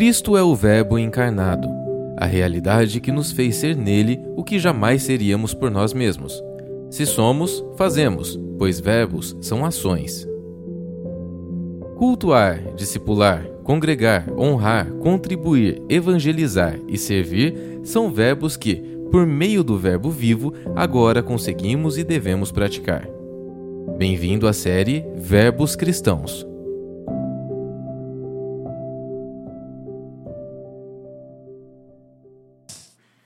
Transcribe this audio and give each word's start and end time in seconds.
Cristo 0.00 0.34
é 0.34 0.42
o 0.42 0.54
Verbo 0.54 0.98
encarnado, 0.98 1.68
a 2.16 2.24
realidade 2.24 3.02
que 3.02 3.12
nos 3.12 3.32
fez 3.32 3.56
ser 3.56 3.76
nele 3.76 4.18
o 4.34 4.42
que 4.42 4.58
jamais 4.58 5.02
seríamos 5.02 5.52
por 5.52 5.70
nós 5.70 5.92
mesmos. 5.92 6.42
Se 6.88 7.04
somos, 7.04 7.62
fazemos, 7.76 8.40
pois 8.56 8.80
verbos 8.80 9.36
são 9.42 9.62
ações. 9.62 10.26
Cultuar, 11.98 12.74
discipular, 12.74 13.44
congregar, 13.62 14.24
honrar, 14.32 14.90
contribuir, 14.90 15.82
evangelizar 15.86 16.80
e 16.88 16.96
servir 16.96 17.80
são 17.84 18.10
verbos 18.10 18.56
que, 18.56 18.76
por 19.10 19.26
meio 19.26 19.62
do 19.62 19.76
Verbo 19.76 20.08
vivo, 20.08 20.54
agora 20.74 21.22
conseguimos 21.22 21.98
e 21.98 22.04
devemos 22.04 22.50
praticar. 22.50 23.06
Bem-vindo 23.98 24.48
à 24.48 24.54
série 24.54 25.04
Verbos 25.18 25.76
Cristãos. 25.76 26.49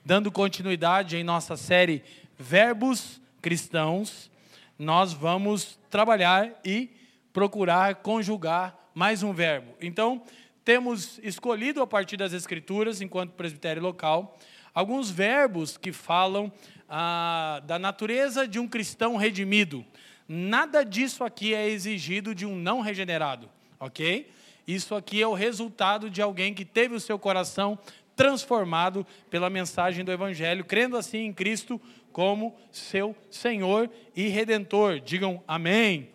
Dando 0.06 0.30
continuidade 0.30 1.16
em 1.16 1.24
nossa 1.24 1.56
série 1.56 2.04
Verbos 2.38 3.22
Cristãos, 3.40 4.30
nós 4.78 5.14
vamos 5.14 5.78
trabalhar 5.88 6.60
e 6.62 6.90
procurar 7.32 7.94
conjugar 7.94 8.78
mais 8.94 9.22
um 9.22 9.32
verbo. 9.32 9.74
Então, 9.80 10.22
temos 10.62 11.18
escolhido 11.22 11.80
a 11.80 11.86
partir 11.86 12.18
das 12.18 12.34
Escrituras, 12.34 13.00
enquanto 13.00 13.32
presbitério 13.32 13.80
local, 13.80 14.38
alguns 14.74 15.08
verbos 15.08 15.78
que 15.78 15.90
falam 15.90 16.52
ah, 16.86 17.62
da 17.64 17.78
natureza 17.78 18.46
de 18.46 18.58
um 18.58 18.68
cristão 18.68 19.16
redimido. 19.16 19.82
Nada 20.28 20.84
disso 20.84 21.24
aqui 21.24 21.54
é 21.54 21.66
exigido 21.66 22.34
de 22.34 22.44
um 22.44 22.54
não 22.54 22.82
regenerado, 22.82 23.48
ok? 23.80 24.30
Isso 24.66 24.94
aqui 24.94 25.22
é 25.22 25.26
o 25.26 25.32
resultado 25.32 26.10
de 26.10 26.20
alguém 26.20 26.52
que 26.52 26.64
teve 26.64 26.94
o 26.94 27.00
seu 27.00 27.18
coração 27.18 27.78
transformado 28.16 29.06
pela 29.30 29.50
mensagem 29.50 30.04
do 30.04 30.12
Evangelho, 30.12 30.64
crendo 30.64 30.96
assim 30.96 31.18
em 31.18 31.32
Cristo 31.32 31.80
como 32.12 32.54
seu 32.70 33.14
Senhor 33.30 33.90
e 34.14 34.28
Redentor. 34.28 35.00
Digam 35.00 35.42
amém. 35.48 36.10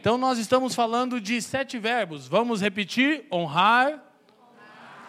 Então, 0.00 0.16
nós 0.16 0.38
estamos 0.38 0.74
falando 0.74 1.20
de 1.20 1.40
sete 1.42 1.78
verbos. 1.78 2.26
Vamos 2.26 2.60
repetir: 2.60 3.26
honrar, 3.32 4.02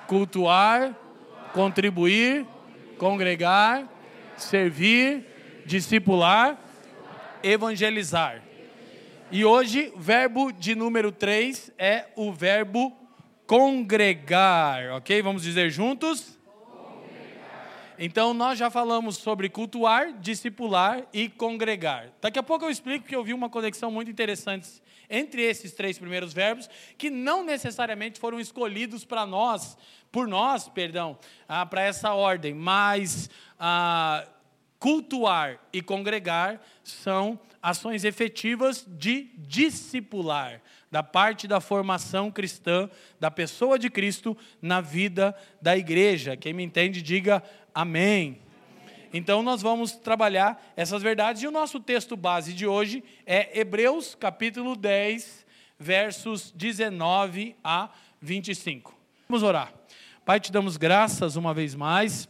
cultuar, 0.08 0.98
contribuir, 1.54 2.46
congregar, 2.98 3.90
servir, 4.38 5.26
discipular, 5.66 6.60
evangelizar. 7.44 8.42
E 9.32 9.46
hoje, 9.46 9.94
verbo 9.96 10.52
de 10.52 10.76
número 10.76 11.12
3 11.12 11.72
é 11.78 12.08
o 12.18 12.34
verbo 12.34 13.01
congregar, 13.52 14.94
ok? 14.94 15.22
Vamos 15.22 15.44
dizer 15.44 15.70
juntos? 15.70 16.40
Então, 18.00 18.34
nós 18.34 18.58
já 18.58 18.72
falamos 18.72 19.18
sobre 19.18 19.50
cultuar, 19.50 20.14
discipular 20.14 21.06
e 21.12 21.28
congregar. 21.28 22.14
Daqui 22.22 22.40
a 22.40 22.44
pouco 22.44 22.64
eu 22.64 22.70
explico 22.70 23.06
que 23.06 23.14
eu 23.14 23.22
vi 23.22 23.34
uma 23.34 23.50
conexão 23.50 23.92
muito 23.92 24.10
interessante 24.10 24.82
entre 25.10 25.42
esses 25.42 25.74
três 25.74 26.00
primeiros 26.00 26.32
verbos, 26.32 26.70
que 26.98 27.10
não 27.10 27.44
necessariamente 27.44 28.22
foram 28.22 28.40
escolhidos 28.40 29.04
para 29.04 29.26
nós, 29.26 29.78
por 30.10 30.30
nós, 30.30 30.70
perdão, 30.70 31.20
ah, 31.46 31.66
para 31.66 31.82
essa 31.82 32.14
ordem, 32.14 32.54
mas 32.54 33.30
ah, 33.60 34.26
cultuar 34.80 35.60
e 35.74 35.82
congregar 35.82 36.62
são 36.86 37.38
ações 37.62 38.06
efetivas 38.06 38.86
de 38.88 39.30
discipular 39.38 40.62
da 40.92 41.02
parte 41.02 41.48
da 41.48 41.62
formação 41.62 42.30
cristã, 42.30 42.90
da 43.20 43.32
pessoa 43.32 43.80
de 43.80 43.90
Cristo 43.90 44.38
na 44.62 44.82
vida 44.82 45.34
da 45.62 45.78
igreja. 45.78 46.36
Quem 46.36 46.54
me 46.54 46.64
entende, 46.64 47.02
diga 47.02 47.42
amém. 47.74 48.40
Então 49.14 49.42
nós 49.42 49.62
vamos 49.62 49.94
trabalhar 49.94 50.62
essas 50.76 51.02
verdades 51.02 51.42
e 51.44 51.48
o 51.48 51.52
nosso 51.52 51.80
texto 51.80 52.18
base 52.18 52.54
de 52.54 52.68
hoje 52.68 53.04
é 53.26 53.60
Hebreus 53.60 54.16
capítulo 54.16 54.76
10, 54.76 55.46
versos 55.80 56.52
19 56.52 57.56
a 57.64 57.90
25. 58.22 58.94
Vamos 59.28 59.44
orar. 59.44 59.74
Pai, 60.26 60.40
te 60.40 60.52
damos 60.52 60.78
graças 60.78 61.36
uma 61.36 61.54
vez 61.54 61.74
mais. 61.74 62.30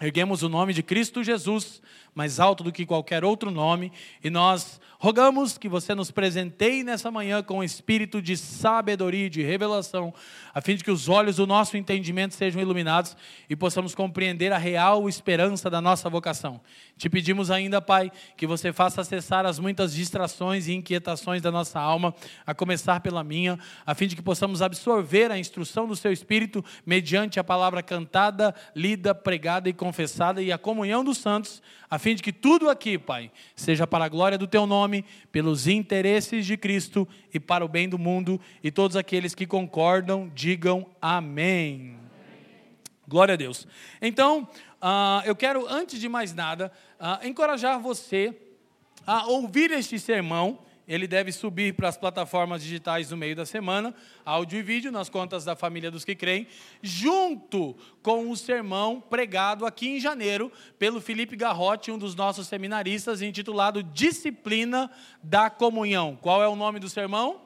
Erguemos 0.00 0.44
o 0.44 0.48
nome 0.48 0.72
de 0.72 0.82
Cristo 0.82 1.24
Jesus 1.24 1.82
mais 2.18 2.40
alto 2.40 2.64
do 2.64 2.72
que 2.72 2.84
qualquer 2.84 3.24
outro 3.24 3.48
nome, 3.48 3.92
e 4.24 4.28
nós 4.28 4.80
rogamos 4.98 5.56
que 5.56 5.68
você 5.68 5.94
nos 5.94 6.10
presenteie 6.10 6.82
nessa 6.82 7.12
manhã 7.12 7.40
com 7.40 7.58
o 7.58 7.62
espírito 7.62 8.20
de 8.20 8.36
sabedoria 8.36 9.26
e 9.26 9.30
de 9.30 9.40
revelação, 9.40 10.12
a 10.52 10.60
fim 10.60 10.74
de 10.74 10.82
que 10.82 10.90
os 10.90 11.08
olhos 11.08 11.36
do 11.36 11.46
nosso 11.46 11.76
entendimento 11.76 12.34
sejam 12.34 12.60
iluminados 12.60 13.16
e 13.48 13.54
possamos 13.54 13.94
compreender 13.94 14.52
a 14.52 14.58
real 14.58 15.08
esperança 15.08 15.70
da 15.70 15.80
nossa 15.80 16.10
vocação. 16.10 16.60
Te 16.96 17.08
pedimos 17.08 17.52
ainda, 17.52 17.80
Pai, 17.80 18.10
que 18.36 18.48
você 18.48 18.72
faça 18.72 19.04
cessar 19.04 19.46
as 19.46 19.60
muitas 19.60 19.94
distrações 19.94 20.66
e 20.66 20.74
inquietações 20.74 21.40
da 21.40 21.52
nossa 21.52 21.78
alma, 21.78 22.12
a 22.44 22.52
começar 22.52 22.98
pela 22.98 23.22
minha, 23.22 23.56
a 23.86 23.94
fim 23.94 24.08
de 24.08 24.16
que 24.16 24.22
possamos 24.22 24.60
absorver 24.60 25.30
a 25.30 25.38
instrução 25.38 25.86
do 25.86 25.94
seu 25.94 26.10
espírito 26.10 26.64
mediante 26.84 27.38
a 27.38 27.44
palavra 27.44 27.80
cantada, 27.80 28.52
lida, 28.74 29.14
pregada 29.14 29.68
e 29.68 29.72
confessada 29.72 30.42
e 30.42 30.50
a 30.50 30.58
comunhão 30.58 31.04
dos 31.04 31.18
santos 31.18 31.62
a 31.90 31.98
fim 31.98 32.14
de 32.14 32.22
que 32.22 32.32
tudo 32.32 32.68
aqui, 32.68 32.98
Pai, 32.98 33.30
seja 33.56 33.86
para 33.86 34.04
a 34.04 34.08
glória 34.08 34.36
do 34.36 34.46
Teu 34.46 34.66
nome, 34.66 35.04
pelos 35.32 35.66
interesses 35.66 36.44
de 36.44 36.56
Cristo 36.56 37.08
e 37.32 37.40
para 37.40 37.64
o 37.64 37.68
bem 37.68 37.88
do 37.88 37.98
mundo, 37.98 38.40
e 38.62 38.70
todos 38.70 38.96
aqueles 38.96 39.34
que 39.34 39.46
concordam, 39.46 40.30
digam 40.34 40.86
amém. 41.00 41.96
Glória 43.06 43.32
a 43.32 43.36
Deus. 43.36 43.66
Então, 44.02 44.46
uh, 44.82 45.24
eu 45.24 45.34
quero, 45.34 45.66
antes 45.66 45.98
de 45.98 46.08
mais 46.10 46.34
nada, 46.34 46.70
uh, 47.00 47.26
encorajar 47.26 47.80
você 47.80 48.36
a 49.06 49.26
ouvir 49.26 49.70
este 49.70 49.98
sermão 49.98 50.58
ele 50.88 51.06
deve 51.06 51.30
subir 51.30 51.74
para 51.74 51.88
as 51.88 51.98
plataformas 51.98 52.62
digitais 52.62 53.10
no 53.10 53.16
meio 53.16 53.36
da 53.36 53.44
semana, 53.44 53.94
áudio 54.24 54.58
e 54.58 54.62
vídeo, 54.62 54.90
nas 54.90 55.10
contas 55.10 55.44
da 55.44 55.54
família 55.54 55.90
dos 55.90 56.02
que 56.02 56.14
creem, 56.14 56.46
junto 56.82 57.76
com 58.02 58.30
o 58.30 58.36
sermão 58.36 58.98
pregado 58.98 59.66
aqui 59.66 59.88
em 59.88 60.00
janeiro 60.00 60.50
pelo 60.78 60.98
Felipe 60.98 61.36
Garrote, 61.36 61.90
um 61.90 61.98
dos 61.98 62.14
nossos 62.14 62.48
seminaristas, 62.48 63.20
intitulado 63.20 63.82
Disciplina 63.82 64.90
da 65.22 65.50
Comunhão. 65.50 66.18
Qual 66.20 66.42
é 66.42 66.48
o 66.48 66.56
nome 66.56 66.80
do 66.80 66.88
sermão? 66.88 67.42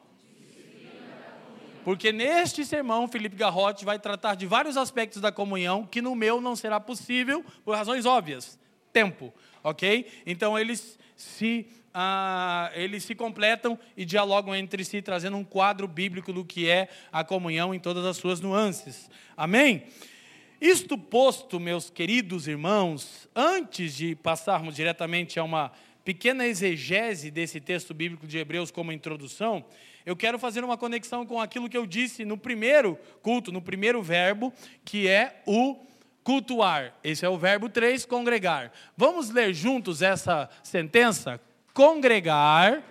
Porque 1.85 2.13
neste 2.13 2.65
sermão, 2.65 3.09
Felipe 3.09 3.35
Garrote 3.35 3.85
vai 3.85 3.99
tratar 3.99 4.37
de 4.37 4.47
vários 4.47 4.77
aspectos 4.77 5.21
da 5.21 5.33
comunhão 5.33 5.85
que 5.85 6.01
no 6.01 6.15
meu 6.15 6.41
não 6.41 6.55
será 6.55 6.79
possível, 6.79 7.45
por 7.65 7.75
razões 7.75 8.07
óbvias. 8.07 8.57
Tempo, 8.93 9.35
ok? 9.65 10.07
Então 10.25 10.57
eles 10.57 10.97
se 11.17 11.67
ah, 11.95 12.71
eles 12.75 13.05
se 13.05 13.15
completam 13.15 13.79
e 13.97 14.05
dialogam 14.05 14.55
entre 14.55 14.85
si, 14.85 15.03
trazendo 15.03 15.37
um 15.37 15.45
quadro 15.45 15.87
bíblico 15.87 16.33
do 16.33 16.45
que 16.45 16.69
é 16.69 16.89
a 17.11 17.23
comunhão 17.23 17.75
em 17.75 17.79
todas 17.79 18.05
as 18.05 18.17
suas 18.17 18.41
nuances. 18.41 19.11
Amém? 19.37 19.85
Isto 20.61 20.97
posto, 20.97 21.59
meus 21.59 21.91
queridos 21.91 22.47
irmãos, 22.47 23.29
antes 23.35 23.97
de 23.97 24.15
passarmos 24.15 24.77
diretamente 24.77 25.41
a 25.41 25.45
uma 25.45 25.73
pequena 26.05 26.47
exegese 26.47 27.31
desse 27.31 27.61
texto 27.61 27.93
bíblico 27.93 28.27
de 28.27 28.39
Hebreus 28.39 28.71
como 28.71 28.93
introdução, 28.93 29.65
eu 30.07 30.17
quero 30.17 30.39
fazer 30.39 30.65
uma 30.65 30.77
conexão 30.77 31.27
com 31.27 31.41
aquilo 31.41 31.69
que 31.69 31.77
eu 31.77 31.87
disse 31.87 32.25
no 32.25 32.37
primeiro 32.37 32.99
culto, 33.23 33.53
no 33.53 33.61
primeiro 33.61 34.03
verbo, 34.03 34.53
que 34.85 35.09
é 35.09 35.43
o 35.47 35.77
cultuar. 36.25 36.95
Esse 37.03 37.25
é 37.25 37.29
o 37.29 37.39
verbo 37.39 37.69
3, 37.69 38.05
congregar. 38.05 38.73
Vamos 38.97 39.31
ler 39.31 39.53
juntos 39.53 40.03
essa 40.03 40.49
sentença? 40.63 41.41
Congregar 41.75 42.83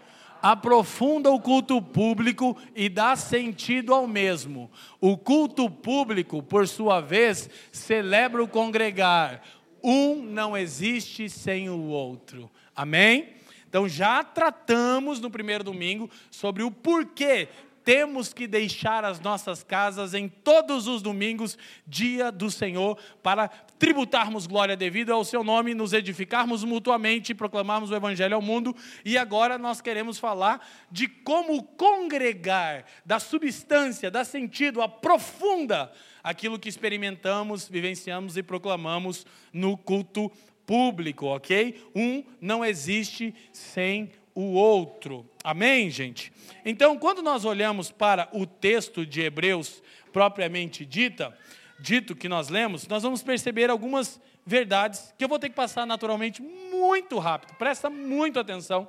aprofunda 0.42 1.30
o 1.30 1.40
culto 1.40 1.82
público 1.82 2.58
e 2.76 2.90
dá 2.90 3.16
sentido 3.16 3.94
ao 3.94 4.08
mesmo. 4.08 4.72
O 5.00 5.18
culto 5.18 5.70
público, 5.70 6.42
por 6.42 6.68
sua 6.68 7.00
vez, 7.00 7.50
celebra 7.72 8.44
o 8.44 8.48
congregar. 8.48 9.42
Um 9.84 10.16
não 10.16 10.58
existe 10.58 11.30
sem 11.30 11.70
o 11.70 11.88
outro. 11.88 12.50
Amém? 12.76 13.36
Então 13.70 13.88
já 13.88 14.24
tratamos 14.24 15.20
no 15.20 15.30
primeiro 15.30 15.64
domingo 15.64 16.10
sobre 16.30 16.64
o 16.64 16.72
porquê 16.72 17.48
temos 17.84 18.34
que 18.34 18.48
deixar 18.48 19.04
as 19.04 19.20
nossas 19.20 19.64
casas 19.64 20.14
em 20.14 20.28
todos 20.28 20.88
os 20.88 21.02
domingos, 21.02 21.58
dia 21.88 22.32
do 22.32 22.50
Senhor, 22.50 22.98
para 23.22 23.48
tributarmos 23.48 24.48
glória 24.48 24.78
devida 24.78 25.14
ao 25.14 25.26
seu 25.26 25.44
nome, 25.44 25.74
nos 25.74 25.94
edificarmos 25.94 26.64
mutuamente 26.64 27.34
proclamarmos 27.34 27.90
o 27.92 27.96
evangelho 27.96 28.36
ao 28.36 28.42
mundo. 28.42 28.76
E 29.04 29.18
agora 29.18 29.58
nós 29.58 29.82
queremos 29.82 30.20
falar 30.20 30.66
de 30.92 31.08
como 31.08 31.64
congregar, 31.64 32.86
da 33.06 33.20
substância, 33.20 34.12
da 34.12 34.24
sentido, 34.24 34.82
aprofunda 34.82 35.92
aquilo 36.24 36.60
que 36.60 36.70
experimentamos, 36.70 37.68
vivenciamos 37.68 38.38
e 38.38 38.44
proclamamos 38.44 39.26
no 39.52 39.76
culto 39.76 40.32
público, 40.66 41.26
ok? 41.26 41.84
Um 41.96 42.24
não 42.40 42.64
existe 42.64 43.34
sem 43.52 44.12
o 44.34 44.54
outro. 44.54 45.26
Amém, 45.44 45.90
gente? 45.90 46.32
Então, 46.64 46.98
quando 46.98 47.22
nós 47.22 47.46
olhamos 47.46 47.92
para 47.92 48.30
o 48.32 48.46
texto 48.46 49.06
de 49.06 49.22
Hebreus, 49.22 49.82
propriamente 50.12 50.86
dita, 50.86 51.38
dito 51.80 52.16
que 52.16 52.30
nós 52.30 52.50
lemos, 52.50 52.88
nós 52.88 53.04
vamos 53.04 53.24
perceber 53.24 53.70
algumas 53.70 54.20
verdades 54.46 55.14
que 55.18 55.24
eu 55.24 55.30
vou 55.30 55.40
ter 55.40 55.50
que 55.50 55.56
passar 55.56 55.86
naturalmente 55.86 56.42
muito 56.42 57.18
rápido. 57.20 57.56
Presta 57.56 57.90
muito 57.90 58.40
atenção, 58.40 58.88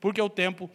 porque 0.00 0.20
o 0.20 0.28
tempo 0.28 0.70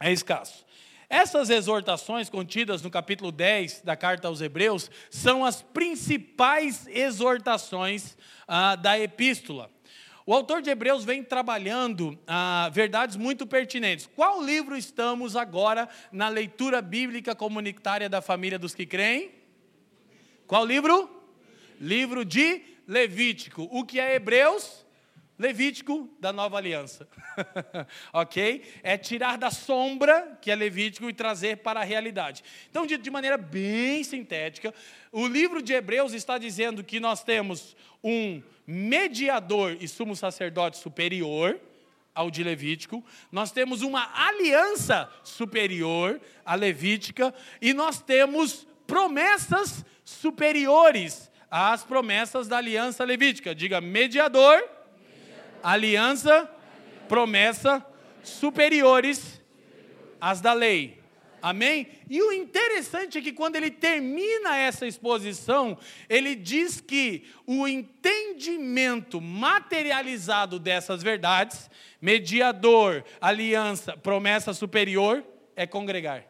é 0.00 0.12
escasso. 0.12 0.64
Essas 1.08 1.50
exortações 1.50 2.30
contidas 2.30 2.82
no 2.82 2.90
capítulo 2.90 3.30
10 3.30 3.82
da 3.82 3.94
carta 3.94 4.28
aos 4.28 4.40
Hebreus 4.40 4.90
são 5.10 5.44
as 5.44 5.62
principais 5.62 6.86
exortações 6.88 8.16
ah, 8.48 8.74
da 8.74 8.98
epístola. 8.98 9.70
O 10.26 10.32
autor 10.32 10.62
de 10.62 10.70
Hebreus 10.70 11.04
vem 11.04 11.22
trabalhando 11.22 12.18
ah, 12.26 12.70
verdades 12.72 13.14
muito 13.14 13.46
pertinentes. 13.46 14.08
Qual 14.16 14.42
livro 14.42 14.74
estamos 14.74 15.36
agora 15.36 15.86
na 16.10 16.28
leitura 16.28 16.80
bíblica 16.80 17.34
comunitária 17.34 18.08
da 18.08 18.22
família 18.22 18.58
dos 18.58 18.74
que 18.74 18.86
creem? 18.86 19.32
Qual 20.46 20.64
livro? 20.64 21.10
Livro 21.78 22.24
de 22.24 22.62
Levítico. 22.88 23.68
O 23.70 23.84
que 23.84 24.00
é 24.00 24.14
Hebreus? 24.14 24.83
Levítico 25.38 26.08
da 26.20 26.32
nova 26.32 26.56
aliança. 26.56 27.08
ok? 28.12 28.62
É 28.82 28.96
tirar 28.96 29.36
da 29.36 29.50
sombra, 29.50 30.38
que 30.40 30.50
é 30.50 30.54
Levítico, 30.54 31.10
e 31.10 31.12
trazer 31.12 31.58
para 31.58 31.80
a 31.80 31.84
realidade. 31.84 32.44
Então, 32.70 32.86
de 32.86 33.10
maneira 33.10 33.36
bem 33.36 34.04
sintética, 34.04 34.72
o 35.10 35.26
livro 35.26 35.60
de 35.60 35.72
Hebreus 35.72 36.12
está 36.12 36.38
dizendo 36.38 36.84
que 36.84 37.00
nós 37.00 37.24
temos 37.24 37.76
um 38.02 38.40
mediador 38.66 39.76
e 39.80 39.88
sumo 39.88 40.14
sacerdote 40.14 40.78
superior 40.78 41.60
ao 42.14 42.30
de 42.30 42.44
Levítico, 42.44 43.04
nós 43.32 43.50
temos 43.50 43.82
uma 43.82 44.08
aliança 44.14 45.10
superior 45.24 46.20
à 46.44 46.54
levítica, 46.54 47.34
e 47.60 47.74
nós 47.74 48.00
temos 48.00 48.68
promessas 48.86 49.84
superiores 50.04 51.28
às 51.50 51.82
promessas 51.82 52.46
da 52.46 52.58
aliança 52.58 53.02
levítica. 53.04 53.54
Diga 53.54 53.80
mediador 53.80 54.62
aliança, 55.64 56.48
promessa 57.08 57.84
superiores 58.22 59.42
às 60.20 60.40
da 60.40 60.52
lei. 60.52 61.02
Amém? 61.40 61.88
E 62.08 62.22
o 62.22 62.32
interessante 62.32 63.18
é 63.18 63.20
que 63.20 63.32
quando 63.32 63.56
ele 63.56 63.70
termina 63.70 64.56
essa 64.56 64.86
exposição, 64.86 65.76
ele 66.08 66.34
diz 66.34 66.80
que 66.80 67.24
o 67.46 67.68
entendimento 67.68 69.20
materializado 69.20 70.58
dessas 70.58 71.02
verdades, 71.02 71.68
mediador, 72.00 73.04
aliança, 73.20 73.94
promessa 73.94 74.54
superior, 74.54 75.22
é 75.54 75.66
congregar. 75.66 76.24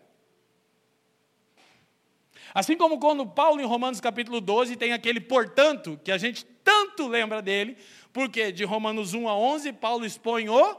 Assim 2.53 2.77
como 2.77 2.99
quando 2.99 3.27
Paulo, 3.27 3.61
em 3.61 3.65
Romanos 3.65 4.01
capítulo 4.01 4.41
12, 4.41 4.77
tem 4.77 4.93
aquele 4.93 5.21
portanto, 5.21 6.01
que 6.03 6.11
a 6.11 6.19
gente 6.19 6.45
tanto 6.65 7.07
lembra 7.07 7.43
dele, 7.43 7.77
porque 8.15 8.53
de 8.53 8.65
Romanos 8.65 9.13
1 9.13 9.29
a 9.29 9.37
11, 9.37 9.73
Paulo 9.73 10.07
expõe 10.07 10.49
o 10.49 10.77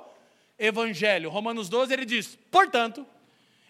Evangelho. 0.57 1.29
Romanos 1.29 1.67
12, 1.67 1.93
ele 1.93 2.05
diz: 2.05 2.39
portanto, 2.49 3.05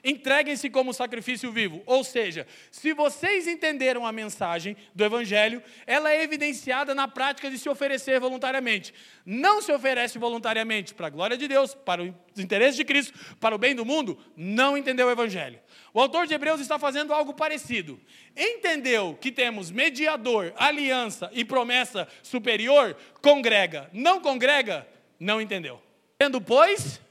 entreguem-se 0.06 0.69
como 0.69 0.94
sacrifício 0.94 1.52
vivo. 1.52 1.81
Ou 1.86 2.04
seja, 2.04 2.46
se 2.69 2.94
vocês 2.94 3.48
entenderam 3.48 4.06
a 4.06 4.12
mensagem 4.12 4.78
do 4.94 5.04
Evangelho, 5.04 5.62
ela 5.88 6.12
é 6.12 6.24
evidenciada 6.24 6.94
na 6.94 7.07
prática 7.07 7.50
de 7.50 7.57
se 7.57 7.68
oferecer 7.68 8.19
voluntariamente. 8.19 8.94
Não 9.25 9.62
se 9.62 9.72
oferece 9.72 10.19
voluntariamente 10.19 10.94
para 10.94 11.07
a 11.07 11.10
glória 11.10 11.36
de 11.36 11.48
Deus, 11.48 11.74
para 11.74 12.04
os 12.04 12.40
interesses 12.40 12.75
de 12.75 12.86
Cristo, 12.86 13.18
para 13.40 13.56
o 13.56 13.57
bem 13.57 13.74
do 13.74 13.84
mundo, 13.84 14.18
não 14.38 14.78
entendeu 14.78 15.07
o 15.07 15.12
Evangelho. 15.12 15.60
O 15.92 16.00
autor 16.00 16.28
de 16.28 16.34
Hebreus 16.34 16.62
está 16.62 16.78
fazendo 16.78 17.12
algo 17.13 17.34
parecido. 17.34 18.00
Entendeu 18.38 19.18
que 19.19 19.31
temos 19.31 19.72
mediador, 19.72 20.54
aliança 20.56 21.31
e 21.34 21.44
promessa 21.44 22.07
superior? 22.22 22.96
Congrega. 23.22 23.90
Não 23.92 24.19
congrega? 24.19 24.88
Não 25.19 25.42
entendeu. 25.42 25.81
Tendo, 26.18 26.40
pois, 26.40 27.02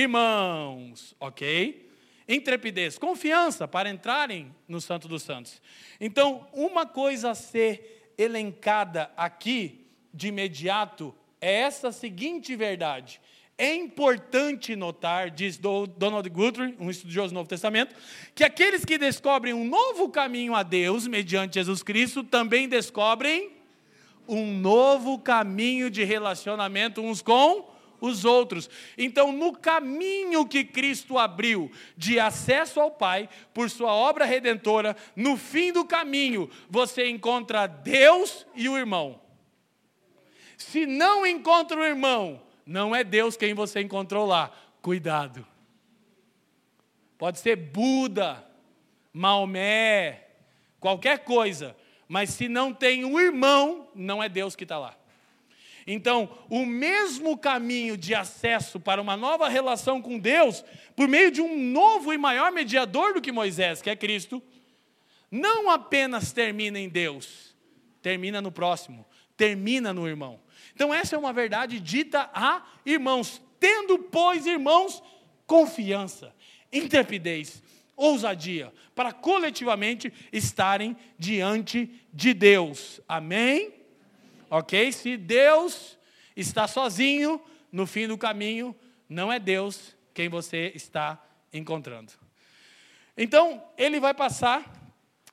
irmãos, 0.00 1.14
ok? 1.18 1.88
Intrepidez, 2.28 2.98
confiança 2.98 3.66
para 3.66 3.88
entrarem 3.88 4.54
no 4.66 4.80
Santo 4.80 5.08
dos 5.08 5.22
Santos. 5.22 5.62
Então, 6.00 6.46
uma 6.52 6.84
coisa 6.84 7.30
a 7.30 7.34
ser 7.34 8.12
elencada 8.18 9.10
aqui 9.16 9.86
de 10.12 10.28
imediato 10.28 11.14
é 11.40 11.60
essa 11.60 11.90
seguinte 11.90 12.54
verdade. 12.54 13.20
É 13.56 13.74
importante 13.74 14.76
notar, 14.76 15.30
diz 15.30 15.58
Donald 15.58 16.28
Guthrie, 16.30 16.76
um 16.78 16.90
estudioso 16.90 17.30
do 17.30 17.34
Novo 17.34 17.48
Testamento, 17.48 17.94
que 18.34 18.44
aqueles 18.44 18.84
que 18.84 18.98
descobrem 18.98 19.52
um 19.52 19.64
novo 19.64 20.08
caminho 20.10 20.54
a 20.54 20.62
Deus 20.62 21.06
mediante 21.08 21.54
Jesus 21.54 21.82
Cristo 21.82 22.22
também 22.22 22.68
descobrem 22.68 23.50
um 24.28 24.52
novo 24.58 25.18
caminho 25.18 25.90
de 25.90 26.04
relacionamento 26.04 27.00
uns 27.00 27.20
com 27.22 27.77
os 28.00 28.24
outros. 28.24 28.68
Então, 28.96 29.32
no 29.32 29.52
caminho 29.52 30.46
que 30.46 30.64
Cristo 30.64 31.18
abriu 31.18 31.70
de 31.96 32.18
acesso 32.18 32.80
ao 32.80 32.90
Pai 32.90 33.28
por 33.52 33.70
sua 33.70 33.92
obra 33.92 34.24
redentora, 34.24 34.96
no 35.14 35.36
fim 35.36 35.72
do 35.72 35.84
caminho 35.84 36.50
você 36.68 37.08
encontra 37.08 37.66
Deus 37.66 38.46
e 38.54 38.68
o 38.68 38.76
irmão. 38.76 39.20
Se 40.56 40.86
não 40.86 41.24
encontra 41.24 41.78
o 41.78 41.84
irmão, 41.84 42.42
não 42.66 42.94
é 42.94 43.04
Deus 43.04 43.36
quem 43.36 43.54
você 43.54 43.80
encontrou 43.80 44.26
lá. 44.26 44.50
Cuidado. 44.82 45.46
Pode 47.16 47.38
ser 47.38 47.56
Buda, 47.56 48.44
Maomé, 49.12 50.28
qualquer 50.78 51.20
coisa, 51.24 51.76
mas 52.06 52.30
se 52.30 52.48
não 52.48 52.72
tem 52.72 53.04
um 53.04 53.18
irmão, 53.18 53.88
não 53.94 54.22
é 54.22 54.28
Deus 54.28 54.54
que 54.54 54.64
está 54.64 54.78
lá. 54.78 54.97
Então, 55.90 56.28
o 56.50 56.66
mesmo 56.66 57.38
caminho 57.38 57.96
de 57.96 58.14
acesso 58.14 58.78
para 58.78 59.00
uma 59.00 59.16
nova 59.16 59.48
relação 59.48 60.02
com 60.02 60.18
Deus, 60.18 60.62
por 60.94 61.08
meio 61.08 61.30
de 61.30 61.40
um 61.40 61.58
novo 61.58 62.12
e 62.12 62.18
maior 62.18 62.52
mediador 62.52 63.14
do 63.14 63.22
que 63.22 63.32
Moisés, 63.32 63.80
que 63.80 63.88
é 63.88 63.96
Cristo, 63.96 64.42
não 65.30 65.70
apenas 65.70 66.30
termina 66.30 66.78
em 66.78 66.90
Deus, 66.90 67.56
termina 68.02 68.42
no 68.42 68.52
próximo, 68.52 69.06
termina 69.34 69.90
no 69.94 70.06
irmão. 70.06 70.38
Então, 70.74 70.92
essa 70.92 71.16
é 71.16 71.18
uma 71.18 71.32
verdade 71.32 71.80
dita 71.80 72.28
a 72.34 72.66
irmãos, 72.84 73.40
tendo, 73.58 73.98
pois, 73.98 74.44
irmãos, 74.44 75.02
confiança, 75.46 76.34
intrepidez, 76.70 77.62
ousadia, 77.96 78.74
para 78.94 79.10
coletivamente 79.10 80.12
estarem 80.30 80.94
diante 81.18 81.90
de 82.12 82.34
Deus. 82.34 83.00
Amém? 83.08 83.77
Ok? 84.50 84.92
Se 84.92 85.16
Deus 85.16 85.98
está 86.36 86.66
sozinho 86.66 87.40
no 87.70 87.86
fim 87.86 88.06
do 88.06 88.16
caminho, 88.16 88.74
não 89.08 89.32
é 89.32 89.38
Deus 89.38 89.96
quem 90.14 90.28
você 90.28 90.72
está 90.74 91.22
encontrando. 91.52 92.12
Então, 93.16 93.62
ele 93.76 93.98
vai 93.98 94.14
passar, 94.14 94.64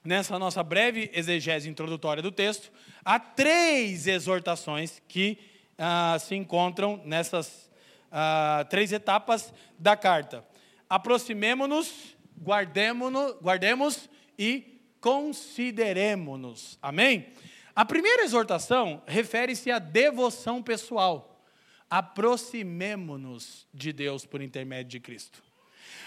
nessa 0.04 0.38
nossa 0.40 0.64
breve 0.64 1.10
exegese 1.14 1.70
introdutória 1.70 2.22
do 2.22 2.32
texto, 2.32 2.72
a 3.04 3.20
três 3.20 4.08
exortações 4.08 5.02
que 5.08 5.38
ah, 5.78 6.18
se 6.20 6.36
encontram 6.36 7.02
nessas 7.06 7.70
ah, 8.12 8.66
três 8.70 8.92
etapas 8.92 9.54
da 9.78 9.96
carta. 9.96 10.46
Aproximemo-nos, 10.90 12.16
guardemo-nos, 12.42 13.36
guardemos 13.42 14.10
e 14.38 14.82
consideremos-nos. 15.02 16.78
Amém? 16.82 17.34
A 17.76 17.84
primeira 17.84 18.24
exortação 18.24 19.04
refere-se 19.06 19.70
à 19.70 19.80
devoção 19.80 20.64
pessoal. 20.64 21.46
Aproximemo-nos 21.90 23.68
de 23.74 23.92
Deus 23.92 24.26
por 24.26 24.42
intermédio 24.42 24.92
de 24.92 25.00
Cristo. 25.02 25.44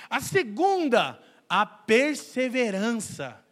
A 0.08 0.18
segunda, 0.20 1.20
a 1.46 1.66
perseverança. 1.66 3.44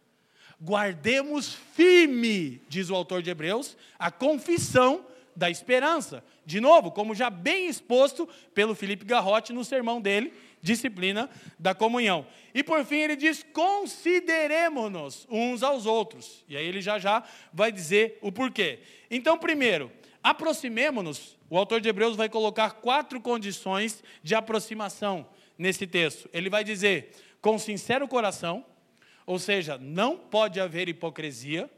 Guardemos 0.59 1.53
firme, 1.75 2.59
diz 2.67 2.89
o 2.89 2.95
autor 2.95 3.21
de 3.21 3.29
Hebreus, 3.29 3.77
a 3.99 4.09
confissão 4.09 5.05
da 5.35 5.51
esperança. 5.51 6.23
De 6.43 6.59
novo, 6.59 6.89
como 6.89 7.13
já 7.13 7.29
bem 7.29 7.67
exposto 7.67 8.27
pelo 8.55 8.73
Felipe 8.73 9.05
Garrote 9.05 9.53
no 9.53 9.63
sermão 9.63 10.01
dele, 10.01 10.33
disciplina 10.61 11.29
da 11.57 11.73
comunhão. 11.73 12.25
E 12.53 12.63
por 12.63 12.83
fim 12.85 12.97
ele 12.97 13.15
diz: 13.15 13.45
consideremos-nos 13.53 15.27
uns 15.29 15.63
aos 15.63 15.85
outros. 15.85 16.43
E 16.47 16.57
aí 16.57 16.65
ele 16.65 16.81
já 16.81 16.99
já 16.99 17.23
vai 17.53 17.71
dizer 17.71 18.17
o 18.21 18.31
porquê. 18.31 18.79
Então, 19.09 19.37
primeiro, 19.37 19.91
aproximemos-nos. 20.21 21.37
O 21.49 21.57
autor 21.57 21.79
de 21.79 21.87
Hebreus 21.87 22.15
vai 22.15 22.27
colocar 22.27 22.71
quatro 22.71 23.21
condições 23.21 24.03
de 24.21 24.35
aproximação 24.35 25.27
nesse 25.57 25.87
texto. 25.87 26.29
Ele 26.33 26.49
vai 26.49 26.63
dizer: 26.63 27.11
com 27.41 27.57
sincero 27.57 28.07
coração, 28.07 28.65
ou 29.25 29.39
seja, 29.39 29.77
não 29.77 30.17
pode 30.17 30.59
haver 30.59 30.89
hipocrisia, 30.89 31.69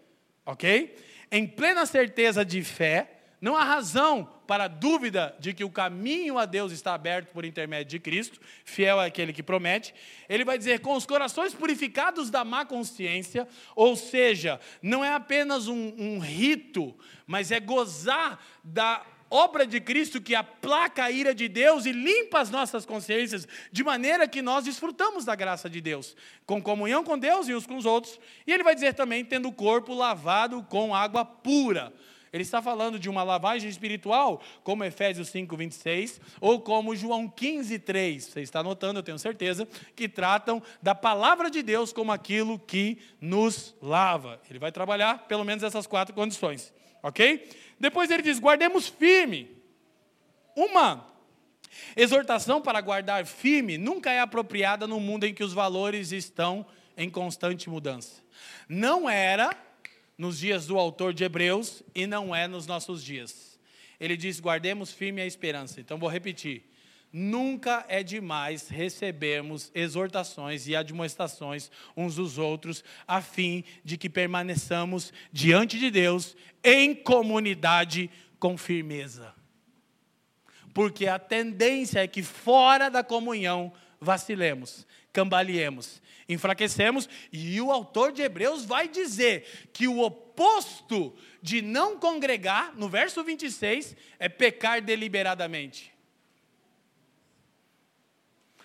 ok? 0.46 0.96
Em 1.32 1.46
plena 1.46 1.86
certeza 1.86 2.44
de 2.44 2.64
fé, 2.64 3.19
não 3.42 3.56
há 3.56 3.64
razão 3.64 4.30
para 4.46 4.68
dúvida 4.68 5.36
de 5.40 5.54
que 5.54 5.64
o 5.64 5.70
caminho 5.70 6.38
a 6.38 6.46
Deus 6.46 6.72
está 6.72 6.94
aberto 6.94 7.32
por 7.32 7.46
intermédio 7.46 7.92
de 7.92 8.00
Cristo, 8.00 8.40
fiel 8.66 9.00
é 9.02 9.06
aquele 9.06 9.32
que 9.32 9.44
promete. 9.44 9.94
Ele 10.28 10.44
vai 10.44 10.58
dizer: 10.58 10.80
com 10.80 10.96
os 10.96 11.06
corações 11.06 11.54
purificados 11.54 12.30
da 12.30 12.44
má 12.44 12.66
consciência, 12.66 13.48
ou 13.76 13.96
seja, 13.96 14.60
não 14.82 15.06
é 15.06 15.14
apenas 15.14 15.68
um, 15.68 15.94
um 15.98 16.20
rito, 16.20 16.96
mas 17.26 17.52
é 17.52 17.60
gozar 17.60 18.44
da 18.64 19.06
obra 19.30 19.66
de 19.66 19.80
Cristo 19.80 20.20
que 20.20 20.34
aplaca 20.34 21.04
a 21.04 21.12
ira 21.12 21.34
de 21.34 21.48
Deus 21.48 21.86
e 21.86 21.92
limpa 21.92 22.40
as 22.40 22.50
nossas 22.50 22.86
consciências, 22.86 23.48
de 23.72 23.84
maneira 23.84 24.28
que 24.28 24.42
nós 24.42 24.66
desfrutamos 24.66 25.24
da 25.24 25.36
graça 25.36 25.70
de 25.70 25.80
Deus, 25.80 26.16
com 26.46 26.62
comunhão 26.62 27.04
com 27.04 27.18
Deus 27.18 27.48
e 27.48 27.54
uns 27.54 27.66
com 27.66 27.78
os 27.78 27.86
outros. 27.86 28.20
E 28.48 28.52
ele 28.52 28.64
vai 28.64 28.74
dizer 28.74 28.94
também, 28.96 29.24
tendo 29.24 29.48
o 29.48 29.54
corpo 29.54 29.94
lavado 29.94 30.64
com 30.64 30.96
água 30.96 31.24
pura. 31.24 31.94
Ele 32.32 32.44
está 32.44 32.62
falando 32.62 33.00
de 33.00 33.10
uma 33.10 33.24
lavagem 33.24 33.70
espiritual, 33.70 34.42
como 34.64 34.84
Efésios 34.84 35.30
5, 35.30 35.56
26, 35.58 36.22
ou 36.40 36.62
como 36.62 36.96
João 36.96 37.28
15, 37.28 37.80
3. 37.80 38.24
Você 38.24 38.42
está 38.42 38.62
notando, 38.62 39.00
eu 39.00 39.04
tenho 39.04 39.18
certeza, 39.18 39.68
que 39.96 40.08
tratam 40.08 40.62
da 40.82 40.94
palavra 40.94 41.50
de 41.50 41.64
Deus 41.64 41.92
como 41.92 42.12
aquilo 42.12 42.60
que 42.60 43.00
nos 43.20 43.76
lava. 43.82 44.40
Ele 44.50 44.60
vai 44.60 44.72
trabalhar 44.72 45.28
pelo 45.28 45.44
menos 45.44 45.64
essas 45.64 45.88
quatro 45.88 46.14
condições. 46.14 46.74
Ok? 47.02 47.50
Depois 47.80 48.12
ele 48.12 48.24
diz: 48.24 48.40
guardemos 48.40 48.88
firme. 48.88 49.58
Uma 50.56 51.08
exortação 51.96 52.62
para 52.62 52.82
guardar 52.82 53.26
firme 53.26 53.78
nunca 53.78 54.12
é 54.12 54.20
apropriada 54.20 54.86
no 54.86 55.00
mundo 55.00 55.26
em 55.26 55.34
que 55.34 55.44
os 55.44 55.54
valores 55.54 56.12
estão 56.12 56.66
em 56.98 57.10
constante 57.10 57.70
mudança. 57.70 58.22
Não 58.68 59.10
era 59.10 59.50
nos 60.20 60.38
dias 60.38 60.68
do 60.68 60.78
autor 60.78 61.14
de 61.14 61.24
Hebreus 61.24 61.82
e 61.96 62.06
não 62.06 62.36
é 62.36 62.46
nos 62.46 62.68
nossos 62.68 63.02
dias. 63.02 63.58
Ele 63.98 64.18
diz: 64.18 64.42
guardemos 64.42 64.92
firme 64.92 65.22
a 65.22 65.26
esperança. 65.26 65.80
Então 65.80 65.98
vou 65.98 66.10
repetir. 66.10 66.66
Nunca 67.12 67.86
é 67.88 68.04
demais 68.04 68.68
recebermos 68.68 69.72
exortações 69.74 70.68
e 70.68 70.76
admoestações 70.76 71.72
uns 71.98 72.16
dos 72.16 72.38
outros, 72.38 72.84
a 73.08 73.20
fim 73.20 73.64
de 73.84 73.98
que 73.98 74.10
permaneçamos 74.10 75.12
diante 75.32 75.80
de 75.80 75.90
Deus 75.90 76.36
em 76.64 76.94
comunidade 76.94 78.12
com 78.38 78.56
firmeza. 78.58 79.34
Porque 80.72 81.08
a 81.08 81.18
tendência 81.18 82.00
é 82.00 82.08
que 82.08 82.22
fora 82.22 82.90
da 82.90 83.04
comunhão 83.04 83.74
vacilemos, 84.00 84.86
cambaleemos, 85.12 86.00
enfraquecemos, 86.30 87.10
e 87.34 87.60
o 87.60 87.72
autor 87.72 88.12
de 88.12 88.22
Hebreus 88.22 88.64
vai 88.64 88.88
dizer 88.88 89.70
que 89.74 89.88
o 89.88 90.00
oposto 90.00 91.16
de 91.42 91.62
não 91.62 91.98
congregar, 91.98 92.76
no 92.76 92.88
verso 92.88 93.24
26, 93.24 93.96
é 94.20 94.30
pecar 94.30 94.80
deliberadamente. 94.80 95.92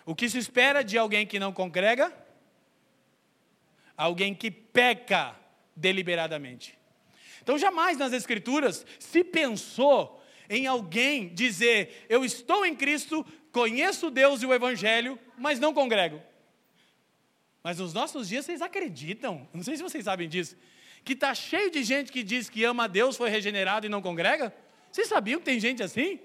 O 0.05 0.15
que 0.15 0.29
se 0.29 0.37
espera 0.37 0.85
de 0.85 0.99
alguém 0.99 1.27
que 1.27 1.39
não 1.39 1.53
congrega? 1.53 2.13
Alguém 3.97 4.35
que 4.35 4.51
peca 4.51 5.35
deliberadamente. 5.75 6.79
Então, 7.43 7.57
jamais 7.57 7.97
nas 7.97 8.13
Escrituras 8.13 8.85
se 8.99 9.25
pensou 9.25 10.23
em 10.51 10.67
alguém 10.67 11.29
dizer: 11.29 12.05
Eu 12.09 12.25
estou 12.25 12.67
em 12.67 12.75
Cristo, 12.75 13.25
conheço 13.51 14.11
Deus 14.11 14.43
e 14.43 14.47
o 14.47 14.53
Evangelho, 14.53 15.19
mas 15.39 15.59
não 15.59 15.73
congrego. 15.73 16.21
Mas 17.65 17.79
nos 17.79 17.95
nossos 17.95 18.29
dias 18.29 18.45
vocês 18.45 18.61
acreditam, 18.61 19.49
não 19.55 19.63
sei 19.63 19.79
se 19.79 19.83
vocês 19.83 20.05
sabem 20.05 20.29
disso, 20.29 20.55
que 21.03 21.15
está 21.15 21.35
cheio 21.35 21.71
de 21.71 21.83
gente 21.83 22.13
que 22.13 22.23
diz 22.23 22.51
que 22.51 22.63
ama 22.63 22.85
a 22.85 22.87
Deus, 22.87 23.17
foi 23.17 23.31
regenerado 23.31 23.87
e 23.87 23.89
não 23.89 24.03
congrega? 24.03 24.55
Vocês 24.93 25.09
sabiam 25.09 25.41
que 25.41 25.47
tem 25.47 25.59
gente 25.59 25.83
assim? 25.83 26.17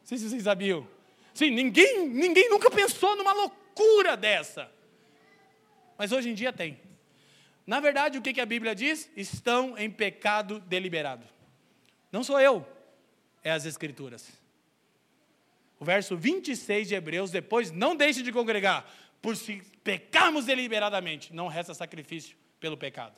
Não 0.00 0.04
sei 0.04 0.18
se 0.18 0.28
vocês 0.28 0.42
sabiam. 0.42 0.86
Sim, 1.32 1.50
ninguém, 1.50 2.08
ninguém 2.08 2.50
nunca 2.50 2.68
pensou 2.68 3.14
numa 3.14 3.32
loucura 3.32 4.16
dessa. 4.16 4.68
Mas 5.96 6.10
hoje 6.10 6.30
em 6.30 6.34
dia 6.34 6.52
tem. 6.52 6.78
Na 7.64 7.78
verdade, 7.78 8.18
o 8.18 8.22
que, 8.22 8.40
a 8.40 8.46
Bíblia 8.46 8.74
diz? 8.74 9.08
Estão 9.16 9.78
em 9.78 9.88
pecado 9.88 10.58
deliberado. 10.58 11.24
Não 12.10 12.24
sou 12.24 12.40
eu, 12.40 12.66
é 13.44 13.52
as 13.52 13.64
Escrituras. 13.64 14.28
O 15.78 15.84
verso 15.84 16.16
26 16.16 16.88
de 16.88 16.94
Hebreus, 16.96 17.30
depois, 17.30 17.70
não 17.70 17.94
deixe 17.94 18.22
de 18.22 18.32
congregar, 18.32 18.84
por 19.22 19.36
se 19.36 19.62
pecarmos 19.84 20.44
deliberadamente, 20.44 21.32
não 21.32 21.46
resta 21.46 21.72
sacrifício 21.72 22.36
pelo 22.58 22.76
pecado. 22.76 23.14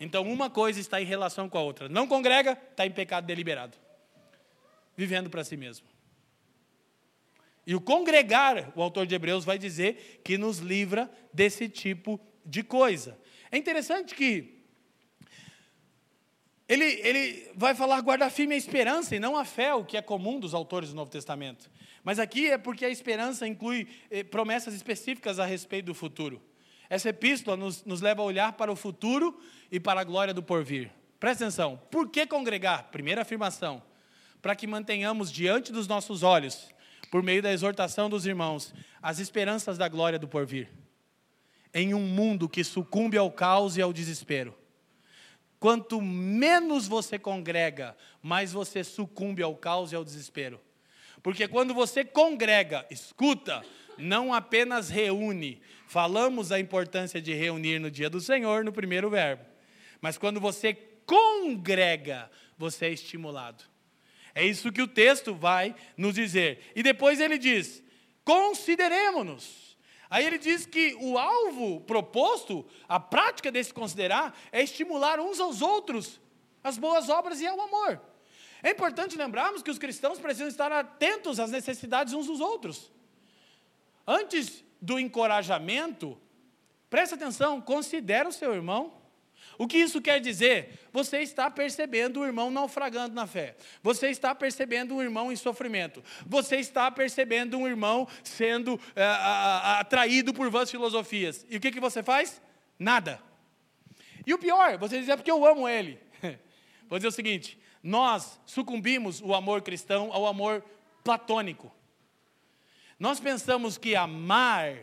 Então, 0.00 0.22
uma 0.22 0.48
coisa 0.48 0.80
está 0.80 1.00
em 1.00 1.04
relação 1.04 1.48
com 1.48 1.58
a 1.58 1.62
outra. 1.62 1.88
Não 1.88 2.06
congrega, 2.06 2.52
está 2.70 2.86
em 2.86 2.90
pecado 2.90 3.26
deliberado. 3.26 3.76
Vivendo 4.96 5.28
para 5.28 5.44
si 5.44 5.56
mesmo. 5.56 5.86
E 7.66 7.74
o 7.74 7.80
congregar, 7.80 8.72
o 8.74 8.82
autor 8.82 9.06
de 9.06 9.14
Hebreus 9.14 9.44
vai 9.44 9.58
dizer 9.58 10.22
que 10.24 10.38
nos 10.38 10.58
livra 10.58 11.10
desse 11.32 11.68
tipo 11.68 12.18
de 12.44 12.62
coisa. 12.62 13.18
É 13.50 13.58
interessante 13.58 14.14
que 14.14 14.58
ele, 16.66 16.84
ele 16.84 17.50
vai 17.54 17.74
falar 17.74 18.00
guardar 18.00 18.30
firme 18.30 18.54
a 18.54 18.58
esperança 18.58 19.16
e 19.16 19.20
não 19.20 19.36
a 19.36 19.44
fé, 19.44 19.74
o 19.74 19.84
que 19.84 19.96
é 19.96 20.02
comum 20.02 20.38
dos 20.40 20.54
autores 20.54 20.90
do 20.90 20.96
Novo 20.96 21.10
Testamento. 21.10 21.70
Mas 22.04 22.18
aqui 22.18 22.50
é 22.50 22.58
porque 22.58 22.84
a 22.84 22.90
esperança 22.90 23.46
inclui 23.46 23.88
eh, 24.10 24.22
promessas 24.22 24.74
específicas 24.74 25.38
a 25.38 25.44
respeito 25.44 25.86
do 25.86 25.94
futuro. 25.94 26.40
Essa 26.88 27.10
epístola 27.10 27.56
nos, 27.56 27.84
nos 27.84 28.00
leva 28.00 28.22
a 28.22 28.24
olhar 28.24 28.52
para 28.52 28.72
o 28.72 28.76
futuro 28.76 29.38
e 29.70 29.78
para 29.78 30.00
a 30.00 30.04
glória 30.04 30.32
do 30.32 30.42
porvir. 30.42 30.90
Presta 31.20 31.44
atenção, 31.44 31.80
por 31.90 32.08
que 32.08 32.26
congregar? 32.26 32.84
Primeira 32.90 33.22
afirmação, 33.22 33.82
para 34.40 34.54
que 34.54 34.66
mantenhamos 34.66 35.30
diante 35.30 35.72
dos 35.72 35.86
nossos 35.88 36.22
olhos 36.22 36.68
por 37.10 37.22
meio 37.22 37.42
da 37.42 37.52
exortação 37.52 38.08
dos 38.08 38.26
irmãos, 38.26 38.74
as 39.02 39.18
esperanças 39.18 39.78
da 39.78 39.88
glória 39.88 40.18
do 40.18 40.28
porvir. 40.28 40.70
Em 41.72 41.94
um 41.94 42.00
mundo 42.00 42.48
que 42.48 42.64
sucumbe 42.64 43.16
ao 43.16 43.30
caos 43.30 43.76
e 43.76 43.82
ao 43.82 43.92
desespero. 43.92 44.54
Quanto 45.58 46.00
menos 46.00 46.86
você 46.86 47.18
congrega, 47.18 47.96
mais 48.22 48.52
você 48.52 48.84
sucumbe 48.84 49.42
ao 49.42 49.56
caos 49.56 49.92
e 49.92 49.96
ao 49.96 50.04
desespero. 50.04 50.60
Porque 51.22 51.48
quando 51.48 51.74
você 51.74 52.04
congrega, 52.04 52.86
escuta, 52.90 53.64
não 53.96 54.32
apenas 54.32 54.88
reúne, 54.88 55.60
falamos 55.86 56.52
a 56.52 56.60
importância 56.60 57.20
de 57.20 57.32
reunir 57.34 57.78
no 57.78 57.90
dia 57.90 58.08
do 58.08 58.20
Senhor, 58.20 58.64
no 58.64 58.72
primeiro 58.72 59.10
verbo, 59.10 59.44
mas 60.00 60.16
quando 60.16 60.40
você 60.40 60.74
congrega, 61.04 62.30
você 62.56 62.86
é 62.86 62.92
estimulado. 62.92 63.64
É 64.34 64.44
isso 64.44 64.70
que 64.70 64.82
o 64.82 64.86
texto 64.86 65.34
vai 65.34 65.74
nos 65.96 66.14
dizer. 66.14 66.72
E 66.76 66.82
depois 66.82 67.18
ele 67.18 67.38
diz: 67.38 67.82
consideremos-nos. 68.24 69.76
Aí 70.10 70.24
ele 70.24 70.38
diz 70.38 70.64
que 70.64 70.94
o 71.00 71.18
alvo 71.18 71.80
proposto, 71.80 72.66
a 72.88 72.98
prática 72.98 73.50
desse 73.50 73.74
considerar, 73.74 74.38
é 74.52 74.62
estimular 74.62 75.18
uns 75.20 75.40
aos 75.40 75.60
outros 75.60 76.20
as 76.62 76.78
boas 76.78 77.08
obras 77.08 77.40
e 77.40 77.46
ao 77.46 77.60
amor. 77.60 78.00
É 78.62 78.70
importante 78.70 79.16
lembrarmos 79.16 79.62
que 79.62 79.70
os 79.70 79.78
cristãos 79.78 80.18
precisam 80.18 80.48
estar 80.48 80.72
atentos 80.72 81.38
às 81.38 81.50
necessidades 81.50 82.12
uns 82.12 82.26
dos 82.26 82.40
outros. 82.40 82.90
Antes 84.06 84.64
do 84.80 84.98
encorajamento, 84.98 86.18
preste 86.88 87.14
atenção, 87.14 87.60
considere 87.60 88.28
o 88.28 88.32
seu 88.32 88.54
irmão 88.54 88.98
o 89.58 89.66
que 89.66 89.76
isso 89.76 90.00
quer 90.00 90.20
dizer? 90.20 90.78
Você 90.92 91.18
está 91.18 91.50
percebendo 91.50 92.20
o 92.20 92.24
irmão 92.24 92.48
naufragando 92.48 93.12
na 93.12 93.26
fé. 93.26 93.56
Você 93.82 94.08
está 94.08 94.32
percebendo 94.32 94.94
um 94.94 95.02
irmão 95.02 95.32
em 95.32 95.36
sofrimento. 95.36 96.02
Você 96.24 96.56
está 96.56 96.88
percebendo 96.92 97.58
um 97.58 97.66
irmão 97.66 98.06
sendo 98.22 98.80
é, 98.94 99.04
atraído 99.80 100.32
por 100.32 100.48
vãs 100.48 100.70
filosofias. 100.70 101.44
E 101.50 101.56
o 101.56 101.60
que, 101.60 101.72
que 101.72 101.80
você 101.80 102.04
faz? 102.04 102.40
Nada. 102.78 103.20
E 104.24 104.32
o 104.32 104.38
pior, 104.38 104.78
você 104.78 105.00
diz, 105.00 105.08
é 105.08 105.16
porque 105.16 105.30
eu 105.30 105.44
amo 105.44 105.68
ele. 105.68 105.98
Vou 106.88 107.00
dizer 107.00 107.08
o 107.08 107.12
seguinte: 107.12 107.58
nós 107.82 108.40
sucumbimos 108.44 109.20
o 109.20 109.34
amor 109.34 109.62
cristão 109.62 110.12
ao 110.12 110.26
amor 110.26 110.64
platônico. 111.04 111.72
Nós 112.98 113.20
pensamos 113.20 113.78
que 113.78 113.94
amar 113.94 114.76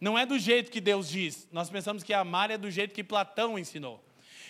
não 0.00 0.18
é 0.18 0.26
do 0.26 0.38
jeito 0.38 0.70
que 0.70 0.80
Deus 0.80 1.08
diz, 1.08 1.48
nós 1.50 1.70
pensamos 1.70 2.02
que 2.02 2.12
amar 2.12 2.50
é 2.50 2.58
do 2.58 2.70
jeito 2.70 2.94
que 2.94 3.02
Platão 3.02 3.58
ensinou. 3.58 4.02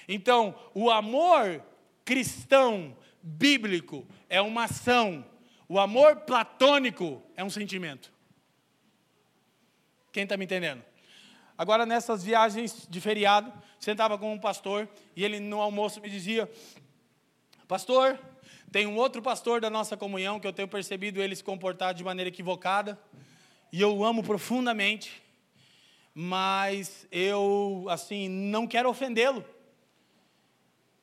Então, 0.09 0.55
o 0.75 0.91
amor 0.91 1.63
cristão, 2.05 2.97
bíblico, 3.23 4.07
é 4.29 4.41
uma 4.41 4.65
ação. 4.65 5.25
O 5.69 5.79
amor 5.79 6.17
platônico 6.17 7.23
é 7.37 7.43
um 7.43 7.51
sentimento. 7.51 8.13
Quem 10.13 10.23
está 10.23 10.37
me 10.37 10.45
entendendo? 10.45 10.83
Agora, 11.59 11.85
nessas 11.85 12.23
viagens 12.23 12.87
de 12.89 13.01
feriado, 13.01 13.53
sentava 13.79 14.17
com 14.19 14.33
um 14.33 14.39
pastor 14.39 14.89
e 15.15 15.25
ele 15.25 15.41
no 15.41 15.61
almoço 15.61 16.01
me 16.01 16.09
dizia: 16.09 16.51
Pastor, 17.69 18.17
tem 18.71 18.87
um 18.87 18.97
outro 18.97 19.21
pastor 19.21 19.61
da 19.61 19.69
nossa 19.69 19.97
comunhão 19.97 20.39
que 20.39 20.47
eu 20.47 20.53
tenho 20.53 20.69
percebido 20.69 21.21
ele 21.21 21.35
se 21.35 21.43
comportar 21.43 21.93
de 21.95 22.05
maneira 22.05 22.29
equivocada 22.29 22.97
e 23.73 23.81
eu 23.81 24.05
amo 24.05 24.23
profundamente, 24.23 25.21
mas 26.15 27.09
eu, 27.11 27.87
assim, 27.89 28.29
não 28.29 28.69
quero 28.69 28.89
ofendê-lo. 28.89 29.45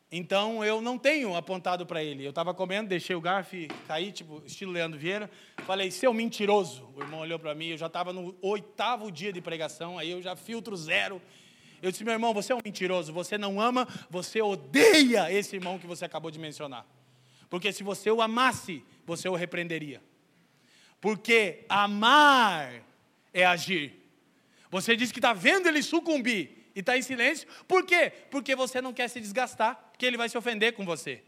Então 0.09 0.63
eu 0.63 0.81
não 0.81 0.97
tenho 0.97 1.35
apontado 1.35 1.85
para 1.85 2.01
ele. 2.01 2.23
Eu 2.23 2.29
estava 2.29 2.53
comendo, 2.53 2.87
deixei 2.87 3.15
o 3.15 3.19
garfo 3.19 3.57
cair, 3.85 4.13
tipo, 4.13 4.41
estilo 4.45 4.71
Leandro 4.71 4.97
Vieira. 4.97 5.29
Falei, 5.65 5.91
seu 5.91 6.13
mentiroso. 6.13 6.89
O 6.95 7.01
irmão 7.01 7.19
olhou 7.19 7.39
para 7.39 7.53
mim, 7.53 7.69
eu 7.69 7.77
já 7.77 7.87
estava 7.87 8.13
no 8.13 8.33
oitavo 8.41 9.11
dia 9.11 9.33
de 9.33 9.41
pregação, 9.41 9.97
aí 9.99 10.11
eu 10.11 10.21
já 10.21 10.33
filtro 10.33 10.77
zero. 10.77 11.21
Eu 11.83 11.91
disse, 11.91 12.05
meu 12.05 12.13
irmão, 12.13 12.33
você 12.33 12.53
é 12.53 12.55
um 12.55 12.61
mentiroso, 12.63 13.11
você 13.11 13.37
não 13.37 13.59
ama, 13.59 13.85
você 14.09 14.41
odeia 14.41 15.29
esse 15.29 15.57
irmão 15.57 15.77
que 15.77 15.85
você 15.85 16.05
acabou 16.05 16.31
de 16.31 16.39
mencionar. 16.39 16.85
Porque 17.49 17.73
se 17.73 17.83
você 17.83 18.09
o 18.09 18.21
amasse, 18.21 18.81
você 19.05 19.27
o 19.27 19.35
repreenderia. 19.35 20.01
Porque 21.01 21.65
amar 21.67 22.73
é 23.33 23.45
agir. 23.45 24.01
Você 24.71 24.95
diz 24.95 25.11
que 25.11 25.19
está 25.19 25.33
vendo 25.33 25.67
ele 25.67 25.83
sucumbir 25.83 26.69
e 26.73 26.79
está 26.79 26.97
em 26.97 27.01
silêncio. 27.01 27.45
Por 27.67 27.85
quê? 27.85 28.13
Porque 28.31 28.55
você 28.55 28.79
não 28.81 28.93
quer 28.93 29.09
se 29.09 29.19
desgastar, 29.19 29.75
porque 29.91 30.05
ele 30.05 30.15
vai 30.15 30.29
se 30.29 30.37
ofender 30.37 30.71
com 30.71 30.85
você. 30.85 31.21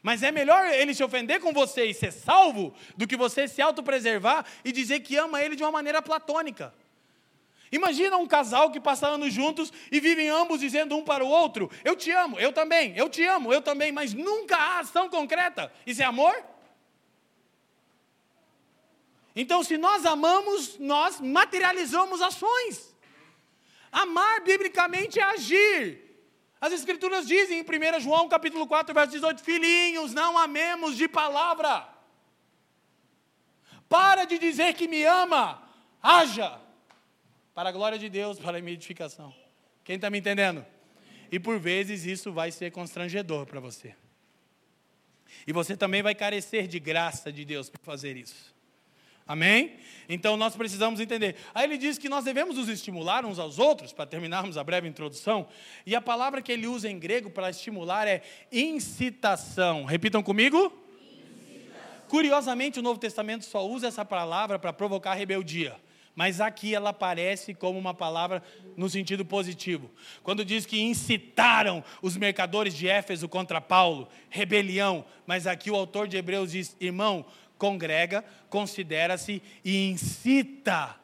Mas 0.00 0.22
é 0.22 0.30
melhor 0.30 0.66
ele 0.72 0.94
se 0.94 1.02
ofender 1.02 1.40
com 1.40 1.52
você 1.52 1.86
e 1.86 1.94
ser 1.94 2.12
salvo 2.12 2.72
do 2.96 3.08
que 3.08 3.16
você 3.16 3.48
se 3.48 3.60
autopreservar 3.60 4.46
e 4.64 4.70
dizer 4.70 5.00
que 5.00 5.16
ama 5.16 5.42
ele 5.42 5.56
de 5.56 5.64
uma 5.64 5.72
maneira 5.72 6.00
platônica. 6.00 6.72
Imagina 7.74 8.16
um 8.16 8.26
casal 8.26 8.70
que 8.70 8.78
passa 8.78 9.08
anos 9.08 9.34
juntos 9.34 9.72
e 9.90 9.98
vivem 9.98 10.28
ambos 10.28 10.60
dizendo 10.60 10.96
um 10.96 11.02
para 11.02 11.24
o 11.24 11.28
outro: 11.28 11.68
Eu 11.82 11.96
te 11.96 12.08
amo, 12.12 12.38
eu 12.38 12.52
também, 12.52 12.96
eu 12.96 13.08
te 13.08 13.24
amo, 13.24 13.52
eu 13.52 13.60
também, 13.60 13.90
mas 13.90 14.14
nunca 14.14 14.56
há 14.56 14.78
ação 14.78 15.08
concreta. 15.08 15.72
Isso 15.84 16.00
é 16.00 16.04
amor? 16.04 16.40
Então, 19.34 19.64
se 19.64 19.76
nós 19.76 20.06
amamos, 20.06 20.78
nós 20.78 21.20
materializamos 21.20 22.22
ações. 22.22 22.94
Amar 23.90 24.42
biblicamente 24.42 25.18
é 25.18 25.24
agir. 25.24 26.00
As 26.60 26.72
escrituras 26.72 27.26
dizem 27.26 27.58
em 27.58 27.62
1 27.62 27.98
João 27.98 28.28
capítulo 28.28 28.68
4, 28.68 28.94
verso 28.94 29.10
18, 29.10 29.42
filhinhos, 29.42 30.14
não 30.14 30.38
amemos 30.38 30.96
de 30.96 31.08
palavra. 31.08 31.88
Para 33.88 34.26
de 34.26 34.38
dizer 34.38 34.74
que 34.74 34.86
me 34.86 35.02
ama, 35.02 35.60
haja. 36.00 36.63
Para 37.54 37.68
a 37.68 37.72
glória 37.72 37.96
de 37.96 38.08
Deus, 38.08 38.38
para 38.38 38.58
a 38.58 38.60
minha 38.60 38.74
edificação. 38.74 39.32
Quem 39.84 39.94
está 39.94 40.10
me 40.10 40.18
entendendo? 40.18 40.66
E 41.30 41.38
por 41.38 41.58
vezes 41.58 42.04
isso 42.04 42.32
vai 42.32 42.50
ser 42.50 42.72
constrangedor 42.72 43.46
para 43.46 43.60
você. 43.60 43.94
E 45.46 45.52
você 45.52 45.76
também 45.76 46.02
vai 46.02 46.14
carecer 46.14 46.66
de 46.66 46.80
graça 46.80 47.32
de 47.32 47.44
Deus 47.44 47.70
para 47.70 47.80
fazer 47.82 48.16
isso. 48.16 48.52
Amém? 49.26 49.76
Então 50.08 50.36
nós 50.36 50.54
precisamos 50.56 51.00
entender. 51.00 51.36
Aí 51.54 51.64
ele 51.64 51.78
diz 51.78 51.96
que 51.96 52.08
nós 52.08 52.24
devemos 52.24 52.56
nos 52.56 52.68
estimular 52.68 53.24
uns 53.24 53.38
aos 53.38 53.58
outros, 53.58 53.92
para 53.92 54.04
terminarmos 54.04 54.58
a 54.58 54.64
breve 54.64 54.88
introdução. 54.88 55.48
E 55.86 55.94
a 55.94 56.00
palavra 56.00 56.42
que 56.42 56.50
ele 56.50 56.66
usa 56.66 56.90
em 56.90 56.98
grego 56.98 57.30
para 57.30 57.50
estimular 57.50 58.06
é 58.08 58.20
incitação. 58.50 59.84
Repitam 59.84 60.22
comigo. 60.22 60.72
Incitação. 61.00 62.02
Curiosamente, 62.08 62.80
o 62.80 62.82
Novo 62.82 62.98
Testamento 62.98 63.44
só 63.44 63.66
usa 63.66 63.86
essa 63.86 64.04
palavra 64.04 64.58
para 64.58 64.72
provocar 64.72 65.14
rebeldia. 65.14 65.76
Mas 66.14 66.40
aqui 66.40 66.74
ela 66.74 66.90
aparece 66.90 67.54
como 67.54 67.78
uma 67.78 67.92
palavra 67.92 68.42
no 68.76 68.88
sentido 68.88 69.24
positivo. 69.24 69.90
Quando 70.22 70.44
diz 70.44 70.64
que 70.64 70.80
incitaram 70.80 71.82
os 72.00 72.16
mercadores 72.16 72.74
de 72.74 72.88
Éfeso 72.88 73.28
contra 73.28 73.60
Paulo, 73.60 74.08
rebelião. 74.30 75.04
Mas 75.26 75.46
aqui 75.46 75.70
o 75.70 75.76
autor 75.76 76.06
de 76.06 76.16
Hebreus 76.16 76.52
diz: 76.52 76.76
irmão, 76.80 77.26
congrega, 77.58 78.24
considera-se 78.48 79.42
e 79.64 79.88
incita 79.90 80.96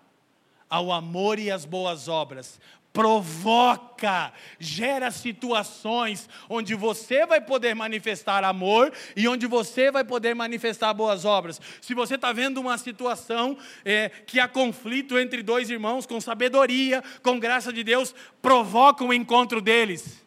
ao 0.68 0.92
amor 0.92 1.40
e 1.40 1.50
às 1.50 1.64
boas 1.64 2.06
obras. 2.06 2.60
Provoca, 2.92 4.32
gera 4.58 5.12
situações 5.12 6.28
onde 6.48 6.74
você 6.74 7.24
vai 7.24 7.40
poder 7.40 7.74
manifestar 7.74 8.42
amor 8.42 8.92
e 9.14 9.28
onde 9.28 9.46
você 9.46 9.92
vai 9.92 10.02
poder 10.02 10.34
manifestar 10.34 10.92
boas 10.92 11.24
obras. 11.24 11.60
Se 11.80 11.94
você 11.94 12.16
está 12.16 12.32
vendo 12.32 12.60
uma 12.60 12.76
situação 12.78 13.56
é, 13.84 14.08
que 14.08 14.40
há 14.40 14.48
conflito 14.48 15.18
entre 15.18 15.42
dois 15.42 15.70
irmãos, 15.70 16.04
com 16.04 16.20
sabedoria, 16.20 17.02
com 17.22 17.38
graça 17.38 17.72
de 17.72 17.84
Deus, 17.84 18.12
provoca 18.42 19.04
o 19.04 19.14
encontro 19.14 19.60
deles. 19.60 20.24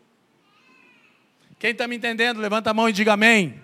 Quem 1.59 1.71
está 1.71 1.87
me 1.87 1.97
entendendo, 1.97 2.39
levanta 2.39 2.69
a 2.69 2.73
mão 2.73 2.87
e 2.87 2.93
diga 2.93 3.13
amém. 3.13 3.61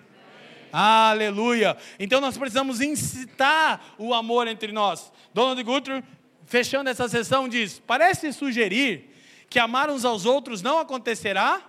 Aleluia. 0.72 1.76
Então 1.98 2.20
nós 2.20 2.38
precisamos 2.38 2.80
incitar 2.80 3.94
o 3.98 4.14
amor 4.14 4.46
entre 4.46 4.72
nós. 4.72 5.12
Donald 5.34 5.62
Guthrie, 5.62 6.02
fechando 6.50 6.90
essa 6.90 7.08
sessão, 7.08 7.48
diz: 7.48 7.80
parece 7.86 8.32
sugerir 8.32 9.08
que 9.48 9.58
amar 9.58 9.88
uns 9.88 10.04
aos 10.04 10.26
outros 10.26 10.60
não 10.60 10.78
acontecerá 10.78 11.62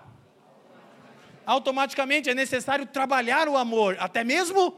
automaticamente. 1.46 2.30
É 2.30 2.34
necessário 2.34 2.86
trabalhar 2.86 3.48
o 3.48 3.56
amor, 3.56 3.96
até 4.00 4.24
mesmo 4.24 4.76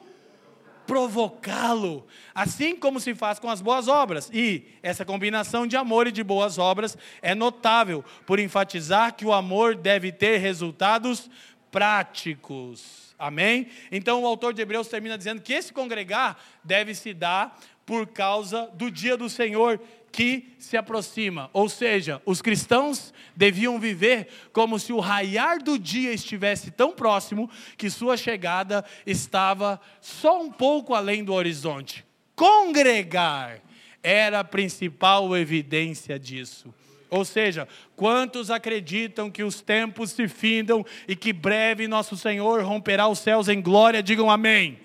provocá-lo, 0.86 2.06
assim 2.36 2.76
como 2.76 3.00
se 3.00 3.16
faz 3.16 3.40
com 3.40 3.50
as 3.50 3.62
boas 3.62 3.88
obras. 3.88 4.30
E 4.34 4.66
essa 4.84 5.06
combinação 5.06 5.66
de 5.66 5.78
amor 5.78 6.08
e 6.08 6.12
de 6.12 6.22
boas 6.22 6.58
obras 6.58 6.98
é 7.22 7.34
notável 7.34 8.04
por 8.26 8.38
enfatizar 8.40 9.16
que 9.16 9.26
o 9.26 9.32
amor 9.32 9.76
deve 9.76 10.12
ter 10.12 10.38
resultados 10.38 11.30
práticos. 11.72 13.16
Amém? 13.18 13.68
Então 13.90 14.22
o 14.22 14.28
autor 14.28 14.54
de 14.54 14.62
Hebreus 14.62 14.90
termina 14.90 15.18
dizendo 15.18 15.42
que 15.42 15.54
esse 15.54 15.72
congregar 15.72 16.38
deve 16.62 16.94
se 16.94 17.14
dar 17.14 17.58
por 17.86 18.08
causa 18.08 18.70
do 18.74 18.90
dia 18.90 19.18
do 19.18 19.30
Senhor 19.30 19.80
que 20.12 20.54
se 20.60 20.78
aproxima. 20.78 21.50
Ou 21.52 21.68
seja, 21.68 22.22
os 22.24 22.42
cristãos 22.42 23.12
deviam 23.36 23.80
viver 23.80 24.28
como 24.54 24.78
se 24.78 24.94
o 24.94 25.00
raiar 25.00 25.62
do 25.62 25.78
dia 25.78 26.14
estivesse 26.14 26.70
tão 26.70 26.92
próximo 26.92 27.50
que 27.76 27.90
sua 27.90 28.16
chegada 28.16 28.86
estava 29.06 29.82
só 30.00 30.42
um 30.42 30.52
pouco 30.52 30.94
além 30.94 31.24
do 31.24 31.34
horizonte. 31.34 32.06
Congregar 32.36 33.60
era 34.04 34.42
a 34.42 34.44
principal 34.44 35.36
evidência 35.36 36.20
disso. 36.20 36.74
Ou 37.10 37.26
seja, 37.26 37.68
quantos 37.96 38.50
acreditam 38.50 39.30
que 39.30 39.44
os 39.44 39.62
tempos 39.62 40.12
se 40.12 40.28
findam 40.28 40.86
e 41.08 41.16
que 41.16 41.32
breve 41.32 41.88
nosso 41.88 42.18
Senhor 42.18 42.64
romperá 42.64 43.08
os 43.08 43.20
céus 43.20 43.48
em 43.48 43.62
glória? 43.62 44.02
Digam 44.02 44.30
amém. 44.30 44.83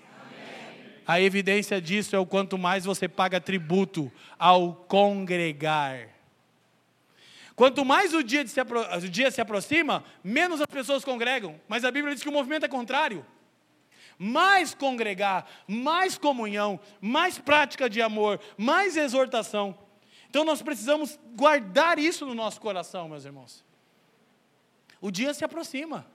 A 1.09 1.19
evidência 1.19 1.81
disso 1.81 2.15
é 2.15 2.19
o 2.19 2.25
quanto 2.25 2.55
mais 2.55 2.85
você 2.85 3.07
paga 3.07 3.41
tributo 3.41 4.11
ao 4.37 4.75
congregar. 4.75 6.07
Quanto 7.55 7.83
mais 7.83 8.13
o 8.13 8.21
dia, 8.21 8.45
se, 8.45 8.61
o 8.61 9.09
dia 9.09 9.31
se 9.31 9.41
aproxima, 9.41 10.03
menos 10.23 10.61
as 10.61 10.67
pessoas 10.67 11.03
congregam. 11.03 11.59
Mas 11.67 11.83
a 11.83 11.89
Bíblia 11.89 12.13
diz 12.13 12.21
que 12.21 12.29
o 12.29 12.31
movimento 12.31 12.65
é 12.65 12.69
contrário 12.69 13.25
mais 14.19 14.75
congregar, 14.75 15.49
mais 15.65 16.15
comunhão, 16.15 16.79
mais 17.01 17.39
prática 17.39 17.89
de 17.89 18.03
amor, 18.03 18.39
mais 18.55 18.95
exortação. 18.95 19.75
Então 20.29 20.45
nós 20.45 20.61
precisamos 20.61 21.17
guardar 21.33 21.97
isso 21.97 22.23
no 22.23 22.35
nosso 22.35 22.61
coração, 22.61 23.09
meus 23.09 23.25
irmãos. 23.25 23.65
O 25.01 25.09
dia 25.09 25.33
se 25.33 25.43
aproxima. 25.43 26.05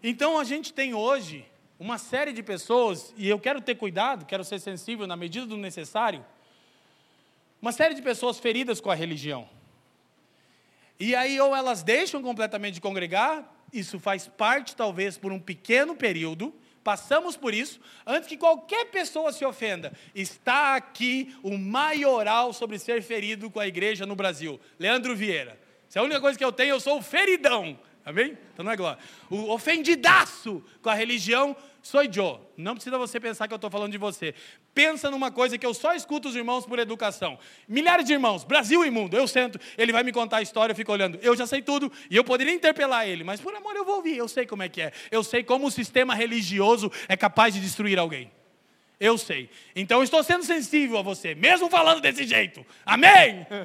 Então 0.00 0.38
a 0.38 0.44
gente 0.44 0.72
tem 0.72 0.94
hoje 0.94 1.44
uma 1.78 1.98
série 1.98 2.32
de 2.32 2.42
pessoas, 2.42 3.14
e 3.16 3.28
eu 3.28 3.38
quero 3.38 3.60
ter 3.60 3.74
cuidado, 3.76 4.26
quero 4.26 4.44
ser 4.44 4.58
sensível 4.60 5.06
na 5.06 5.16
medida 5.16 5.46
do 5.46 5.56
necessário, 5.56 6.24
uma 7.60 7.72
série 7.72 7.94
de 7.94 8.02
pessoas 8.02 8.38
feridas 8.38 8.80
com 8.80 8.90
a 8.90 8.94
religião. 8.94 9.48
E 10.98 11.14
aí, 11.14 11.40
ou 11.40 11.54
elas 11.54 11.82
deixam 11.82 12.22
completamente 12.22 12.74
de 12.74 12.80
congregar, 12.80 13.48
isso 13.72 13.98
faz 14.00 14.26
parte, 14.26 14.74
talvez, 14.74 15.16
por 15.16 15.32
um 15.32 15.38
pequeno 15.38 15.94
período, 15.94 16.52
Passamos 16.88 17.36
por 17.36 17.52
isso 17.52 17.78
antes 18.06 18.26
que 18.26 18.36
qualquer 18.38 18.86
pessoa 18.86 19.30
se 19.30 19.44
ofenda. 19.44 19.92
Está 20.14 20.74
aqui 20.74 21.36
o 21.42 21.58
maioral 21.58 22.50
sobre 22.54 22.78
ser 22.78 23.02
ferido 23.02 23.50
com 23.50 23.60
a 23.60 23.68
igreja 23.68 24.06
no 24.06 24.16
Brasil, 24.16 24.58
Leandro 24.78 25.14
Vieira. 25.14 25.60
Se 25.86 25.98
é 25.98 26.00
a 26.00 26.04
única 26.04 26.18
coisa 26.18 26.38
que 26.38 26.44
eu 26.44 26.50
tenho, 26.50 26.70
eu 26.70 26.80
sou 26.80 26.96
o 26.96 27.02
feridão. 27.02 27.78
Amém? 28.04 28.38
Então 28.52 28.64
não 28.64 28.72
é 28.72 28.76
glória. 28.76 28.98
O 29.28 29.50
ofendidaço 29.50 30.62
com 30.80 30.88
a 30.88 30.94
religião 30.94 31.54
sou 31.82 32.02
eu. 32.02 32.40
Não 32.56 32.74
precisa 32.74 32.98
você 32.98 33.20
pensar 33.20 33.46
que 33.46 33.52
eu 33.52 33.56
estou 33.56 33.70
falando 33.70 33.92
de 33.92 33.98
você. 33.98 34.34
Pensa 34.74 35.10
numa 35.10 35.30
coisa 35.30 35.58
que 35.58 35.66
eu 35.66 35.74
só 35.74 35.94
escuto 35.94 36.28
os 36.28 36.36
irmãos 36.36 36.64
por 36.64 36.78
educação. 36.78 37.38
Milhares 37.66 38.04
de 38.04 38.12
irmãos, 38.12 38.44
Brasil 38.44 38.84
e 38.84 38.90
mundo. 38.90 39.16
Eu 39.16 39.26
sento, 39.28 39.58
ele 39.76 39.92
vai 39.92 40.02
me 40.02 40.12
contar 40.12 40.38
a 40.38 40.42
história, 40.42 40.72
eu 40.72 40.76
fico 40.76 40.92
olhando. 40.92 41.18
Eu 41.22 41.36
já 41.36 41.46
sei 41.46 41.60
tudo 41.60 41.92
e 42.10 42.16
eu 42.16 42.24
poderia 42.24 42.52
interpelar 42.52 43.06
ele, 43.06 43.24
mas 43.24 43.40
por 43.40 43.54
amor 43.54 43.76
eu 43.76 43.84
vou 43.84 43.96
ouvir. 43.96 44.16
Eu 44.16 44.28
sei 44.28 44.46
como 44.46 44.62
é 44.62 44.68
que 44.68 44.80
é. 44.80 44.92
Eu 45.10 45.22
sei 45.22 45.42
como 45.42 45.66
o 45.66 45.70
sistema 45.70 46.14
religioso 46.14 46.90
é 47.08 47.16
capaz 47.16 47.54
de 47.54 47.60
destruir 47.60 47.98
alguém. 47.98 48.30
Eu 49.00 49.16
sei. 49.16 49.48
Então 49.76 49.98
eu 49.98 50.04
estou 50.04 50.22
sendo 50.22 50.44
sensível 50.44 50.98
a 50.98 51.02
você, 51.02 51.34
mesmo 51.34 51.68
falando 51.70 52.00
desse 52.00 52.24
jeito. 52.24 52.64
Amém? 52.84 53.46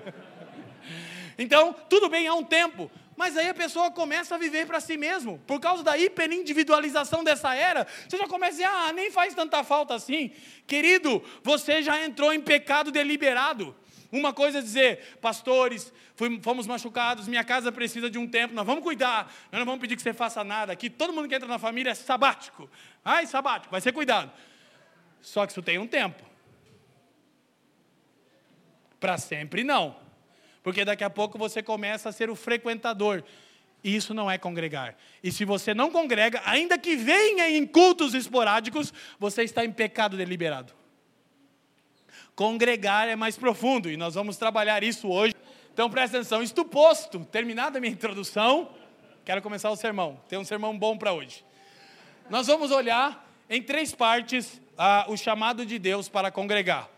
Então, 1.38 1.76
tudo 1.90 2.10
bem, 2.10 2.28
há 2.28 2.34
um 2.34 2.44
tempo, 2.44 2.92
mas 3.16 3.38
aí 3.38 3.50
a 3.50 3.54
pessoa 3.54 3.92
começa 3.92 4.36
a 4.36 4.38
viver 4.38 4.66
para 4.66 4.80
si 4.80 4.98
mesmo. 4.98 5.40
Por 5.46 5.60
causa 5.60 5.84
da 5.84 5.98
hiperindividualização 5.98 7.24
dessa 7.24 7.54
era, 7.54 7.88
você 8.08 8.18
já 8.18 8.28
começa 8.28 8.52
a 8.52 8.56
dizer, 8.56 8.64
ah, 8.66 8.94
nem 8.94 9.12
faz 9.12 9.34
tanta 9.34 9.64
falta 9.64 9.94
assim. 9.94 10.32
Querido, 10.66 11.24
você 11.44 11.82
já 11.82 12.04
entrou 12.04 12.34
em 12.34 12.42
pecado 12.42 12.92
deliberado. 12.92 13.76
Uma 14.12 14.32
coisa 14.32 14.60
é 14.60 14.62
dizer, 14.62 15.18
pastores, 15.20 15.92
fomos 16.42 16.68
machucados, 16.68 17.28
minha 17.28 17.44
casa 17.44 17.72
precisa 17.72 18.10
de 18.10 18.20
um 18.20 18.28
tempo, 18.28 18.54
nós 18.54 18.66
vamos 18.66 18.84
cuidar, 18.84 19.34
nós 19.52 19.60
não 19.60 19.66
vamos 19.66 19.82
pedir 19.82 19.96
que 19.96 20.04
você 20.04 20.14
faça 20.14 20.44
nada. 20.44 20.72
Aqui 20.72 20.90
todo 20.90 21.12
mundo 21.12 21.28
que 21.28 21.34
entra 21.34 21.48
na 21.48 21.58
família 21.58 21.92
é 21.92 21.96
sabático. 21.96 22.70
Ai, 23.04 23.26
sabático, 23.26 23.72
vai 23.72 23.82
ser 23.82 23.92
cuidado. 23.92 24.32
Só 25.22 25.46
que 25.46 25.52
isso 25.52 25.64
tem 25.64 25.80
um 25.80 25.88
tempo. 25.88 26.24
Para 29.00 29.18
sempre 29.18 29.64
não. 29.64 30.03
Porque 30.64 30.86
daqui 30.86 31.04
a 31.04 31.10
pouco 31.10 31.38
você 31.38 31.62
começa 31.62 32.10
a 32.10 32.12
ser 32.12 32.30
o 32.30 32.36
frequentador. 32.36 33.22
E 33.84 33.94
isso 33.94 34.14
não 34.14 34.32
é 34.32 34.38
congregar. 34.38 34.96
E 35.22 35.30
se 35.30 35.44
você 35.44 35.74
não 35.74 35.92
congrega, 35.92 36.42
ainda 36.46 36.78
que 36.78 36.96
venha 36.96 37.50
em 37.50 37.68
cultos 37.68 38.14
esporádicos, 38.14 38.94
você 39.20 39.44
está 39.44 39.66
em 39.66 39.72
pecado 39.72 40.16
deliberado. 40.16 40.74
Congregar 42.34 43.10
é 43.10 43.16
mais 43.16 43.38
profundo 43.38 43.92
e 43.92 43.98
nós 43.98 44.16
vamos 44.16 44.38
trabalhar 44.38 44.84
isso 44.84 45.10
hoje. 45.10 45.36
Então 45.74 45.90
presta 45.90 46.18
atenção. 46.18 46.42
Isto 46.42 46.64
posto, 46.64 47.20
terminada 47.26 47.78
a 47.78 47.82
minha 47.82 47.92
introdução, 47.92 48.70
quero 49.26 49.42
começar 49.42 49.70
o 49.70 49.76
sermão. 49.76 50.20
Tem 50.30 50.40
um 50.40 50.46
sermão 50.46 50.78
bom 50.78 50.98
para 50.98 51.12
hoje. 51.12 51.44
Nós 52.30 52.48
vamos 52.48 52.72
olhar 52.72 53.30
em 53.50 53.62
três 53.62 53.94
partes 53.94 54.62
ah, 54.78 55.06
o 55.10 55.18
chamado 55.18 55.66
de 55.66 55.78
Deus 55.78 56.08
para 56.08 56.32
congregar. 56.32 56.90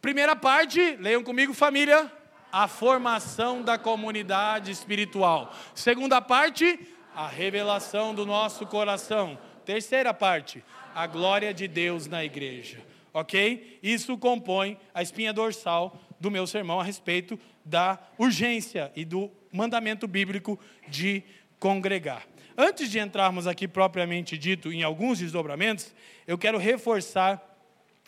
Primeira 0.00 0.34
parte, 0.34 0.96
leiam 0.98 1.22
comigo, 1.22 1.52
família, 1.52 2.10
a 2.52 2.68
formação 2.68 3.62
da 3.62 3.78
comunidade 3.78 4.70
espiritual. 4.70 5.54
Segunda 5.74 6.20
parte, 6.20 6.78
a 7.14 7.26
revelação 7.26 8.14
do 8.14 8.24
nosso 8.24 8.66
coração. 8.66 9.38
Terceira 9.64 10.14
parte, 10.14 10.64
a 10.94 11.06
glória 11.06 11.52
de 11.52 11.66
Deus 11.66 12.06
na 12.06 12.24
igreja 12.24 12.82
ok? 13.16 13.78
Isso 13.82 14.18
compõe 14.18 14.78
a 14.92 15.02
espinha 15.02 15.32
dorsal 15.32 15.98
do 16.20 16.30
meu 16.30 16.46
sermão 16.46 16.78
a 16.78 16.84
respeito 16.84 17.40
da 17.64 17.98
urgência 18.18 18.92
e 18.94 19.06
do 19.06 19.30
mandamento 19.50 20.06
bíblico 20.06 20.60
de 20.86 21.22
congregar. 21.58 22.26
Antes 22.58 22.90
de 22.90 22.98
entrarmos 22.98 23.46
aqui 23.46 23.66
propriamente 23.66 24.36
dito 24.36 24.70
em 24.70 24.82
alguns 24.82 25.18
desdobramentos, 25.18 25.94
eu 26.26 26.36
quero 26.36 26.58
reforçar 26.58 27.55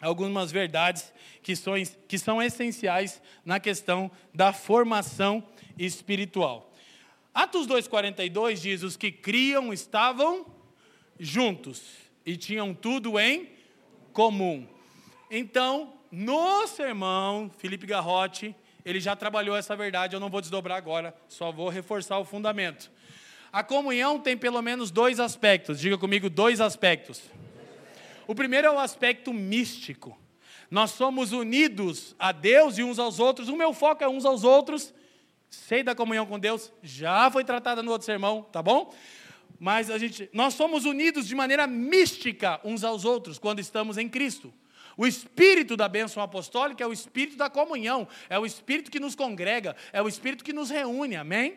algumas 0.01 0.51
verdades 0.53 1.13
que 1.43 1.55
são, 1.57 1.75
que 2.07 2.19
são 2.19 2.43
essenciais 2.43 3.21
na 3.45 3.59
questão 3.59 4.11
da 4.35 4.53
formação 4.53 5.43
espiritual. 5.79 6.73
Atos 7.35 7.67
2,42 7.67 8.61
diz: 8.61 8.83
os 8.83 8.97
que 8.97 9.13
criam 9.13 9.73
estavam 9.73 10.47
juntos 11.19 11.83
e 12.25 12.37
tinham 12.37 12.75
tudo 12.75 13.19
em 13.19 13.51
comum. 14.13 14.67
Então, 15.31 15.95
no 16.11 16.67
sermão, 16.67 17.51
Felipe 17.59 17.87
Garrote, 17.87 18.55
ele 18.85 19.01
já 19.01 19.15
trabalhou 19.15 19.57
essa 19.57 19.77
verdade, 19.77 20.17
eu 20.17 20.21
não 20.21 20.31
vou 20.31 20.41
desdobrar 20.41 20.79
agora, 20.79 21.15
só 21.29 21.53
vou 21.53 21.69
reforçar 21.69 22.19
o 22.19 22.25
fundamento. 22.25 22.91
A 23.53 23.63
comunhão 23.63 24.19
tem 24.19 24.37
pelo 24.37 24.61
menos 24.63 24.91
dois 24.91 25.21
aspectos, 25.21 25.81
diga 25.81 25.97
comigo, 25.97 26.29
dois 26.29 26.61
aspectos. 26.61 27.23
O 28.29 28.35
primeiro 28.35 28.67
é 28.67 28.71
o 28.71 28.79
aspecto 28.79 29.33
místico. 29.33 30.17
Nós 30.71 30.91
somos 30.91 31.33
unidos 31.33 32.15
a 32.19 32.31
Deus 32.31 32.77
e 32.77 32.83
uns 32.83 32.99
aos 32.99 33.19
outros. 33.19 33.49
O 33.49 33.57
meu 33.57 33.73
foco 33.73 34.05
é 34.05 34.09
uns 34.09 34.27
aos 34.27 34.45
outros. 34.45 34.93
Sei 35.49 35.83
da 35.83 35.95
comunhão 35.95 36.27
com 36.27 36.39
Deus, 36.39 36.71
já 36.83 37.31
foi 37.31 37.43
tratada 37.43 37.83
no 37.83 37.91
outro 37.91 38.05
sermão, 38.05 38.43
tá 38.43 38.63
bom? 38.63 38.95
Mas 39.59 39.91
a 39.91 39.97
gente, 39.97 40.29
nós 40.31 40.53
somos 40.53 40.85
unidos 40.85 41.27
de 41.27 41.35
maneira 41.35 41.67
mística 41.67 42.61
uns 42.63 42.85
aos 42.85 43.07
outros 43.07 43.39
quando 43.39 43.61
estamos 43.61 43.97
em 43.97 44.11
Cristo. 44.11 44.53
O 44.95 45.07
espírito 45.07 45.75
da 45.75 45.89
bênção 45.89 46.23
apostólica 46.23 46.85
é 46.85 46.87
o 46.87 46.93
espírito 46.93 47.39
da 47.39 47.49
comunhão, 47.49 48.07
é 48.29 48.39
o 48.39 48.45
espírito 48.45 48.91
que 48.91 49.01
nos 49.01 49.15
congrega, 49.15 49.75
é 49.91 50.03
o 50.03 50.09
espírito 50.09 50.45
que 50.45 50.53
nos 50.53 50.69
reúne, 50.69 51.17
amém? 51.17 51.57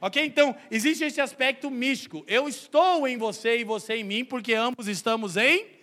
Ok? 0.00 0.24
Então, 0.24 0.56
existe 0.70 1.04
esse 1.04 1.20
aspecto 1.20 1.70
místico. 1.70 2.24
Eu 2.26 2.48
estou 2.48 3.06
em 3.06 3.18
você 3.18 3.58
e 3.58 3.64
você 3.64 3.96
em 3.96 4.04
mim, 4.04 4.24
porque 4.24 4.54
ambos 4.54 4.88
estamos 4.88 5.36
em 5.36 5.75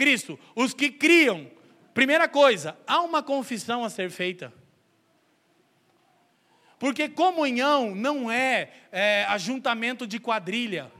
Cristo. 0.00 0.38
Os 0.56 0.72
que 0.72 0.90
criam, 0.90 1.50
primeira 1.92 2.26
coisa, 2.26 2.74
há 2.86 3.02
uma 3.02 3.22
confissão 3.22 3.84
a 3.84 3.90
ser 3.90 4.10
feita. 4.10 4.50
Porque 6.78 7.06
comunhão 7.06 7.94
não 7.94 8.30
é, 8.30 8.70
é 8.90 9.26
ajuntamento 9.28 10.06
de 10.06 10.18
quadrilha. 10.18 10.90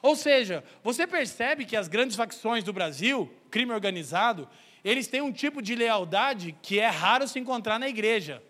Ou 0.00 0.16
seja, 0.16 0.64
você 0.82 1.06
percebe 1.06 1.66
que 1.66 1.76
as 1.76 1.86
grandes 1.86 2.16
facções 2.16 2.64
do 2.64 2.72
Brasil, 2.72 3.30
crime 3.50 3.72
organizado, 3.72 4.48
eles 4.82 5.06
têm 5.06 5.20
um 5.20 5.32
tipo 5.32 5.60
de 5.60 5.74
lealdade 5.74 6.56
que 6.62 6.80
é 6.80 6.88
raro 6.88 7.28
se 7.28 7.38
encontrar 7.38 7.78
na 7.78 7.88
igreja, 7.88 8.42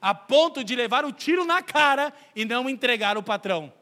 a 0.00 0.14
ponto 0.14 0.62
de 0.62 0.76
levar 0.76 1.04
o 1.04 1.10
tiro 1.10 1.44
na 1.44 1.62
cara 1.62 2.12
e 2.36 2.44
não 2.44 2.70
entregar 2.70 3.18
o 3.18 3.24
patrão. 3.24 3.72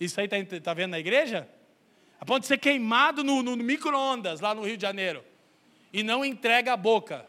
Isso 0.00 0.18
aí 0.18 0.26
está 0.26 0.60
tá 0.60 0.72
vendo 0.72 0.92
na 0.92 0.98
igreja? 0.98 1.46
A 2.20 2.24
ponto 2.24 2.40
de 2.40 2.46
ser 2.46 2.58
queimado 2.58 3.22
no, 3.22 3.42
no, 3.42 3.56
no 3.56 3.64
micro-ondas 3.64 4.40
lá 4.40 4.54
no 4.54 4.64
Rio 4.64 4.76
de 4.76 4.82
Janeiro 4.82 5.24
e 5.92 6.02
não 6.02 6.24
entrega 6.24 6.72
a 6.72 6.76
boca. 6.76 7.26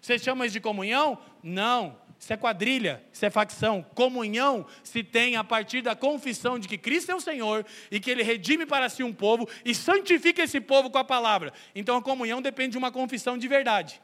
Você 0.00 0.18
chama 0.18 0.46
isso 0.46 0.52
de 0.52 0.60
comunhão? 0.60 1.18
Não. 1.42 2.00
Isso 2.18 2.32
é 2.32 2.36
quadrilha, 2.36 3.02
isso 3.12 3.26
é 3.26 3.30
facção. 3.30 3.82
Comunhão 3.94 4.64
se 4.84 5.02
tem 5.02 5.34
a 5.34 5.42
partir 5.42 5.82
da 5.82 5.96
confissão 5.96 6.56
de 6.56 6.68
que 6.68 6.78
Cristo 6.78 7.10
é 7.10 7.14
o 7.16 7.20
Senhor 7.20 7.66
e 7.90 7.98
que 7.98 8.08
Ele 8.08 8.22
redime 8.22 8.64
para 8.64 8.88
si 8.88 9.02
um 9.02 9.12
povo 9.12 9.48
e 9.64 9.74
santifica 9.74 10.40
esse 10.42 10.60
povo 10.60 10.88
com 10.88 10.98
a 10.98 11.04
palavra. 11.04 11.52
Então 11.74 11.96
a 11.96 12.02
comunhão 12.02 12.40
depende 12.40 12.72
de 12.72 12.78
uma 12.78 12.92
confissão 12.92 13.36
de 13.36 13.48
verdade. 13.48 14.00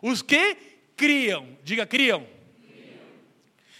Os 0.00 0.22
que 0.22 0.56
criam, 0.96 1.48
diga 1.64 1.84
criam. 1.84 2.26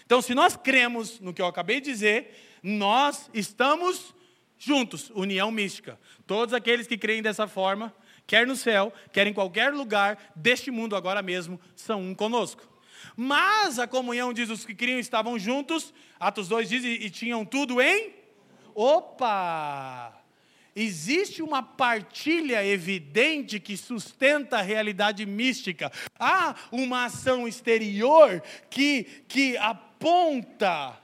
Então, 0.05 0.21
se 0.21 0.33
nós 0.33 0.55
cremos 0.55 1.19
no 1.19 1.33
que 1.33 1.41
eu 1.41 1.45
acabei 1.47 1.81
de 1.81 1.91
dizer, 1.91 2.59
nós 2.63 3.29
estamos 3.33 4.15
juntos, 4.57 5.11
união 5.13 5.51
mística. 5.51 5.99
Todos 6.25 6.53
aqueles 6.53 6.87
que 6.87 6.97
creem 6.97 7.21
dessa 7.21 7.47
forma, 7.47 7.93
quer 8.25 8.45
no 8.45 8.55
céu, 8.55 8.93
quer 9.11 9.27
em 9.27 9.33
qualquer 9.33 9.73
lugar 9.73 10.17
deste 10.35 10.71
mundo 10.71 10.95
agora 10.95 11.21
mesmo, 11.21 11.59
são 11.75 12.01
um 12.01 12.15
conosco. 12.15 12.67
Mas 13.15 13.79
a 13.79 13.87
comunhão, 13.87 14.33
diz 14.33 14.49
os 14.49 14.65
que 14.65 14.75
criam, 14.75 14.99
estavam 14.99 15.37
juntos. 15.39 15.93
Atos 16.19 16.47
2 16.47 16.69
diz, 16.69 16.83
e, 16.83 17.05
e 17.05 17.09
tinham 17.09 17.45
tudo 17.45 17.81
em. 17.81 18.13
Opa! 18.73 20.13
Existe 20.75 21.41
uma 21.41 21.63
partilha 21.63 22.63
evidente 22.63 23.59
que 23.59 23.75
sustenta 23.75 24.59
a 24.59 24.61
realidade 24.61 25.25
mística. 25.25 25.91
Há 26.19 26.53
uma 26.71 27.05
ação 27.05 27.47
exterior 27.47 28.43
que, 28.69 29.03
que 29.27 29.57
aponta 29.57 30.95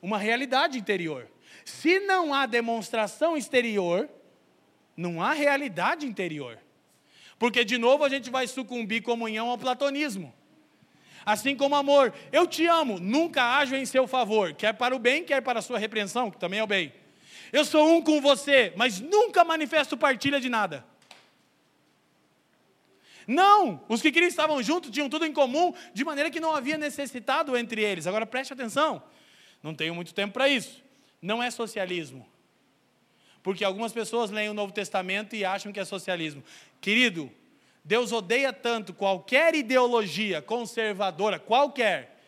uma 0.00 0.16
realidade 0.16 0.78
interior. 0.78 1.30
Se 1.64 2.00
não 2.00 2.34
há 2.34 2.46
demonstração 2.46 3.36
exterior, 3.36 4.08
não 4.96 5.22
há 5.22 5.32
realidade 5.32 6.06
interior. 6.06 6.58
Porque, 7.38 7.64
de 7.64 7.78
novo, 7.78 8.04
a 8.04 8.08
gente 8.08 8.30
vai 8.30 8.46
sucumbir 8.46 9.02
comunhão 9.02 9.48
ao 9.48 9.58
platonismo. 9.58 10.32
Assim 11.26 11.56
como 11.56 11.74
amor, 11.74 12.12
eu 12.30 12.46
te 12.46 12.66
amo, 12.66 13.00
nunca 13.00 13.56
ajo 13.56 13.74
em 13.74 13.86
seu 13.86 14.06
favor, 14.06 14.52
quer 14.52 14.74
para 14.74 14.94
o 14.94 14.98
bem, 14.98 15.24
quer 15.24 15.40
para 15.40 15.58
a 15.58 15.62
sua 15.62 15.78
repreensão, 15.78 16.30
que 16.30 16.38
também 16.38 16.60
é 16.60 16.62
o 16.62 16.66
bem. 16.66 16.92
Eu 17.50 17.64
sou 17.64 17.88
um 17.88 18.02
com 18.02 18.20
você, 18.20 18.74
mas 18.76 19.00
nunca 19.00 19.42
manifesto 19.42 19.96
partilha 19.96 20.38
de 20.38 20.50
nada. 20.50 20.84
Não, 23.26 23.82
os 23.88 24.02
que 24.02 24.12
queriam 24.12 24.28
estavam 24.28 24.62
juntos, 24.62 24.90
tinham 24.90 25.08
tudo 25.08 25.24
em 25.24 25.32
comum, 25.32 25.72
de 25.94 26.04
maneira 26.04 26.30
que 26.30 26.40
não 26.40 26.54
havia 26.54 26.76
necessitado 26.76 27.56
entre 27.56 27.82
eles. 27.82 28.06
Agora 28.06 28.26
preste 28.26 28.52
atenção, 28.52 29.02
não 29.62 29.74
tenho 29.74 29.94
muito 29.94 30.12
tempo 30.12 30.34
para 30.34 30.46
isso. 30.46 30.83
Não 31.24 31.42
é 31.42 31.50
socialismo. 31.50 32.28
Porque 33.42 33.64
algumas 33.64 33.94
pessoas 33.94 34.30
leem 34.30 34.50
o 34.50 34.54
Novo 34.54 34.74
Testamento 34.74 35.34
e 35.34 35.42
acham 35.42 35.72
que 35.72 35.80
é 35.80 35.84
socialismo. 35.86 36.44
Querido, 36.82 37.32
Deus 37.82 38.12
odeia 38.12 38.52
tanto 38.52 38.92
qualquer 38.92 39.54
ideologia 39.54 40.42
conservadora, 40.42 41.38
qualquer 41.38 42.20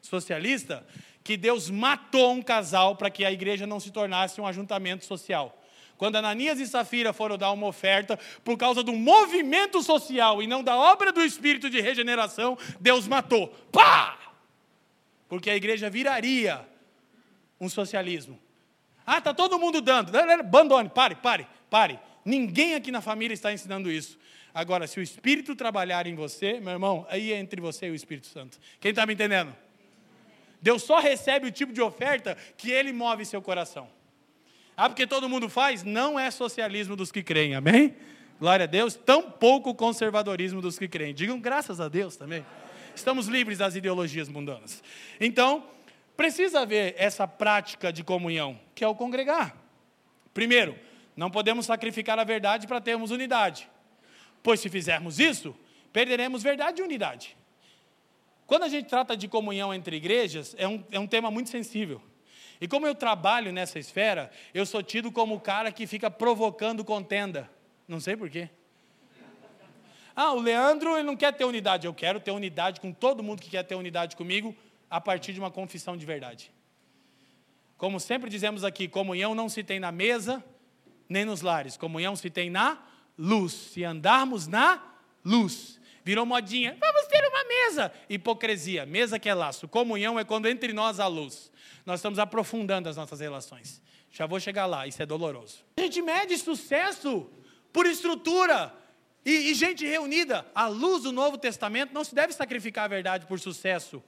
socialista, 0.00 0.84
que 1.22 1.36
Deus 1.36 1.70
matou 1.70 2.32
um 2.32 2.42
casal 2.42 2.96
para 2.96 3.10
que 3.10 3.24
a 3.24 3.30
igreja 3.30 3.64
não 3.64 3.78
se 3.78 3.92
tornasse 3.92 4.40
um 4.40 4.46
ajuntamento 4.46 5.04
social. 5.04 5.56
Quando 5.96 6.16
Ananias 6.16 6.58
e 6.58 6.66
Safira 6.66 7.12
foram 7.12 7.38
dar 7.38 7.52
uma 7.52 7.68
oferta, 7.68 8.18
por 8.42 8.58
causa 8.58 8.82
do 8.82 8.92
movimento 8.92 9.80
social 9.84 10.42
e 10.42 10.48
não 10.48 10.64
da 10.64 10.76
obra 10.76 11.12
do 11.12 11.22
Espírito 11.22 11.70
de 11.70 11.80
regeneração, 11.80 12.58
Deus 12.80 13.06
matou. 13.06 13.46
Pá! 13.70 14.18
Porque 15.28 15.48
a 15.48 15.54
igreja 15.54 15.88
viraria 15.88 16.71
um 17.62 17.68
socialismo. 17.68 18.38
Ah, 19.06 19.18
está 19.18 19.32
todo 19.32 19.56
mundo 19.56 19.80
dando. 19.80 20.14
Abandone, 20.16 20.88
pare, 20.88 21.14
pare, 21.14 21.46
pare. 21.70 21.98
Ninguém 22.24 22.74
aqui 22.74 22.90
na 22.90 23.00
família 23.00 23.32
está 23.32 23.52
ensinando 23.52 23.90
isso. 23.90 24.18
Agora, 24.52 24.86
se 24.88 24.98
o 24.98 25.02
Espírito 25.02 25.54
trabalhar 25.54 26.06
em 26.06 26.14
você, 26.14 26.60
meu 26.60 26.72
irmão, 26.72 27.06
aí 27.08 27.32
é 27.32 27.38
entre 27.38 27.60
você 27.60 27.86
e 27.86 27.90
o 27.90 27.94
Espírito 27.94 28.26
Santo. 28.26 28.58
Quem 28.80 28.90
está 28.90 29.06
me 29.06 29.14
entendendo? 29.14 29.54
Deus 30.60 30.82
só 30.82 30.98
recebe 30.98 31.46
o 31.46 31.52
tipo 31.52 31.72
de 31.72 31.80
oferta 31.80 32.36
que 32.56 32.70
Ele 32.70 32.92
move 32.92 33.24
seu 33.24 33.40
coração. 33.40 33.88
Ah, 34.76 34.88
porque 34.88 35.06
todo 35.06 35.28
mundo 35.28 35.48
faz? 35.48 35.84
Não 35.84 36.18
é 36.18 36.30
socialismo 36.30 36.96
dos 36.96 37.12
que 37.12 37.22
creem, 37.22 37.54
amém? 37.54 37.94
Glória 38.40 38.64
a 38.64 38.66
Deus. 38.66 38.94
Tão 38.94 39.30
pouco 39.30 39.72
conservadorismo 39.72 40.60
dos 40.60 40.78
que 40.78 40.88
creem. 40.88 41.14
Digam 41.14 41.38
graças 41.38 41.80
a 41.80 41.88
Deus 41.88 42.16
também. 42.16 42.44
Estamos 42.94 43.28
livres 43.28 43.58
das 43.58 43.76
ideologias 43.76 44.28
mundanas. 44.28 44.82
Então, 45.20 45.64
precisa 46.16 46.60
haver 46.60 46.94
essa 46.98 47.26
prática 47.26 47.92
de 47.92 48.04
comunhão, 48.04 48.58
que 48.74 48.84
é 48.84 48.88
o 48.88 48.94
congregar. 48.94 49.56
Primeiro, 50.32 50.78
não 51.16 51.30
podemos 51.30 51.66
sacrificar 51.66 52.18
a 52.18 52.24
verdade 52.24 52.66
para 52.66 52.80
termos 52.80 53.10
unidade, 53.10 53.68
pois 54.42 54.60
se 54.60 54.68
fizermos 54.68 55.18
isso, 55.18 55.54
perderemos 55.92 56.42
verdade 56.42 56.80
e 56.80 56.84
unidade. 56.84 57.36
Quando 58.46 58.64
a 58.64 58.68
gente 58.68 58.88
trata 58.88 59.16
de 59.16 59.28
comunhão 59.28 59.72
entre 59.72 59.96
igrejas, 59.96 60.54
é 60.58 60.66
um, 60.66 60.84
é 60.90 60.98
um 60.98 61.06
tema 61.06 61.30
muito 61.30 61.50
sensível. 61.50 62.02
E 62.60 62.68
como 62.68 62.86
eu 62.86 62.94
trabalho 62.94 63.52
nessa 63.52 63.78
esfera, 63.78 64.30
eu 64.54 64.64
sou 64.64 64.82
tido 64.82 65.10
como 65.10 65.34
o 65.34 65.40
cara 65.40 65.72
que 65.72 65.86
fica 65.86 66.10
provocando 66.10 66.84
contenda. 66.84 67.50
Não 67.88 67.98
sei 67.98 68.16
porquê. 68.16 68.48
Ah, 70.14 70.32
o 70.32 70.40
Leandro 70.40 70.96
ele 70.96 71.02
não 71.02 71.16
quer 71.16 71.32
ter 71.32 71.44
unidade. 71.44 71.86
Eu 71.86 71.94
quero 71.94 72.20
ter 72.20 72.30
unidade 72.30 72.80
com 72.80 72.92
todo 72.92 73.22
mundo 73.22 73.42
que 73.42 73.50
quer 73.50 73.64
ter 73.64 73.74
unidade 73.74 74.14
comigo 74.14 74.54
a 74.92 75.00
partir 75.00 75.32
de 75.32 75.40
uma 75.40 75.50
confissão 75.50 75.96
de 75.96 76.04
verdade. 76.04 76.52
Como 77.78 77.98
sempre 77.98 78.28
dizemos 78.28 78.62
aqui, 78.62 78.86
comunhão 78.86 79.34
não 79.34 79.48
se 79.48 79.64
tem 79.64 79.80
na 79.80 79.90
mesa 79.90 80.44
nem 81.08 81.24
nos 81.24 81.40
lares. 81.40 81.78
Comunhão 81.78 82.14
se 82.14 82.28
tem 82.28 82.50
na 82.50 82.78
luz. 83.16 83.54
Se 83.54 83.82
andarmos 83.84 84.46
na 84.46 84.82
luz. 85.24 85.80
Virou 86.04 86.26
modinha. 86.26 86.76
Vamos 86.78 87.06
ter 87.06 87.26
uma 87.26 87.42
mesa. 87.42 87.90
Hipocrisia. 88.06 88.84
Mesa 88.84 89.18
que 89.18 89.30
é 89.30 89.34
laço. 89.34 89.66
Comunhão 89.66 90.18
é 90.18 90.24
quando 90.24 90.46
entre 90.46 90.74
nós 90.74 91.00
há 91.00 91.06
luz. 91.06 91.50
Nós 91.86 92.00
estamos 92.00 92.18
aprofundando 92.18 92.86
as 92.86 92.96
nossas 92.96 93.18
relações. 93.20 93.80
Já 94.10 94.26
vou 94.26 94.38
chegar 94.38 94.66
lá. 94.66 94.86
Isso 94.86 95.02
é 95.02 95.06
doloroso. 95.06 95.64
A 95.78 95.80
gente 95.80 96.02
mede 96.02 96.36
sucesso 96.36 97.30
por 97.72 97.86
estrutura. 97.86 98.74
E, 99.24 99.50
e 99.50 99.54
gente 99.54 99.86
reunida. 99.86 100.46
À 100.54 100.66
luz 100.66 101.04
do 101.04 101.12
Novo 101.12 101.38
Testamento, 101.38 101.94
não 101.94 102.04
se 102.04 102.14
deve 102.14 102.34
sacrificar 102.34 102.84
a 102.84 102.88
verdade 102.88 103.24
por 103.24 103.40
sucesso 103.40 104.04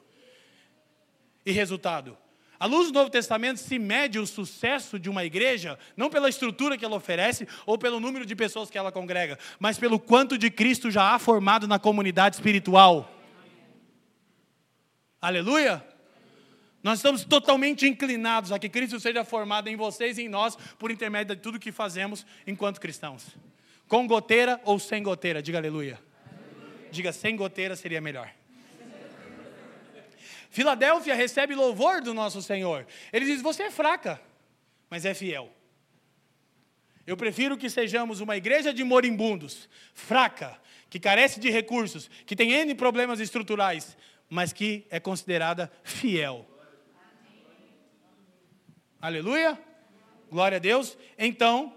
e 1.44 1.52
resultado. 1.52 2.16
À 2.58 2.66
luz 2.66 2.88
do 2.88 2.94
Novo 2.94 3.10
Testamento 3.10 3.58
se 3.58 3.78
mede 3.78 4.18
o 4.18 4.26
sucesso 4.26 4.98
de 4.98 5.10
uma 5.10 5.24
igreja 5.24 5.78
não 5.96 6.08
pela 6.08 6.28
estrutura 6.28 6.78
que 6.78 6.84
ela 6.84 6.96
oferece 6.96 7.46
ou 7.66 7.76
pelo 7.76 8.00
número 8.00 8.24
de 8.24 8.34
pessoas 8.34 8.70
que 8.70 8.78
ela 8.78 8.92
congrega, 8.92 9.38
mas 9.58 9.78
pelo 9.78 9.98
quanto 9.98 10.38
de 10.38 10.50
Cristo 10.50 10.90
já 10.90 11.14
há 11.14 11.18
formado 11.18 11.66
na 11.66 11.78
comunidade 11.78 12.36
espiritual. 12.36 13.10
Aleluia! 15.20 15.84
Nós 16.82 16.98
estamos 16.98 17.24
totalmente 17.24 17.86
inclinados 17.86 18.52
a 18.52 18.58
que 18.58 18.68
Cristo 18.68 19.00
seja 19.00 19.24
formado 19.24 19.68
em 19.68 19.76
vocês 19.76 20.18
e 20.18 20.22
em 20.22 20.28
nós 20.28 20.54
por 20.78 20.90
intermédio 20.90 21.34
de 21.34 21.40
tudo 21.40 21.58
que 21.58 21.72
fazemos 21.72 22.26
enquanto 22.46 22.80
cristãos. 22.80 23.26
Com 23.88 24.06
goteira 24.06 24.60
ou 24.64 24.78
sem 24.78 25.02
goteira, 25.02 25.42
diga 25.42 25.58
aleluia. 25.58 25.98
aleluia. 26.26 26.88
Diga 26.90 27.12
sem 27.12 27.36
goteira 27.36 27.74
seria 27.74 28.00
melhor. 28.00 28.30
Filadélfia 30.54 31.16
recebe 31.16 31.52
louvor 31.52 32.00
do 32.00 32.14
nosso 32.14 32.40
Senhor. 32.40 32.86
Ele 33.12 33.24
diz: 33.24 33.42
Você 33.42 33.64
é 33.64 33.70
fraca, 33.72 34.22
mas 34.88 35.04
é 35.04 35.12
fiel. 35.12 35.50
Eu 37.04 37.16
prefiro 37.16 37.58
que 37.58 37.68
sejamos 37.68 38.20
uma 38.20 38.36
igreja 38.36 38.72
de 38.72 38.84
moribundos, 38.84 39.68
fraca, 39.92 40.56
que 40.88 41.00
carece 41.00 41.40
de 41.40 41.50
recursos, 41.50 42.08
que 42.24 42.36
tem 42.36 42.52
N 42.52 42.72
problemas 42.76 43.18
estruturais, 43.18 43.96
mas 44.30 44.52
que 44.52 44.86
é 44.90 45.00
considerada 45.00 45.72
fiel. 45.82 46.48
Aleluia? 49.02 49.60
Glória 50.30 50.56
a 50.58 50.60
Deus. 50.60 50.96
Então, 51.18 51.74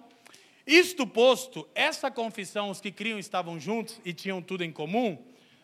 isto 0.67 1.07
posto, 1.07 1.67
essa 1.73 2.11
confissão, 2.11 2.69
os 2.69 2.79
que 2.79 2.91
criam 2.91 3.17
estavam 3.17 3.59
juntos 3.59 3.99
e 4.05 4.13
tinham 4.13 4.39
tudo 4.39 4.63
em 4.63 4.71
comum, 4.71 5.17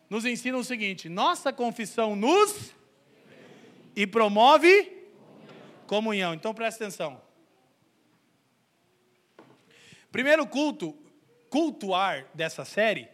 nos 0.10 0.26
ensina 0.26 0.58
o 0.58 0.64
seguinte: 0.64 1.08
nossa 1.08 1.54
confissão 1.54 2.16
nos 2.16 2.74
e 3.96 4.08
promove 4.08 4.92
comunhão. 5.88 6.34
Então 6.34 6.54
presta 6.54 6.84
atenção. 6.84 7.22
Primeiro 10.12 10.46
culto, 10.46 10.96
cultuar 11.50 12.28
dessa 12.34 12.64
série, 12.66 13.08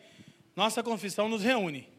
nossa 0.56 0.84
confissão 0.84 1.30
nos 1.30 1.44
reúne, 1.44 1.90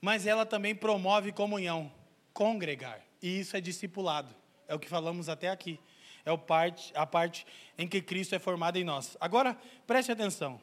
mas 0.00 0.26
ela 0.26 0.46
também 0.46 0.74
promove 0.74 1.32
comunhão, 1.32 1.92
congregar. 2.32 3.00
E 3.22 3.40
isso 3.40 3.56
é 3.56 3.60
discipulado. 3.60 4.34
É 4.66 4.74
o 4.74 4.78
que 4.78 4.88
falamos 4.88 5.28
até 5.28 5.50
aqui. 5.50 5.78
É 6.24 6.34
parte, 6.36 6.92
a 6.94 7.04
parte 7.04 7.46
em 7.76 7.86
que 7.86 8.00
Cristo 8.00 8.34
é 8.34 8.38
formado 8.38 8.76
em 8.76 8.84
nós. 8.84 9.16
Agora, 9.20 9.56
preste 9.86 10.10
atenção. 10.10 10.60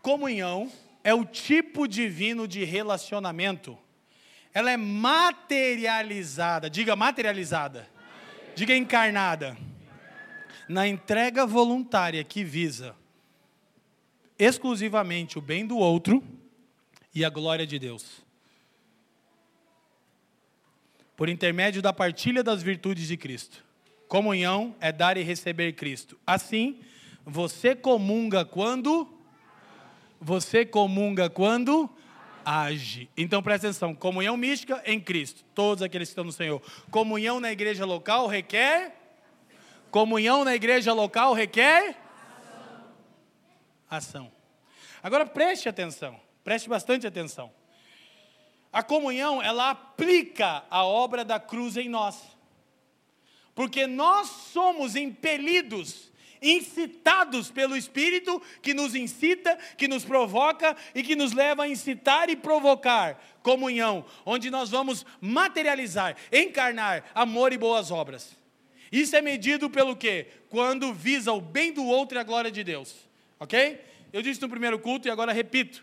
Comunhão 0.00 0.70
é 1.04 1.14
o 1.14 1.24
tipo 1.24 1.86
divino 1.86 2.48
de 2.48 2.64
relacionamento 2.64 3.78
ela 4.54 4.70
é 4.70 4.76
materializada. 4.76 6.68
Diga 6.68 6.94
materializada. 6.94 7.88
Diga 8.54 8.76
encarnada. 8.76 9.56
Na 10.68 10.86
entrega 10.86 11.46
voluntária 11.46 12.22
que 12.22 12.44
visa 12.44 12.94
exclusivamente 14.38 15.38
o 15.38 15.40
bem 15.40 15.66
do 15.66 15.78
outro 15.78 16.22
e 17.14 17.24
a 17.24 17.30
glória 17.30 17.66
de 17.66 17.78
Deus. 17.78 18.22
Por 21.16 21.28
intermédio 21.28 21.80
da 21.80 21.92
partilha 21.92 22.42
das 22.42 22.62
virtudes 22.62 23.06
de 23.06 23.16
Cristo. 23.16 23.62
Comunhão 24.08 24.74
é 24.80 24.90
dar 24.90 25.16
e 25.16 25.22
receber 25.22 25.72
Cristo. 25.74 26.18
Assim, 26.26 26.80
você 27.24 27.74
comunga 27.74 28.44
quando? 28.44 29.08
Você 30.20 30.66
comunga 30.66 31.30
quando? 31.30 31.88
Age. 32.44 33.08
Então 33.16 33.42
presta 33.42 33.68
atenção: 33.68 33.94
comunhão 33.94 34.36
mística 34.36 34.82
em 34.84 35.00
Cristo, 35.00 35.44
todos 35.54 35.82
aqueles 35.82 36.08
que 36.08 36.12
estão 36.12 36.24
no 36.24 36.32
Senhor. 36.32 36.62
Comunhão 36.90 37.40
na 37.40 37.50
igreja 37.52 37.84
local 37.84 38.26
requer. 38.26 38.94
Comunhão 39.90 40.44
na 40.44 40.54
igreja 40.54 40.92
local 40.92 41.34
requer. 41.34 41.96
Ação. 43.90 44.24
Ação. 44.24 44.32
Agora 45.02 45.26
preste 45.26 45.68
atenção, 45.68 46.18
preste 46.44 46.68
bastante 46.68 47.06
atenção. 47.06 47.52
A 48.72 48.82
comunhão, 48.82 49.42
ela 49.42 49.70
aplica 49.70 50.64
a 50.70 50.84
obra 50.84 51.24
da 51.24 51.38
cruz 51.38 51.76
em 51.76 51.88
nós. 51.88 52.18
Porque 53.54 53.86
nós 53.86 54.28
somos 54.28 54.96
impelidos 54.96 56.11
incitados 56.42 57.50
pelo 57.50 57.76
Espírito 57.76 58.42
que 58.60 58.74
nos 58.74 58.94
incita, 58.94 59.56
que 59.76 59.88
nos 59.88 60.04
provoca 60.04 60.76
e 60.94 61.02
que 61.02 61.16
nos 61.16 61.32
leva 61.32 61.64
a 61.64 61.68
incitar 61.68 62.28
e 62.28 62.36
provocar 62.36 63.22
comunhão, 63.42 64.04
onde 64.24 64.50
nós 64.50 64.70
vamos 64.70 65.06
materializar, 65.20 66.16
encarnar 66.32 67.04
amor 67.14 67.52
e 67.52 67.58
boas 67.58 67.90
obras. 67.90 68.36
Isso 68.90 69.16
é 69.16 69.22
medido 69.22 69.70
pelo 69.70 69.96
quê? 69.96 70.26
Quando 70.50 70.92
visa 70.92 71.32
o 71.32 71.40
bem 71.40 71.72
do 71.72 71.84
outro 71.84 72.18
e 72.18 72.20
a 72.20 72.24
glória 72.24 72.50
de 72.50 72.62
Deus. 72.62 72.94
Ok? 73.40 73.80
Eu 74.12 74.20
disse 74.20 74.40
no 74.42 74.48
primeiro 74.48 74.78
culto 74.78 75.08
e 75.08 75.10
agora 75.10 75.32
repito. 75.32 75.82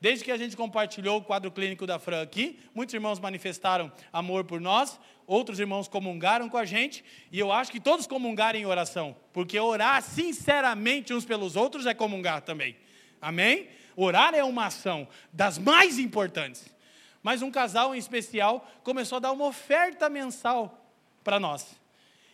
Desde 0.00 0.24
que 0.24 0.30
a 0.30 0.36
gente 0.36 0.56
compartilhou 0.56 1.18
o 1.18 1.22
quadro 1.22 1.50
clínico 1.50 1.86
da 1.86 1.98
Fran 1.98 2.22
aqui, 2.22 2.58
muitos 2.74 2.94
irmãos 2.94 3.18
manifestaram 3.18 3.90
amor 4.12 4.44
por 4.44 4.60
nós, 4.60 4.98
outros 5.26 5.58
irmãos 5.58 5.88
comungaram 5.88 6.48
com 6.48 6.56
a 6.56 6.64
gente, 6.64 7.04
e 7.32 7.38
eu 7.38 7.50
acho 7.50 7.70
que 7.70 7.80
todos 7.80 8.06
comungaram 8.06 8.58
em 8.58 8.66
oração, 8.66 9.16
porque 9.32 9.58
orar 9.58 10.02
sinceramente 10.02 11.12
uns 11.12 11.24
pelos 11.24 11.56
outros 11.56 11.86
é 11.86 11.94
comungar 11.94 12.42
também. 12.42 12.76
Amém? 13.20 13.68
Orar 13.96 14.34
é 14.34 14.44
uma 14.44 14.66
ação 14.66 15.08
das 15.32 15.58
mais 15.58 15.98
importantes. 15.98 16.74
Mas 17.22 17.42
um 17.42 17.50
casal 17.50 17.94
em 17.94 17.98
especial 17.98 18.70
começou 18.84 19.16
a 19.16 19.20
dar 19.20 19.32
uma 19.32 19.46
oferta 19.46 20.08
mensal 20.08 20.92
para 21.24 21.40
nós. 21.40 21.74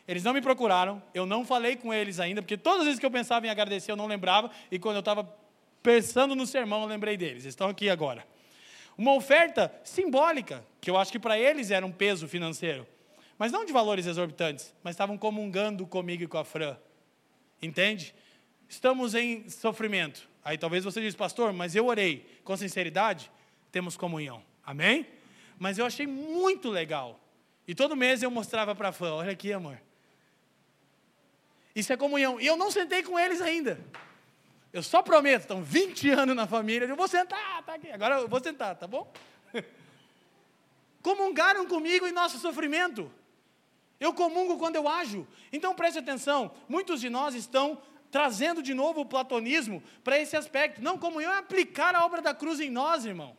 Eles 0.07 0.25
não 0.25 0.35
me 0.35 0.43
procuraram, 0.43 1.03
eu 1.15 1.25
não 1.25 1.47
falei 1.47 1.77
com 1.77 1.95
eles 1.95 2.21
ainda, 2.21 2.43
porque 2.43 2.57
todas 2.57 2.81
as 2.81 2.85
vezes 2.87 3.01
que 3.01 3.07
eu 3.07 3.11
pensava 3.11 3.47
em 3.47 3.51
agradecer 3.51 3.93
eu 3.93 3.97
não 3.97 4.07
lembrava, 4.07 4.51
e 4.71 4.79
quando 4.79 4.97
eu 4.97 5.01
estava 5.01 5.25
pensando 5.83 6.35
no 6.35 6.47
sermão, 6.47 6.83
eu 6.83 6.89
lembrei 6.89 7.17
deles. 7.17 7.45
Estão 7.45 7.69
aqui 7.69 7.89
agora. 7.89 8.27
Uma 8.97 9.15
oferta 9.15 9.73
simbólica, 9.85 10.65
que 10.81 10.91
eu 10.91 10.97
acho 10.97 11.11
que 11.11 11.19
para 11.19 11.39
eles 11.39 11.71
era 11.71 11.85
um 11.85 11.93
peso 11.93 12.29
financeiro. 12.29 12.87
Mas 13.39 13.51
não 13.51 13.65
de 13.65 13.73
valores 13.73 14.07
exorbitantes, 14.07 14.75
mas 14.83 14.95
estavam 14.95 15.19
comungando 15.19 15.87
comigo 15.87 16.23
e 16.23 16.27
com 16.27 16.39
a 16.39 16.45
Fran. 16.45 16.77
Entende? 17.61 18.15
Estamos 18.69 19.15
em 19.15 19.49
sofrimento. 19.49 20.29
Aí 20.45 20.59
talvez 20.59 20.85
você 20.85 21.01
diz, 21.01 21.15
pastor, 21.15 21.53
mas 21.53 21.75
eu 21.75 21.87
orei 21.87 22.27
com 22.45 22.57
sinceridade, 22.57 23.31
temos 23.71 23.97
comunhão. 23.97 24.43
Amém? 24.65 25.07
Mas 25.59 25.79
eu 25.79 25.87
achei 25.87 26.07
muito 26.07 26.69
legal. 26.69 27.19
E 27.67 27.75
todo 27.75 27.97
mês 27.97 28.23
eu 28.23 28.31
mostrava 28.31 28.75
para 28.75 28.89
a 28.89 28.93
Fran, 28.93 29.15
olha 29.15 29.33
aqui, 29.33 29.53
amor. 29.53 29.81
Isso 31.75 31.93
é 31.93 31.97
comunhão. 31.97 32.41
E 32.41 32.47
eu 32.47 32.57
não 32.57 32.71
sentei 32.71 33.03
com 33.03 33.19
eles 33.19 33.41
ainda. 33.41 33.81
Eu 34.73 34.83
só 34.83 35.03
prometo, 35.03 35.43
estão 35.43 35.63
20 35.63 36.11
anos 36.11 36.35
na 36.35 36.47
família, 36.47 36.87
eu 36.87 36.97
vou 36.97 37.07
sentar, 37.07 37.63
tá 37.63 37.75
aqui. 37.75 37.91
Agora 37.91 38.21
eu 38.21 38.29
vou 38.29 38.43
sentar, 38.43 38.75
tá 38.75 38.87
bom? 38.87 39.13
Comungaram 41.03 41.67
comigo 41.67 42.07
em 42.07 42.13
nosso 42.13 42.39
sofrimento. 42.39 43.13
Eu 44.01 44.15
comungo 44.15 44.57
quando 44.57 44.77
eu 44.77 44.89
ajo. 44.89 45.27
Então 45.53 45.75
preste 45.75 45.99
atenção, 45.99 46.51
muitos 46.69 47.01
de 47.01 47.11
nós 47.11 47.35
estão 47.35 47.81
trazendo 48.11 48.63
de 48.63 48.75
novo 48.75 49.03
o 49.03 49.07
platonismo 49.07 49.83
para 50.03 50.19
esse 50.19 50.37
aspecto. 50.37 50.83
Não, 50.83 50.99
comunhão 50.99 51.33
é 51.33 51.39
aplicar 51.39 51.95
a 51.95 52.05
obra 52.05 52.23
da 52.23 52.35
cruz 52.35 52.59
em 52.59 52.71
nós, 52.71 53.05
irmão. 53.05 53.37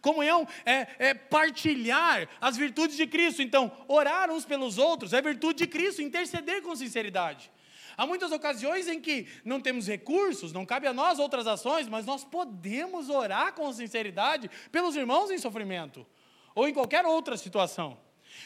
Comunhão 0.00 0.46
é, 0.64 0.88
é, 0.98 1.14
partilhar 1.14 2.28
as 2.40 2.56
virtudes 2.56 2.96
de 2.96 3.06
Cristo. 3.06 3.42
Então, 3.42 3.70
orar 3.86 4.30
uns 4.30 4.44
pelos 4.44 4.78
outros 4.78 5.12
é 5.12 5.22
virtude 5.22 5.58
de 5.58 5.66
Cristo, 5.66 6.02
interceder 6.02 6.62
com 6.62 6.74
sinceridade. 6.74 7.50
Há 7.98 8.06
muitas 8.06 8.30
ocasiões 8.30 8.86
em 8.86 9.00
que 9.00 9.26
não 9.44 9.60
temos 9.60 9.88
recursos, 9.88 10.52
não 10.52 10.64
cabe 10.64 10.86
a 10.86 10.92
nós 10.92 11.18
outras 11.18 11.48
ações, 11.48 11.88
mas 11.88 12.06
nós 12.06 12.22
podemos 12.22 13.10
orar 13.10 13.52
com 13.52 13.72
sinceridade 13.72 14.48
pelos 14.70 14.94
irmãos 14.94 15.32
em 15.32 15.38
sofrimento 15.38 16.06
ou 16.54 16.68
em 16.68 16.72
qualquer 16.72 17.04
outra 17.04 17.36
situação. 17.36 17.98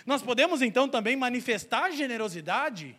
Nós 0.07 0.23
podemos 0.23 0.63
então 0.63 0.89
também 0.89 1.17
manifestar 1.17 1.91
generosidade, 1.91 2.99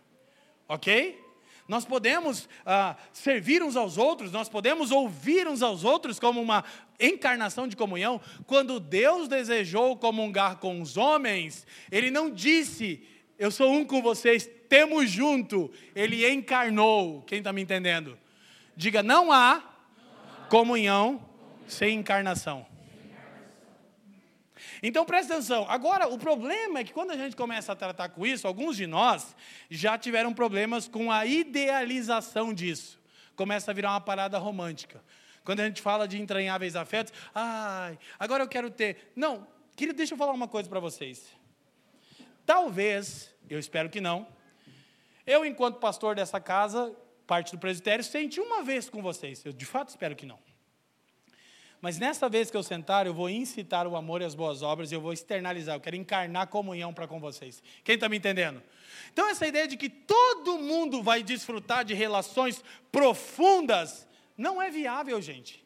ok? 0.67 1.19
Nós 1.67 1.85
podemos 1.85 2.47
ah, 2.63 2.97
servir 3.11 3.63
uns 3.63 3.75
aos 3.75 3.97
outros, 3.97 4.31
nós 4.31 4.47
podemos 4.47 4.91
ouvir 4.91 5.47
uns 5.47 5.63
aos 5.63 5.83
outros 5.83 6.19
como 6.19 6.39
uma 6.39 6.63
encarnação 6.99 7.67
de 7.67 7.75
comunhão. 7.75 8.21
Quando 8.45 8.79
Deus 8.79 9.27
desejou 9.27 9.97
comungar 9.97 10.57
com 10.57 10.79
os 10.81 10.97
homens, 10.97 11.65
Ele 11.91 12.11
não 12.11 12.29
disse, 12.29 13.01
Eu 13.37 13.51
sou 13.51 13.71
um 13.71 13.83
com 13.83 14.01
vocês, 14.01 14.49
temos 14.69 15.09
junto. 15.09 15.71
Ele 15.95 16.29
encarnou. 16.29 17.21
Quem 17.23 17.39
está 17.39 17.51
me 17.51 17.61
entendendo? 17.61 18.17
Diga, 18.75 19.03
não 19.03 19.31
há 19.31 19.63
comunhão 20.49 21.23
sem 21.67 21.97
encarnação. 21.97 22.65
Então 24.81 25.05
presta 25.05 25.35
atenção. 25.35 25.65
Agora, 25.69 26.07
o 26.07 26.17
problema 26.17 26.79
é 26.79 26.83
que 26.83 26.93
quando 26.93 27.11
a 27.11 27.17
gente 27.17 27.35
começa 27.35 27.71
a 27.71 27.75
tratar 27.75 28.09
com 28.09 28.25
isso, 28.25 28.45
alguns 28.45 28.75
de 28.75 28.85
nós 28.85 29.35
já 29.69 29.97
tiveram 29.97 30.33
problemas 30.33 30.87
com 30.87 31.11
a 31.11 31.25
idealização 31.25 32.53
disso. 32.53 32.99
Começa 33.35 33.71
a 33.71 33.73
virar 33.73 33.91
uma 33.91 34.01
parada 34.01 34.37
romântica. 34.37 35.01
Quando 35.43 35.61
a 35.61 35.65
gente 35.65 35.81
fala 35.81 36.07
de 36.07 36.21
entranháveis 36.21 36.75
afetos, 36.75 37.13
ai, 37.33 37.97
agora 38.19 38.43
eu 38.43 38.47
quero 38.47 38.69
ter. 38.69 39.11
Não, 39.15 39.47
querido, 39.75 39.97
deixa 39.97 40.13
eu 40.13 40.17
falar 40.17 40.33
uma 40.33 40.47
coisa 40.47 40.69
para 40.69 40.79
vocês. 40.79 41.27
Talvez, 42.45 43.33
eu 43.49 43.59
espero 43.59 43.89
que 43.89 44.01
não, 44.01 44.27
eu, 45.25 45.45
enquanto 45.45 45.79
pastor 45.79 46.15
dessa 46.15 46.39
casa, 46.39 46.93
parte 47.25 47.51
do 47.51 47.57
presbitério, 47.57 48.03
senti 48.03 48.39
uma 48.39 48.61
vez 48.61 48.89
com 48.89 49.01
vocês. 49.01 49.43
Eu 49.45 49.53
de 49.53 49.65
fato 49.65 49.89
espero 49.89 50.15
que 50.15 50.25
não. 50.25 50.39
Mas 51.81 51.99
nessa 51.99 52.29
vez 52.29 52.49
que 52.49 52.55
eu 52.55 52.63
sentar, 52.63 53.05
eu 53.05 53.13
vou 53.13 53.29
incitar 53.29 53.85
o 53.87 53.97
amor 53.97 54.21
e 54.21 54.25
as 54.25 54.33
boas 54.33 54.61
obras 54.61 54.91
eu 54.91 55.01
vou 55.01 55.11
externalizar, 55.11 55.75
eu 55.75 55.81
quero 55.81 55.97
encarnar 55.97 56.47
comunhão 56.47 56.93
para 56.93 57.07
com 57.07 57.19
vocês. 57.19 57.61
Quem 57.83 57.95
está 57.95 58.07
me 58.07 58.17
entendendo? 58.17 58.63
Então, 59.11 59.27
essa 59.27 59.45
ideia 59.45 59.67
de 59.67 59.75
que 59.75 59.89
todo 59.89 60.57
mundo 60.59 61.03
vai 61.03 61.21
desfrutar 61.21 61.83
de 61.83 61.93
relações 61.93 62.63
profundas 62.89 64.07
não 64.37 64.61
é 64.61 64.69
viável, 64.69 65.21
gente. 65.21 65.63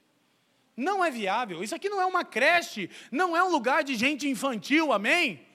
Não 0.76 1.06
é 1.06 1.12
viável. 1.12 1.64
Isso 1.64 1.76
aqui 1.76 1.88
não 1.88 2.02
é 2.02 2.06
uma 2.06 2.26
creche, 2.26 2.90
não 3.12 3.38
é 3.38 3.44
um 3.44 3.52
lugar 3.52 3.84
de 3.84 3.96
gente 3.96 4.28
infantil, 4.28 4.92
amém? 4.92 5.47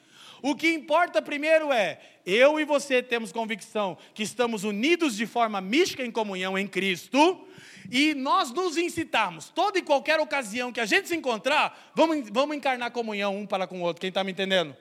O 0.42 0.56
que 0.56 0.68
importa 0.74 1.22
primeiro 1.22 1.72
é, 1.72 2.00
eu 2.26 2.58
e 2.58 2.64
você 2.64 3.00
temos 3.00 3.30
convicção 3.30 3.96
que 4.12 4.24
estamos 4.24 4.64
unidos 4.64 5.16
de 5.16 5.24
forma 5.24 5.60
mística 5.60 6.04
em 6.04 6.10
comunhão 6.10 6.58
em 6.58 6.66
Cristo, 6.66 7.46
e 7.90 8.14
nós 8.14 8.50
nos 8.50 8.76
incitarmos, 8.76 9.50
toda 9.50 9.78
e 9.78 9.82
qualquer 9.82 10.18
ocasião 10.18 10.72
que 10.72 10.80
a 10.80 10.86
gente 10.86 11.08
se 11.08 11.16
encontrar, 11.16 11.92
vamos, 11.94 12.28
vamos 12.30 12.56
encarnar 12.56 12.90
comunhão 12.90 13.36
um 13.36 13.46
para 13.46 13.66
com 13.66 13.80
o 13.80 13.82
outro. 13.82 14.00
Quem 14.00 14.08
está 14.08 14.24
me 14.24 14.32
entendendo? 14.32 14.76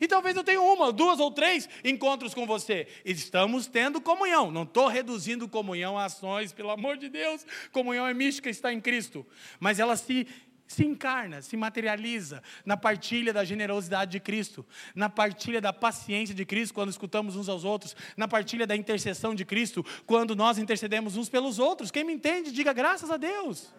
E 0.00 0.06
talvez 0.06 0.36
eu 0.36 0.44
tenha 0.44 0.60
uma, 0.60 0.92
duas 0.92 1.18
ou 1.18 1.30
três 1.30 1.68
encontros 1.84 2.32
com 2.34 2.46
você. 2.46 2.86
Estamos 3.04 3.66
tendo 3.66 4.00
comunhão. 4.00 4.50
Não 4.50 4.62
estou 4.62 4.86
reduzindo 4.86 5.48
comunhão 5.48 5.98
a 5.98 6.04
ações, 6.04 6.52
pelo 6.52 6.70
amor 6.70 6.96
de 6.96 7.08
Deus. 7.08 7.44
Comunhão 7.72 8.06
é 8.06 8.14
mística, 8.14 8.48
está 8.48 8.72
em 8.72 8.80
Cristo. 8.80 9.26
Mas 9.58 9.80
ela 9.80 9.96
se 9.96 10.26
se 10.68 10.84
encarna, 10.84 11.40
se 11.40 11.56
materializa 11.56 12.42
na 12.64 12.76
partilha 12.76 13.32
da 13.32 13.42
generosidade 13.42 14.12
de 14.12 14.20
Cristo, 14.20 14.64
na 14.94 15.08
partilha 15.08 15.60
da 15.60 15.72
paciência 15.72 16.34
de 16.34 16.44
Cristo 16.44 16.74
quando 16.74 16.90
escutamos 16.90 17.34
uns 17.34 17.48
aos 17.48 17.64
outros, 17.64 17.96
na 18.16 18.28
partilha 18.28 18.66
da 18.66 18.76
intercessão 18.76 19.34
de 19.34 19.44
Cristo 19.44 19.84
quando 20.06 20.36
nós 20.36 20.58
intercedemos 20.58 21.16
uns 21.16 21.28
pelos 21.28 21.58
outros. 21.58 21.90
Quem 21.90 22.04
me 22.04 22.12
entende, 22.12 22.52
diga 22.52 22.72
graças 22.72 23.10
a 23.10 23.16
Deus. 23.16 23.72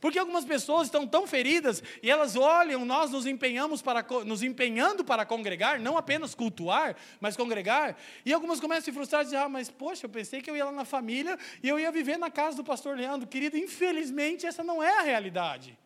Porque 0.00 0.18
algumas 0.18 0.46
pessoas 0.46 0.86
estão 0.86 1.06
tão 1.06 1.26
feridas 1.26 1.82
e 2.02 2.10
elas 2.10 2.34
olham, 2.34 2.84
nós 2.84 3.10
nos 3.10 3.26
empenhamos 3.26 3.82
para 3.82 4.02
nos 4.24 4.42
empenhando 4.42 5.04
para 5.04 5.26
congregar, 5.26 5.78
não 5.78 5.98
apenas 5.98 6.34
cultuar, 6.34 6.96
mas 7.20 7.36
congregar, 7.36 7.96
e 8.24 8.32
algumas 8.32 8.58
começam 8.58 8.80
a 8.80 8.84
se 8.84 8.92
frustrar 8.92 9.20
e 9.20 9.24
dizer: 9.24 9.36
"Ah, 9.36 9.48
mas 9.48 9.68
poxa, 9.68 10.06
eu 10.06 10.10
pensei 10.10 10.40
que 10.40 10.50
eu 10.50 10.56
ia 10.56 10.64
lá 10.64 10.72
na 10.72 10.86
família 10.86 11.38
e 11.62 11.68
eu 11.68 11.78
ia 11.78 11.92
viver 11.92 12.16
na 12.16 12.30
casa 12.30 12.56
do 12.56 12.64
pastor 12.64 12.96
Leandro". 12.96 13.28
Querido, 13.28 13.58
infelizmente 13.58 14.46
essa 14.46 14.64
não 14.64 14.82
é 14.82 15.00
a 15.00 15.02
realidade. 15.02 15.78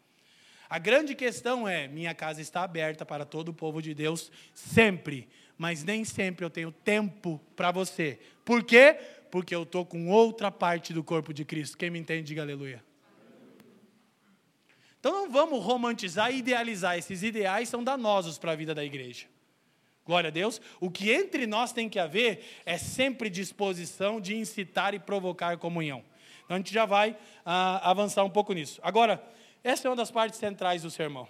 A 0.75 0.79
grande 0.81 1.15
questão 1.15 1.69
é: 1.69 1.87
minha 1.87 2.13
casa 2.17 2.41
está 2.41 2.65
aberta 2.65 3.07
para 3.07 3.25
todo 3.25 3.51
o 3.51 3.55
povo 3.55 3.81
de 3.81 3.95
Deus 3.95 4.33
sempre, 4.53 5.29
mas 5.57 5.85
nem 5.85 6.05
sempre 6.05 6.45
eu 6.45 6.51
tenho 6.51 6.73
tempo 6.73 7.41
para 7.55 7.71
você. 7.71 8.19
Por 8.45 8.65
quê? 8.65 8.99
Porque 9.31 9.55
eu 9.55 9.63
estou 9.63 9.87
com 9.87 10.09
outra 10.09 10.51
parte 10.51 10.93
do 10.93 11.05
corpo 11.05 11.33
de 11.33 11.45
Cristo. 11.45 11.79
Quem 11.79 11.91
me 11.91 12.01
entende, 12.01 12.25
diga 12.27 12.43
aleluia. 12.43 12.85
Então 14.99 15.13
não 15.13 15.31
vamos 15.31 15.63
romantizar 15.63 16.35
e 16.35 16.39
idealizar. 16.39 16.99
Esses 16.99 17.23
ideais 17.23 17.69
são 17.69 17.85
danosos 17.85 18.37
para 18.37 18.51
a 18.51 18.57
vida 18.57 18.75
da 18.75 18.85
igreja. 18.85 19.27
Glória 20.05 20.27
a 20.27 20.33
Deus. 20.33 20.61
O 20.81 20.91
que 20.91 21.13
entre 21.13 21.47
nós 21.47 21.73
tem 21.73 21.89
que 21.89 22.01
haver 22.01 22.45
é 22.67 22.77
sempre 22.79 23.31
disposição 23.31 24.21
de 24.21 24.35
incitar 24.37 24.93
e 24.93 24.99
provocar 24.99 25.57
comunhão. 25.57 26.03
Então 26.45 26.57
a 26.57 26.59
gente 26.59 26.75
já 26.75 26.85
vai 26.85 27.17
ah, 27.47 27.89
avançar 27.89 28.25
um 28.25 28.31
pouco 28.31 28.53
nisso. 28.53 28.81
Agora, 28.83 29.23
essa 29.65 29.89
é 29.89 29.91
uma 29.91 29.97
das 29.97 30.11
partes 30.11 30.39
centrais 30.39 30.83
do 30.83 30.91
sermão. 30.91 31.27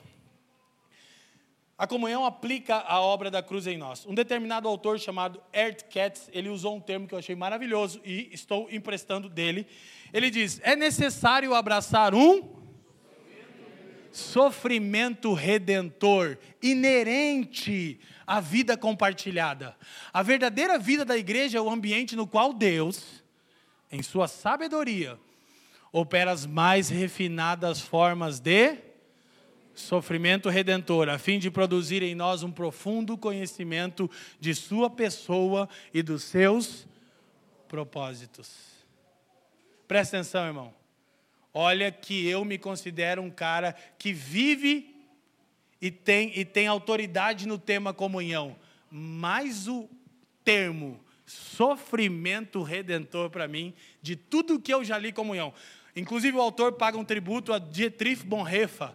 A 1.79 1.87
comunhão 1.87 2.25
aplica 2.25 2.77
a 2.77 3.01
obra 3.01 3.31
da 3.31 3.42
cruz 3.42 3.66
em 3.66 3.77
nós. 3.77 4.05
Um 4.07 4.14
determinado 4.14 4.68
autor 4.68 4.99
chamado 4.99 5.42
Ert 5.53 5.85
Katz, 5.85 6.29
ele 6.33 6.49
usou 6.49 6.77
um 6.77 6.81
termo 6.81 7.07
que 7.07 7.14
eu 7.14 7.18
achei 7.18 7.35
maravilhoso 7.35 8.01
e 8.05 8.29
estou 8.33 8.68
emprestando 8.70 9.29
dele. 9.29 9.66
Ele 10.12 10.31
diz: 10.31 10.61
é 10.62 10.77
necessário 10.77 11.55
abraçar 11.55 12.14
um 12.14 12.64
sofrimento 14.12 15.33
redentor 15.33 16.38
inerente 16.62 17.99
à 18.25 18.40
vida 18.40 18.77
compartilhada. 18.77 19.77
A 20.12 20.23
verdadeira 20.23 20.79
vida 20.79 21.05
da 21.05 21.16
igreja 21.16 21.59
é 21.59 21.61
o 21.61 21.68
ambiente 21.68 22.14
no 22.14 22.27
qual 22.27 22.53
Deus, 22.53 23.25
em 23.90 24.03
sua 24.03 24.29
sabedoria, 24.29 25.18
opera 25.94 26.33
as 26.33 26.44
mais 26.44 26.88
refinadas 26.88 27.80
formas 27.80 28.40
de 28.40 28.78
sofrimento 29.72 30.48
redentor, 30.48 31.09
a 31.09 31.18
fim 31.18 31.38
de 31.38 31.52
produzir 31.52 32.02
em 32.02 32.16
nós 32.16 32.42
um 32.42 32.50
profundo 32.50 33.16
conhecimento 33.16 34.11
de 34.40 34.57
Sua 34.57 34.90
pessoa 34.90 35.68
e 35.92 36.02
dos 36.02 36.24
seus 36.24 36.85
propósitos. 37.68 38.50
Presta 39.87 40.16
atenção, 40.16 40.46
irmão. 40.46 40.74
Olha 41.52 41.92
que 41.92 42.26
eu 42.26 42.44
me 42.44 42.59
considero 42.59 43.22
um 43.22 43.30
cara 43.30 43.72
que 43.96 44.12
vive 44.12 44.96
e 45.80 45.92
tem, 45.92 46.37
e 46.37 46.44
tem 46.44 46.66
autoridade 46.66 47.46
no 47.46 47.57
tema 47.57 47.94
comunhão, 47.94 48.57
mas 48.90 49.68
o 49.68 49.88
termo 50.42 51.00
sofrimento 51.24 52.62
redentor 52.64 53.30
para 53.30 53.46
mim, 53.46 53.72
de 54.02 54.16
tudo 54.16 54.61
que 54.61 54.74
eu 54.74 54.85
já 54.85 54.98
li 54.98 55.12
comunhão. 55.12 55.54
Inclusive, 55.96 56.37
o 56.37 56.40
autor 56.40 56.72
paga 56.72 56.98
um 56.98 57.04
tributo 57.04 57.52
a 57.52 57.59
Dietrich 57.59 58.24
Bonhoeffer. 58.24 58.90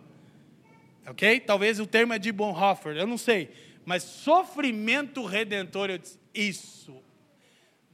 Ok? 1.08 1.40
Talvez 1.40 1.80
o 1.80 1.88
termo 1.88 2.14
é 2.14 2.20
de 2.20 2.32
Bonhoeffer, 2.32 2.98
eu 2.98 3.08
não 3.08 3.18
sei. 3.18 3.50
Mas 3.86 4.04
sofrimento 4.04 5.26
redentor, 5.26 5.90
eu 5.90 5.98
disse, 5.98 6.20
isso. 6.34 7.02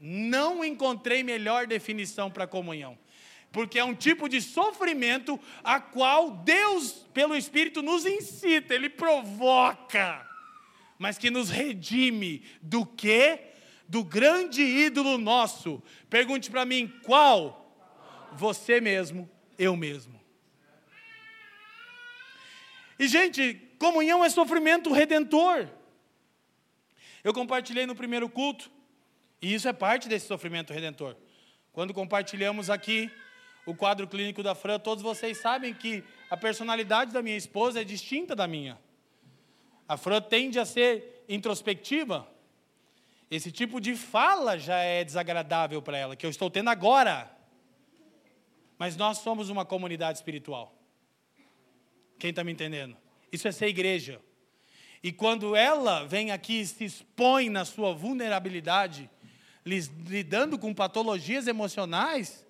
Não 0.01 0.65
encontrei 0.65 1.23
melhor 1.23 1.67
definição 1.67 2.29
para 2.29 2.47
comunhão. 2.47 2.97
Porque 3.51 3.79
é 3.79 3.83
um 3.85 3.95
tipo 3.95 4.27
de 4.27 4.41
sofrimento 4.41 5.39
a 5.63 5.79
qual 5.79 6.31
Deus, 6.31 7.05
pelo 7.13 7.37
Espírito, 7.37 7.81
nos 7.81 8.05
incita, 8.05 8.75
Ele 8.75 8.89
provoca, 8.89 10.27
mas 10.99 11.17
que 11.17 11.31
nos 11.31 11.49
redime 11.49 12.43
do 12.61 12.85
que? 12.85 13.39
Do 13.87 14.03
grande 14.03 14.61
ídolo 14.61 15.17
nosso. 15.17 15.81
Pergunte 16.09 16.51
para 16.51 16.65
mim, 16.65 16.91
qual? 17.03 17.64
Você 18.35 18.81
mesmo, 18.81 19.29
eu 19.57 19.75
mesmo. 19.75 20.19
E, 22.97 23.07
gente, 23.07 23.55
comunhão 23.77 24.23
é 24.23 24.29
sofrimento 24.29 24.91
redentor. 24.91 25.67
Eu 27.23 27.33
compartilhei 27.33 27.85
no 27.85 27.95
primeiro 27.95 28.29
culto, 28.29 28.69
e 29.41 29.53
isso 29.53 29.67
é 29.67 29.73
parte 29.73 30.07
desse 30.07 30.27
sofrimento 30.27 30.71
redentor. 30.71 31.15
Quando 31.73 31.93
compartilhamos 31.93 32.69
aqui 32.69 33.11
o 33.65 33.75
quadro 33.75 34.07
clínico 34.07 34.43
da 34.43 34.53
Fran, 34.53 34.79
todos 34.79 35.03
vocês 35.03 35.39
sabem 35.39 35.73
que 35.73 36.03
a 36.29 36.37
personalidade 36.37 37.11
da 37.11 37.21
minha 37.21 37.35
esposa 37.35 37.81
é 37.81 37.83
distinta 37.83 38.35
da 38.35 38.47
minha. 38.47 38.79
A 39.87 39.97
Fran 39.97 40.21
tende 40.21 40.59
a 40.59 40.65
ser 40.65 41.25
introspectiva. 41.27 42.27
Esse 43.29 43.51
tipo 43.51 43.81
de 43.81 43.95
fala 43.95 44.57
já 44.57 44.77
é 44.77 45.03
desagradável 45.03 45.81
para 45.81 45.97
ela, 45.97 46.15
que 46.15 46.25
eu 46.25 46.29
estou 46.29 46.49
tendo 46.49 46.69
agora. 46.69 47.34
Mas 48.77 48.95
nós 48.95 49.19
somos 49.19 49.49
uma 49.49 49.65
comunidade 49.65 50.17
espiritual. 50.17 50.75
Quem 52.19 52.29
está 52.29 52.43
me 52.43 52.51
entendendo? 52.51 52.97
Isso 53.31 53.47
é 53.47 53.51
ser 53.51 53.67
igreja. 53.67 54.21
E 55.03 55.11
quando 55.11 55.55
ela 55.55 56.03
vem 56.05 56.31
aqui 56.31 56.61
e 56.61 56.65
se 56.65 56.83
expõe 56.83 57.49
na 57.49 57.63
sua 57.63 57.93
vulnerabilidade, 57.93 59.09
lidando 59.65 60.57
com 60.57 60.73
patologias 60.73 61.47
emocionais, 61.47 62.45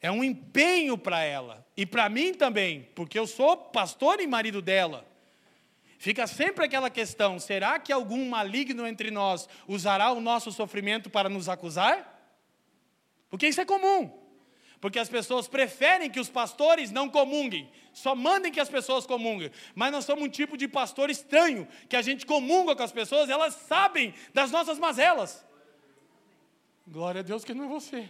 é 0.00 0.10
um 0.10 0.24
empenho 0.24 0.96
para 0.96 1.22
ela. 1.22 1.66
E 1.76 1.84
para 1.84 2.08
mim 2.08 2.32
também, 2.32 2.88
porque 2.94 3.18
eu 3.18 3.26
sou 3.26 3.56
pastor 3.56 4.20
e 4.20 4.26
marido 4.26 4.62
dela. 4.62 5.06
Fica 5.98 6.26
sempre 6.26 6.64
aquela 6.64 6.88
questão: 6.88 7.38
será 7.38 7.78
que 7.78 7.92
algum 7.92 8.28
maligno 8.28 8.86
entre 8.86 9.10
nós 9.10 9.48
usará 9.68 10.12
o 10.12 10.20
nosso 10.20 10.50
sofrimento 10.50 11.10
para 11.10 11.28
nos 11.28 11.48
acusar? 11.48 12.18
Porque 13.28 13.46
isso 13.46 13.60
é 13.60 13.64
comum. 13.64 14.18
Porque 14.80 14.98
as 14.98 15.10
pessoas 15.10 15.46
preferem 15.46 16.08
que 16.08 16.18
os 16.18 16.30
pastores 16.30 16.90
não 16.90 17.08
comunguem, 17.08 17.70
só 17.92 18.14
mandem 18.14 18.50
que 18.50 18.60
as 18.60 18.68
pessoas 18.68 19.06
comunguem. 19.06 19.50
Mas 19.74 19.92
nós 19.92 20.04
somos 20.06 20.24
um 20.24 20.28
tipo 20.28 20.56
de 20.56 20.66
pastor 20.66 21.10
estranho, 21.10 21.68
que 21.88 21.96
a 21.96 22.02
gente 22.02 22.24
comunga 22.24 22.74
com 22.74 22.82
as 22.82 22.92
pessoas, 22.92 23.28
elas 23.28 23.54
sabem 23.54 24.14
das 24.32 24.50
nossas 24.50 24.78
mazelas. 24.78 25.44
Glória 26.86 27.20
a 27.20 27.22
Deus 27.22 27.44
que 27.44 27.52
não 27.52 27.64
é 27.64 27.68
você. 27.68 28.08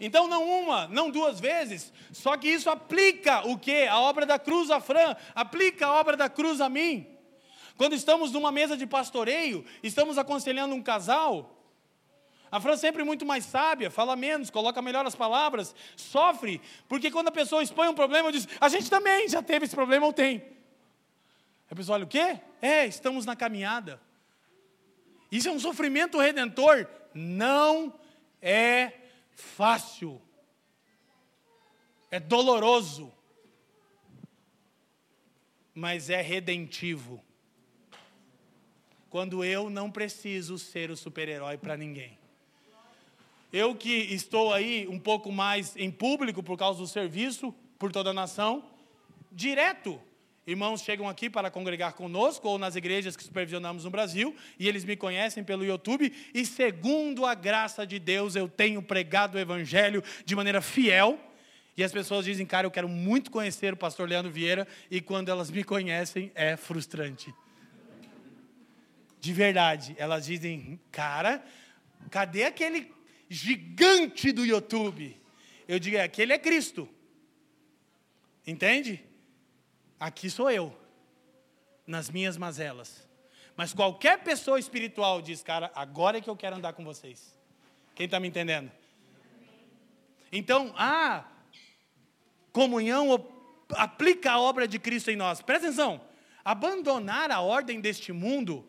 Então, 0.00 0.28
não 0.28 0.48
uma, 0.48 0.86
não 0.86 1.10
duas 1.10 1.40
vezes, 1.40 1.92
só 2.12 2.36
que 2.36 2.48
isso 2.48 2.70
aplica 2.70 3.46
o 3.48 3.58
que? 3.58 3.84
A 3.86 3.98
obra 3.98 4.24
da 4.24 4.38
cruz 4.38 4.70
a 4.70 4.80
Fran, 4.80 5.16
aplica 5.34 5.86
a 5.86 5.92
obra 5.92 6.16
da 6.16 6.28
cruz 6.28 6.60
a 6.60 6.68
mim. 6.68 7.06
Quando 7.76 7.94
estamos 7.94 8.32
numa 8.32 8.52
mesa 8.52 8.76
de 8.76 8.86
pastoreio, 8.86 9.64
estamos 9.82 10.16
aconselhando 10.16 10.74
um 10.74 10.82
casal, 10.82 11.57
a 12.50 12.60
Fran 12.60 12.76
sempre 12.76 13.04
muito 13.04 13.26
mais 13.26 13.44
sábia, 13.44 13.90
fala 13.90 14.16
menos, 14.16 14.50
coloca 14.50 14.80
melhor 14.80 15.06
as 15.06 15.14
palavras, 15.14 15.74
sofre, 15.96 16.60
porque 16.88 17.10
quando 17.10 17.28
a 17.28 17.32
pessoa 17.32 17.62
expõe 17.62 17.88
um 17.88 17.94
problema, 17.94 18.32
diz: 18.32 18.48
a 18.60 18.68
gente 18.68 18.88
também 18.88 19.28
já 19.28 19.42
teve 19.42 19.66
esse 19.66 19.74
problema 19.74 20.06
ou 20.06 20.12
tem. 20.12 20.42
A 21.70 21.74
pessoa 21.74 21.96
olha: 21.96 22.04
o 22.04 22.08
quê? 22.08 22.40
É, 22.60 22.86
estamos 22.86 23.26
na 23.26 23.36
caminhada. 23.36 24.00
Isso 25.30 25.48
é 25.48 25.52
um 25.52 25.60
sofrimento 25.60 26.18
redentor? 26.18 26.88
Não 27.12 27.92
é 28.40 28.92
fácil, 29.32 30.20
é 32.10 32.18
doloroso, 32.18 33.12
mas 35.74 36.08
é 36.08 36.20
redentivo. 36.22 37.22
Quando 39.10 39.42
eu 39.42 39.70
não 39.70 39.90
preciso 39.90 40.58
ser 40.58 40.90
o 40.90 40.96
super-herói 40.96 41.56
para 41.56 41.76
ninguém. 41.76 42.18
Eu 43.52 43.74
que 43.74 43.90
estou 43.90 44.52
aí 44.52 44.86
um 44.88 44.98
pouco 44.98 45.32
mais 45.32 45.76
em 45.76 45.90
público 45.90 46.42
por 46.42 46.56
causa 46.58 46.78
do 46.78 46.86
serviço 46.86 47.54
por 47.78 47.92
toda 47.92 48.10
a 48.10 48.14
nação, 48.14 48.64
direto 49.30 50.00
Irmãos 50.48 50.80
chegam 50.80 51.06
aqui 51.06 51.28
para 51.28 51.50
congregar 51.50 51.92
conosco 51.92 52.48
ou 52.48 52.58
nas 52.58 52.74
igrejas 52.74 53.14
que 53.14 53.22
supervisionamos 53.22 53.84
no 53.84 53.90
Brasil 53.90 54.34
e 54.58 54.66
eles 54.66 54.82
me 54.82 54.96
conhecem 54.96 55.44
pelo 55.44 55.62
YouTube 55.62 56.10
e 56.32 56.46
segundo 56.46 57.26
a 57.26 57.34
graça 57.34 57.86
de 57.86 57.98
Deus 57.98 58.34
eu 58.34 58.48
tenho 58.48 58.80
pregado 58.80 59.36
o 59.36 59.38
evangelho 59.38 60.02
de 60.24 60.34
maneira 60.34 60.62
fiel. 60.62 61.20
E 61.76 61.84
as 61.84 61.92
pessoas 61.92 62.24
dizem, 62.24 62.46
cara, 62.46 62.66
eu 62.66 62.70
quero 62.70 62.88
muito 62.88 63.30
conhecer 63.30 63.74
o 63.74 63.76
pastor 63.76 64.08
Leandro 64.08 64.32
Vieira 64.32 64.66
e 64.90 65.02
quando 65.02 65.28
elas 65.28 65.50
me 65.50 65.62
conhecem 65.62 66.32
é 66.34 66.56
frustrante. 66.56 67.30
De 69.20 69.34
verdade, 69.34 69.94
elas 69.98 70.24
dizem, 70.24 70.80
cara, 70.90 71.44
cadê 72.08 72.44
aquele 72.44 72.90
gigante 73.28 74.32
do 74.32 74.44
YouTube? 74.44 75.20
Eu 75.66 75.78
digo, 75.78 75.96
é, 75.96 76.02
aquele 76.02 76.32
é 76.32 76.38
Cristo. 76.38 76.88
Entende? 78.46 79.04
Aqui 80.00 80.30
sou 80.30 80.50
eu, 80.50 80.74
nas 81.86 82.08
minhas 82.10 82.36
mazelas. 82.36 83.06
Mas 83.56 83.72
qualquer 83.72 84.22
pessoa 84.22 84.58
espiritual 84.58 85.20
diz, 85.20 85.42
cara, 85.42 85.70
agora 85.74 86.18
é 86.18 86.20
que 86.20 86.30
eu 86.30 86.36
quero 86.36 86.56
andar 86.56 86.72
com 86.72 86.84
vocês. 86.84 87.36
Quem 87.94 88.06
está 88.06 88.20
me 88.20 88.28
entendendo? 88.28 88.70
Então, 90.30 90.72
a 90.76 91.26
comunhão 92.52 93.26
aplica 93.70 94.32
a 94.32 94.40
obra 94.40 94.68
de 94.68 94.78
Cristo 94.78 95.10
em 95.10 95.16
nós. 95.16 95.42
Presta 95.42 95.66
atenção. 95.66 96.00
Abandonar 96.44 97.30
a 97.30 97.40
ordem 97.40 97.80
deste 97.80 98.12
mundo 98.12 98.66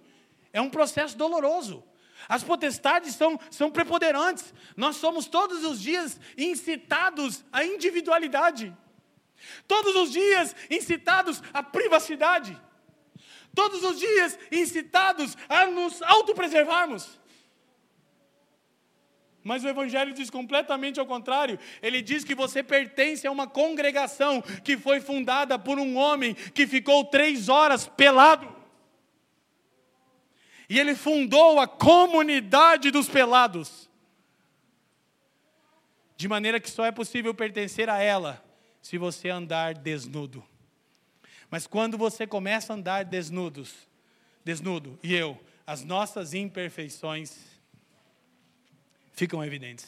é 0.51 0.59
um 0.59 0.69
processo 0.69 1.17
doloroso. 1.17 1.83
As 2.27 2.43
potestades 2.43 3.15
são, 3.15 3.39
são 3.49 3.71
preponderantes. 3.71 4.53
Nós 4.75 4.97
somos 4.97 5.27
todos 5.27 5.63
os 5.63 5.79
dias 5.79 6.19
incitados 6.37 7.43
à 7.51 7.63
individualidade. 7.63 8.75
Todos 9.67 9.95
os 9.95 10.11
dias 10.11 10.55
incitados 10.69 11.41
à 11.53 11.63
privacidade. 11.63 12.59
Todos 13.55 13.83
os 13.83 13.99
dias 13.99 14.37
incitados 14.51 15.37
a 15.47 15.65
nos 15.65 16.01
autopreservarmos. 16.01 17.19
Mas 19.43 19.63
o 19.63 19.69
Evangelho 19.69 20.13
diz 20.13 20.29
completamente 20.29 20.99
ao 20.99 21.05
contrário. 21.05 21.57
Ele 21.81 22.01
diz 22.01 22.23
que 22.23 22.35
você 22.35 22.61
pertence 22.61 23.25
a 23.25 23.31
uma 23.31 23.47
congregação 23.47 24.41
que 24.63 24.77
foi 24.77 24.99
fundada 24.99 25.57
por 25.57 25.79
um 25.79 25.97
homem 25.97 26.33
que 26.33 26.67
ficou 26.67 27.05
três 27.05 27.49
horas 27.49 27.87
pelado. 27.87 28.58
E 30.69 30.79
ele 30.79 30.95
fundou 30.95 31.59
a 31.59 31.67
comunidade 31.67 32.91
dos 32.91 33.09
pelados. 33.09 33.89
De 36.15 36.27
maneira 36.27 36.59
que 36.59 36.69
só 36.69 36.85
é 36.85 36.91
possível 36.91 37.33
pertencer 37.33 37.89
a 37.89 37.97
ela 37.97 38.45
se 38.81 38.97
você 38.97 39.29
andar 39.29 39.73
desnudo. 39.73 40.45
Mas 41.49 41.65
quando 41.65 41.97
você 41.97 42.27
começa 42.27 42.71
a 42.71 42.75
andar 42.75 43.03
desnudos, 43.03 43.87
desnudo, 44.45 44.99
e 45.01 45.15
eu, 45.15 45.41
as 45.65 45.83
nossas 45.83 46.33
imperfeições 46.35 47.35
ficam 49.13 49.43
evidentes. 49.43 49.87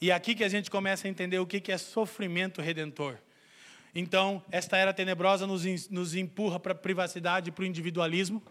E 0.00 0.10
é 0.10 0.14
aqui 0.14 0.34
que 0.34 0.44
a 0.44 0.48
gente 0.48 0.70
começa 0.70 1.08
a 1.08 1.10
entender 1.10 1.38
o 1.38 1.46
que 1.46 1.72
é 1.72 1.78
sofrimento 1.78 2.60
redentor. 2.60 3.18
Então, 3.98 4.42
esta 4.50 4.76
era 4.76 4.92
tenebrosa 4.92 5.46
nos, 5.46 5.88
nos 5.88 6.14
empurra 6.14 6.60
para 6.60 6.72
a 6.72 6.74
privacidade, 6.74 7.50
para 7.50 7.62
o 7.62 7.66
individualismo, 7.66 8.42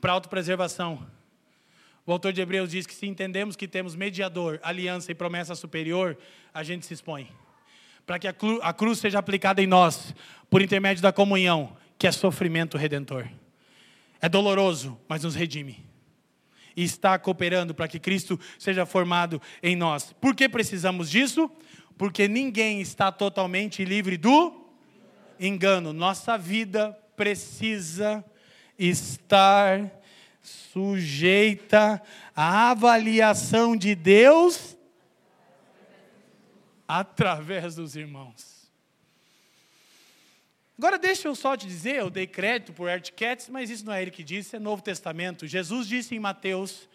para 0.00 0.12
a 0.12 0.14
autopreservação. 0.14 1.04
O 2.04 2.12
autor 2.12 2.32
de 2.32 2.42
Hebreus 2.42 2.70
diz 2.70 2.86
que 2.86 2.94
se 2.94 3.06
entendemos 3.06 3.56
que 3.56 3.66
temos 3.66 3.96
mediador, 3.96 4.60
aliança 4.62 5.10
e 5.10 5.14
promessa 5.14 5.54
superior, 5.54 6.18
a 6.52 6.62
gente 6.62 6.84
se 6.84 6.92
expõe 6.92 7.28
para 8.04 8.18
que 8.18 8.28
a, 8.28 8.32
cru, 8.32 8.60
a 8.62 8.72
cruz 8.72 8.98
seja 8.98 9.18
aplicada 9.18 9.62
em 9.62 9.66
nós, 9.66 10.14
por 10.50 10.60
intermédio 10.60 11.02
da 11.02 11.12
comunhão, 11.12 11.76
que 11.98 12.06
é 12.06 12.12
sofrimento 12.12 12.76
redentor. 12.76 13.28
É 14.20 14.28
doloroso, 14.28 14.98
mas 15.08 15.22
nos 15.22 15.34
redime. 15.34 15.84
E 16.76 16.82
está 16.82 17.18
cooperando 17.18 17.74
para 17.74 17.88
que 17.88 17.98
Cristo 17.98 18.38
seja 18.58 18.86
formado 18.86 19.40
em 19.62 19.76
nós. 19.76 20.12
Por 20.20 20.34
que 20.34 20.48
precisamos 20.48 21.10
disso? 21.10 21.50
Porque 21.96 22.26
ninguém 22.26 22.80
está 22.80 23.12
totalmente 23.12 23.84
livre 23.84 24.16
do 24.16 24.61
engano. 25.46 25.92
Nossa 25.92 26.38
vida 26.38 26.92
precisa 27.16 28.24
estar 28.78 29.90
sujeita 30.40 32.02
à 32.34 32.70
avaliação 32.70 33.76
de 33.76 33.94
Deus 33.94 34.76
através 36.86 37.76
dos 37.76 37.96
irmãos. 37.96 38.52
Agora 40.76 40.98
deixa 40.98 41.28
eu 41.28 41.34
só 41.34 41.56
te 41.56 41.66
dizer, 41.66 41.96
eu 41.96 42.10
dei 42.10 42.26
crédito 42.26 42.72
por 42.72 42.88
Art 42.88 43.10
mas 43.50 43.70
isso 43.70 43.84
não 43.84 43.92
é 43.92 44.02
ele 44.02 44.10
que 44.10 44.24
disse, 44.24 44.56
é 44.56 44.58
Novo 44.58 44.82
Testamento. 44.82 45.46
Jesus 45.46 45.86
disse 45.86 46.14
em 46.14 46.18
Mateus, 46.18 46.88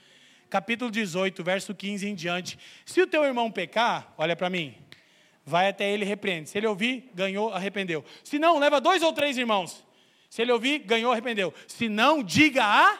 capítulo 0.50 0.92
18, 0.92 1.44
verso 1.44 1.74
15 1.74 2.08
em 2.08 2.16
diante: 2.16 2.60
Se 2.86 3.02
o 3.02 3.08
teu 3.08 3.24
irmão 3.24 3.50
pecar, 3.50 4.14
olha 4.18 4.36
para 4.36 4.50
mim, 4.50 4.76
vai 5.48 5.70
até 5.70 5.90
ele 5.90 6.04
e 6.04 6.08
repreende. 6.08 6.50
Se 6.50 6.58
ele 6.58 6.68
ouvir, 6.68 7.10
ganhou, 7.14 7.54
arrependeu. 7.54 8.04
Se 8.22 8.38
não, 8.38 8.60
leva 8.60 8.82
dois 8.82 9.02
ou 9.02 9.14
três 9.14 9.38
irmãos. 9.38 9.82
Se 10.30 10.42
ele 10.42 10.52
ouvir, 10.52 10.80
ganhou, 10.80 11.14
arrependeu. 11.14 11.54
Se 11.66 11.88
não, 11.88 12.22
diga 12.22 12.66
a. 12.66 13.00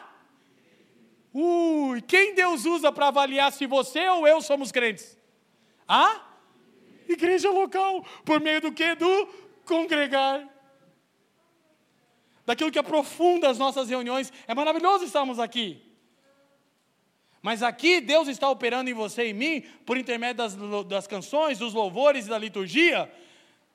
Ui, 1.34 2.00
quem 2.00 2.34
Deus 2.34 2.64
usa 2.64 2.90
para 2.90 3.08
avaliar 3.08 3.52
se 3.52 3.66
você 3.66 4.08
ou 4.08 4.26
eu 4.26 4.40
somos 4.40 4.72
crentes? 4.72 5.16
A? 5.86 6.22
igreja 7.06 7.50
local. 7.50 8.04
Por 8.24 8.40
meio 8.40 8.60
do 8.60 8.72
que? 8.72 8.94
Do 8.94 9.26
congregar. 9.64 10.46
Daquilo 12.46 12.70
que 12.70 12.78
aprofunda 12.78 13.50
as 13.50 13.58
nossas 13.58 13.90
reuniões. 13.90 14.32
É 14.46 14.54
maravilhoso 14.54 15.04
estarmos 15.04 15.38
aqui. 15.38 15.82
Mas 17.42 17.62
aqui 17.62 18.00
Deus 18.00 18.28
está 18.28 18.48
operando 18.48 18.90
em 18.90 18.94
você 18.94 19.26
e 19.26 19.30
em 19.30 19.34
mim, 19.34 19.62
por 19.86 19.96
intermédio 19.96 20.36
das, 20.36 20.56
das 20.86 21.06
canções, 21.06 21.58
dos 21.58 21.72
louvores 21.72 22.26
e 22.26 22.28
da 22.28 22.38
liturgia. 22.38 23.10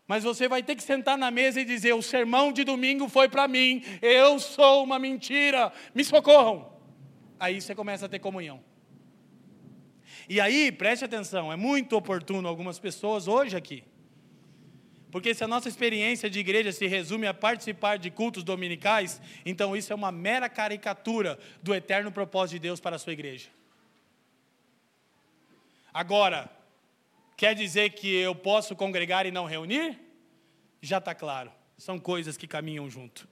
Mas 0.07 0.23
você 0.23 0.47
vai 0.47 0.61
ter 0.61 0.75
que 0.75 0.83
sentar 0.83 1.17
na 1.17 1.31
mesa 1.31 1.61
e 1.61 1.65
dizer: 1.65 1.93
o 1.93 2.01
sermão 2.01 2.51
de 2.51 2.63
domingo 2.63 3.07
foi 3.07 3.29
para 3.29 3.47
mim, 3.47 3.83
eu 4.01 4.39
sou 4.39 4.83
uma 4.83 4.99
mentira, 4.99 5.71
me 5.95 6.03
socorram. 6.03 6.71
Aí 7.39 7.61
você 7.61 7.73
começa 7.73 8.05
a 8.05 8.09
ter 8.09 8.19
comunhão. 8.19 8.61
E 10.27 10.39
aí, 10.39 10.71
preste 10.71 11.03
atenção, 11.03 11.51
é 11.51 11.55
muito 11.55 11.95
oportuno 11.95 12.47
algumas 12.47 12.79
pessoas 12.79 13.27
hoje 13.27 13.55
aqui. 13.55 13.83
Porque 15.13 15.33
se 15.33 15.43
a 15.43 15.47
nossa 15.47 15.69
experiência 15.69 16.29
de 16.29 16.39
igreja 16.39 16.73
se 16.73 16.87
resume 16.87 17.25
a 17.25 17.33
participar 17.33 17.97
de 17.97 18.09
cultos 18.11 18.43
dominicais, 18.43 19.21
então 19.45 19.77
isso 19.77 19.93
é 19.93 19.95
uma 19.95 20.11
mera 20.11 20.49
caricatura 20.49 21.39
do 21.61 21.73
eterno 21.73 22.11
propósito 22.11 22.55
de 22.55 22.59
Deus 22.67 22.81
para 22.81 22.97
a 22.97 22.99
sua 22.99 23.13
igreja. 23.13 23.47
Agora, 25.93 26.49
quer 27.37 27.53
dizer 27.53 27.91
que 27.91 28.11
eu 28.13 28.33
posso 28.33 28.75
congregar 28.75 29.25
e 29.25 29.31
não 29.31 29.45
reunir? 29.45 29.99
Já 30.81 30.97
está 30.97 31.13
claro, 31.13 31.51
são 31.77 31.99
coisas 31.99 32.35
que 32.35 32.47
caminham 32.47 32.89
junto 32.89 33.31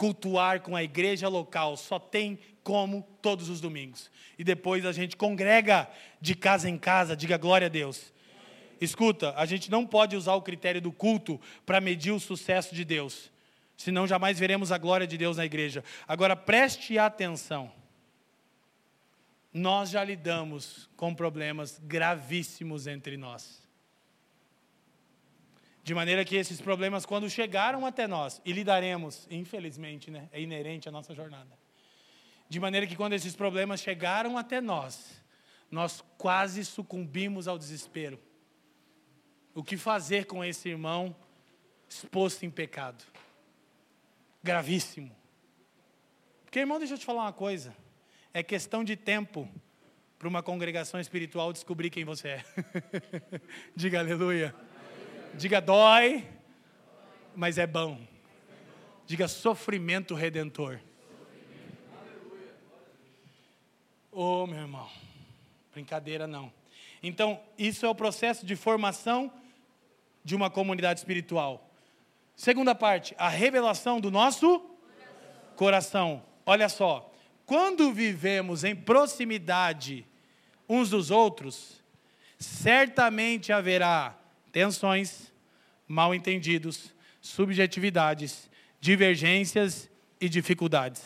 cultuar 0.00 0.62
com 0.62 0.74
a 0.74 0.82
igreja 0.82 1.28
local 1.28 1.76
só 1.76 1.98
tem 1.98 2.38
como 2.62 3.06
todos 3.20 3.50
os 3.50 3.60
domingos. 3.60 4.10
E 4.38 4.42
depois 4.42 4.86
a 4.86 4.92
gente 4.92 5.14
congrega 5.14 5.86
de 6.18 6.34
casa 6.34 6.70
em 6.70 6.78
casa, 6.78 7.14
diga 7.14 7.36
glória 7.36 7.66
a 7.66 7.68
Deus. 7.68 8.10
Escuta, 8.80 9.34
a 9.36 9.44
gente 9.44 9.70
não 9.70 9.86
pode 9.86 10.16
usar 10.16 10.34
o 10.34 10.42
critério 10.42 10.80
do 10.80 10.90
culto 10.90 11.38
para 11.66 11.80
medir 11.80 12.12
o 12.12 12.20
sucesso 12.20 12.74
de 12.74 12.84
Deus, 12.84 13.30
senão 13.76 14.06
jamais 14.06 14.38
veremos 14.38 14.72
a 14.72 14.78
glória 14.78 15.06
de 15.06 15.18
Deus 15.18 15.36
na 15.36 15.44
igreja. 15.44 15.84
Agora 16.08 16.34
preste 16.34 16.98
atenção. 16.98 17.70
Nós 19.52 19.90
já 19.90 20.02
lidamos 20.02 20.88
com 20.96 21.14
problemas 21.14 21.78
gravíssimos 21.82 22.86
entre 22.86 23.16
nós. 23.16 23.60
De 25.82 25.94
maneira 25.94 26.24
que 26.24 26.36
esses 26.36 26.60
problemas, 26.60 27.04
quando 27.04 27.28
chegaram 27.28 27.84
até 27.84 28.06
nós, 28.06 28.40
e 28.44 28.52
lidaremos, 28.52 29.26
infelizmente, 29.30 30.10
né, 30.10 30.28
é 30.30 30.40
inerente 30.40 30.88
à 30.88 30.92
nossa 30.92 31.14
jornada. 31.14 31.58
De 32.48 32.60
maneira 32.60 32.86
que 32.86 32.96
quando 32.96 33.14
esses 33.14 33.34
problemas 33.34 33.80
chegaram 33.80 34.38
até 34.38 34.60
nós, 34.60 35.20
nós 35.70 36.02
quase 36.16 36.64
sucumbimos 36.64 37.48
ao 37.48 37.58
desespero. 37.58 38.20
O 39.54 39.62
que 39.64 39.76
fazer 39.76 40.26
com 40.26 40.44
esse 40.44 40.68
irmão 40.68 41.14
exposto 41.88 42.44
em 42.44 42.50
pecado? 42.50 43.04
Gravíssimo. 44.42 45.14
Porque, 46.44 46.60
irmão, 46.60 46.78
deixa 46.78 46.94
eu 46.94 46.98
te 46.98 47.04
falar 47.04 47.22
uma 47.22 47.32
coisa. 47.32 47.76
É 48.32 48.42
questão 48.42 48.84
de 48.84 48.96
tempo 48.96 49.48
para 50.18 50.28
uma 50.28 50.42
congregação 50.42 51.00
espiritual 51.00 51.52
descobrir 51.52 51.90
quem 51.90 52.04
você 52.04 52.28
é. 52.28 52.44
Diga 53.74 53.98
aleluia. 53.98 54.54
Diga 55.34 55.60
dói, 55.60 56.26
mas 57.34 57.58
é 57.58 57.66
bom. 57.66 58.00
Diga 59.06 59.26
sofrimento 59.28 60.14
redentor. 60.14 60.80
Oh, 64.12 64.46
meu 64.46 64.58
irmão, 64.58 64.90
brincadeira 65.72 66.26
não. 66.26 66.52
Então, 67.02 67.40
isso 67.58 67.86
é 67.86 67.88
o 67.88 67.94
processo 67.94 68.44
de 68.44 68.54
formação 68.56 69.32
de 70.24 70.34
uma 70.34 70.50
comunidade 70.50 71.00
espiritual. 71.00 71.70
Segunda 72.36 72.74
parte, 72.74 73.14
a 73.18 73.28
revelação 73.28 74.00
do 74.00 74.10
nosso 74.10 74.60
coração. 75.56 76.22
Olha 76.44 76.68
só, 76.68 77.12
quando 77.46 77.92
vivemos 77.92 78.64
em 78.64 78.74
proximidade 78.74 80.06
uns 80.68 80.90
dos 80.90 81.10
outros, 81.10 81.82
certamente 82.38 83.52
haverá 83.52 84.16
tensões, 84.52 85.32
mal 85.86 86.14
entendidos, 86.14 86.94
subjetividades, 87.20 88.48
divergências 88.80 89.90
e 90.20 90.28
dificuldades. 90.28 91.02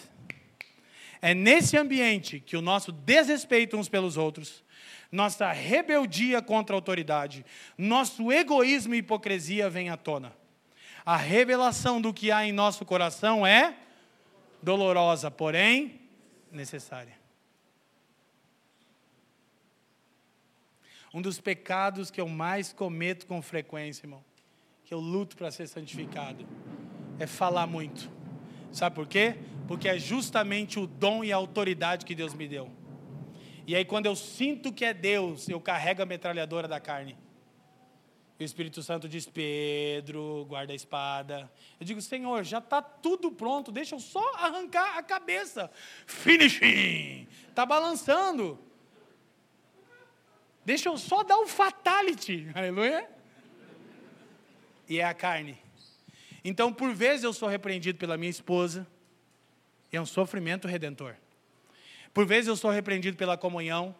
É 1.20 1.34
nesse 1.34 1.76
ambiente 1.76 2.40
que 2.40 2.57
o 2.57 2.62
nosso 2.62 2.92
desrespeito 2.92 3.76
uns 3.76 3.88
pelos 3.88 4.16
outros, 4.16 4.63
nossa 5.14 5.52
rebeldia 5.52 6.42
contra 6.42 6.74
a 6.74 6.76
autoridade, 6.78 7.46
nosso 7.78 8.32
egoísmo 8.32 8.96
e 8.96 8.98
hipocrisia 8.98 9.70
vem 9.70 9.88
à 9.88 9.96
tona. 9.96 10.34
A 11.06 11.16
revelação 11.16 12.00
do 12.00 12.12
que 12.12 12.32
há 12.32 12.44
em 12.44 12.50
nosso 12.50 12.84
coração 12.84 13.46
é 13.46 13.76
dolorosa, 14.60 15.30
porém 15.30 16.00
necessária. 16.50 17.14
Um 21.12 21.22
dos 21.22 21.40
pecados 21.40 22.10
que 22.10 22.20
eu 22.20 22.28
mais 22.28 22.72
cometo 22.72 23.24
com 23.24 23.40
frequência, 23.40 24.04
irmão, 24.04 24.24
que 24.84 24.92
eu 24.92 24.98
luto 24.98 25.36
para 25.36 25.52
ser 25.52 25.68
santificado, 25.68 26.44
é 27.20 27.26
falar 27.26 27.68
muito. 27.68 28.10
Sabe 28.72 28.96
por 28.96 29.06
quê? 29.06 29.36
Porque 29.68 29.88
é 29.88 29.96
justamente 29.96 30.80
o 30.80 30.88
dom 30.88 31.22
e 31.22 31.32
a 31.32 31.36
autoridade 31.36 32.04
que 32.04 32.16
Deus 32.16 32.34
me 32.34 32.48
deu. 32.48 32.68
E 33.66 33.74
aí, 33.74 33.84
quando 33.84 34.06
eu 34.06 34.14
sinto 34.14 34.72
que 34.72 34.84
é 34.84 34.92
Deus, 34.92 35.48
eu 35.48 35.60
carrego 35.60 36.02
a 36.02 36.06
metralhadora 36.06 36.68
da 36.68 36.78
carne. 36.78 37.16
E 38.38 38.42
o 38.42 38.46
Espírito 38.46 38.82
Santo 38.82 39.08
diz: 39.08 39.26
Pedro, 39.26 40.44
guarda 40.48 40.72
a 40.72 40.76
espada. 40.76 41.50
Eu 41.80 41.86
digo: 41.86 42.00
Senhor, 42.02 42.44
já 42.44 42.58
está 42.58 42.82
tudo 42.82 43.30
pronto, 43.30 43.72
deixa 43.72 43.94
eu 43.94 44.00
só 44.00 44.34
arrancar 44.34 44.98
a 44.98 45.02
cabeça. 45.02 45.70
Finishing! 46.06 47.26
Está 47.48 47.64
balançando. 47.64 48.58
Deixa 50.64 50.88
eu 50.88 50.96
só 50.98 51.22
dar 51.22 51.38
o 51.38 51.46
fatality, 51.46 52.48
aleluia. 52.54 53.08
E 54.88 54.98
é 54.98 55.04
a 55.04 55.14
carne. 55.14 55.58
Então, 56.44 56.72
por 56.72 56.92
vezes 56.92 57.24
eu 57.24 57.32
sou 57.32 57.48
repreendido 57.48 57.98
pela 57.98 58.18
minha 58.18 58.30
esposa, 58.30 58.86
é 59.90 60.00
um 60.00 60.06
sofrimento 60.06 60.68
redentor. 60.68 61.16
Por 62.14 62.24
vezes 62.24 62.46
eu 62.46 62.56
sou 62.56 62.70
repreendido 62.70 63.16
pela 63.16 63.36
comunhão. 63.36 63.94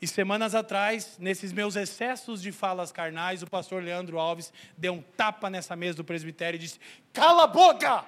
E 0.00 0.06
semanas 0.06 0.54
atrás, 0.54 1.18
nesses 1.18 1.52
meus 1.52 1.76
excessos 1.76 2.40
de 2.40 2.50
falas 2.52 2.92
carnais, 2.92 3.42
o 3.42 3.46
pastor 3.46 3.82
Leandro 3.82 4.18
Alves 4.18 4.52
deu 4.78 4.94
um 4.94 5.02
tapa 5.02 5.50
nessa 5.50 5.76
mesa 5.76 5.96
do 5.96 6.04
presbitério 6.04 6.56
e 6.56 6.60
disse: 6.60 6.78
Cala 7.12 7.44
a 7.44 7.46
boca! 7.48 8.04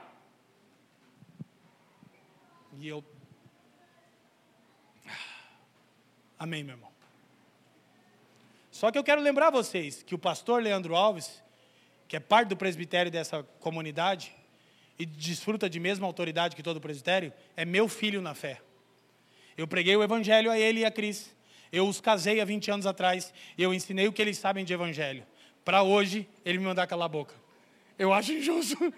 E 2.78 2.88
eu 2.88 3.04
Amém, 6.38 6.62
meu 6.62 6.74
irmão? 6.74 6.92
Só 8.70 8.90
que 8.90 8.98
eu 8.98 9.04
quero 9.04 9.22
lembrar 9.22 9.50
vocês 9.50 10.02
que 10.02 10.14
o 10.14 10.18
pastor 10.18 10.62
Leandro 10.62 10.94
Alves, 10.94 11.42
que 12.08 12.16
é 12.16 12.20
parte 12.20 12.48
do 12.48 12.56
presbitério 12.56 13.10
dessa 13.10 13.42
comunidade 13.60 14.34
e 14.99 15.05
desfruta 15.05 15.68
de 15.68 15.80
mesma 15.80 16.07
autoridade 16.07 16.55
que 16.55 16.62
todo 16.62 16.80
presbitério, 16.80 17.32
é 17.57 17.64
meu 17.64 17.88
filho 17.88 18.22
na 18.22 18.34
fé. 18.34 18.61
Eu 19.57 19.66
preguei 19.66 19.97
o 19.97 20.03
evangelho 20.03 20.51
a 20.51 20.59
ele 20.59 20.80
e 20.80 20.84
a 20.84 20.90
Cris. 20.90 21.34
Eu 21.72 21.88
os 21.88 22.01
casei 22.01 22.40
há 22.40 22.45
20 22.45 22.70
anos 22.70 22.86
atrás 22.86 23.32
e 23.59 23.62
eu 23.62 23.74
ensinei 23.74 24.07
o 24.07 24.12
que 24.12 24.22
eles 24.22 24.38
sabem 24.38 24.64
de 24.64 24.72
evangelho. 24.72 25.24
Para 25.64 25.82
hoje, 25.82 26.28
ele 26.45 26.59
me 26.59 26.64
mandar 26.64 26.86
calar 26.86 27.07
a 27.07 27.09
boca. 27.09 27.34
Eu 27.99 28.12
acho 28.12 28.32
injusto. 28.32 28.92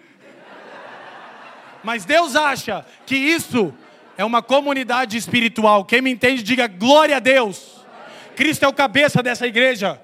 Mas 1.83 2.05
Deus 2.05 2.35
acha 2.35 2.85
que 3.05 3.15
isso 3.15 3.73
é 4.17 4.25
uma 4.25 4.41
comunidade 4.41 5.15
espiritual. 5.15 5.85
Quem 5.85 6.01
me 6.01 6.11
entende, 6.11 6.43
diga 6.43 6.67
glória 6.67 7.17
a 7.17 7.19
Deus. 7.19 7.85
Cristo 8.35 8.63
é 8.63 8.67
o 8.67 8.73
cabeça 8.73 9.23
dessa 9.23 9.47
igreja. 9.47 10.01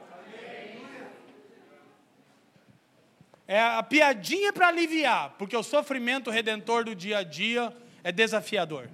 É 3.48 3.60
a 3.60 3.84
piadinha 3.84 4.54
para 4.54 4.68
aliviar, 4.68 5.36
porque 5.38 5.56
o 5.56 5.64
sofrimento 5.64 6.30
redentor 6.30 6.86
do 6.86 6.96
dia 6.96 7.20
a 7.20 7.24
dia 7.24 7.76
é 8.04 8.12
desafiador. 8.12 8.90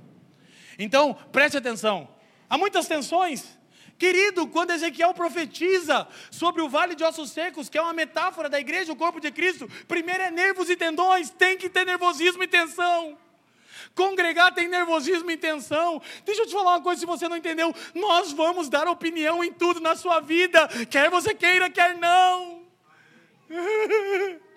Então, 0.77 1.13
preste 1.31 1.57
atenção. 1.57 2.09
Há 2.49 2.57
muitas 2.57 2.87
tensões. 2.87 3.57
Querido, 3.97 4.47
quando 4.47 4.71
Ezequiel 4.71 5.13
profetiza 5.13 6.07
sobre 6.31 6.61
o 6.61 6.69
vale 6.69 6.95
de 6.95 7.03
ossos 7.03 7.31
secos, 7.31 7.67
que 7.67 7.77
é 7.77 7.81
uma 7.81 7.91
metáfora 7.91 8.49
da 8.49 8.59
igreja, 8.59 8.93
o 8.93 8.95
corpo 8.95 9.19
de 9.19 9.29
Cristo, 9.29 9.69
primeiro 9.87 10.23
é 10.23 10.31
nervos 10.31 10.69
e 10.69 10.75
tendões, 10.77 11.29
tem 11.29 11.57
que 11.57 11.69
ter 11.69 11.85
nervosismo 11.85 12.41
e 12.41 12.47
tensão. 12.47 13.17
Congregar 13.93 14.53
tem 14.53 14.69
nervosismo 14.69 15.29
e 15.29 15.35
tensão. 15.35 16.01
Deixa 16.23 16.43
eu 16.43 16.47
te 16.47 16.53
falar 16.53 16.75
uma 16.75 16.81
coisa, 16.81 17.01
se 17.01 17.05
você 17.05 17.27
não 17.27 17.35
entendeu, 17.35 17.75
nós 17.93 18.31
vamos 18.31 18.69
dar 18.69 18.87
opinião 18.87 19.43
em 19.43 19.51
tudo 19.51 19.81
na 19.81 19.97
sua 19.97 20.21
vida, 20.21 20.67
quer 20.89 21.09
você 21.09 21.35
queira, 21.35 21.69
quer 21.69 21.97
não. 21.97 22.58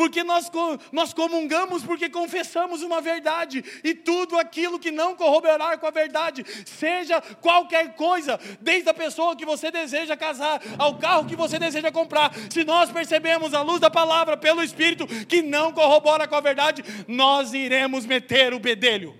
porque 0.00 0.24
nós, 0.24 0.50
nós 0.92 1.12
comungamos 1.12 1.84
porque 1.84 2.08
confessamos 2.08 2.82
uma 2.82 3.02
verdade, 3.02 3.62
e 3.84 3.92
tudo 3.92 4.38
aquilo 4.38 4.78
que 4.78 4.90
não 4.90 5.14
corroborar 5.14 5.78
com 5.78 5.86
a 5.86 5.90
verdade, 5.90 6.42
seja 6.64 7.20
qualquer 7.20 7.94
coisa, 7.96 8.40
desde 8.62 8.88
a 8.88 8.94
pessoa 8.94 9.36
que 9.36 9.44
você 9.44 9.70
deseja 9.70 10.16
casar, 10.16 10.58
ao 10.78 10.96
carro 10.96 11.26
que 11.26 11.36
você 11.36 11.58
deseja 11.58 11.92
comprar, 11.92 12.32
se 12.50 12.64
nós 12.64 12.90
percebemos 12.90 13.52
a 13.52 13.60
luz 13.60 13.78
da 13.78 13.90
palavra 13.90 14.38
pelo 14.38 14.62
Espírito 14.62 15.06
que 15.26 15.42
não 15.42 15.70
corrobora 15.70 16.26
com 16.26 16.34
a 16.34 16.40
verdade, 16.40 16.82
nós 17.06 17.52
iremos 17.52 18.06
meter 18.06 18.54
o 18.54 18.58
bedelho. 18.58 19.14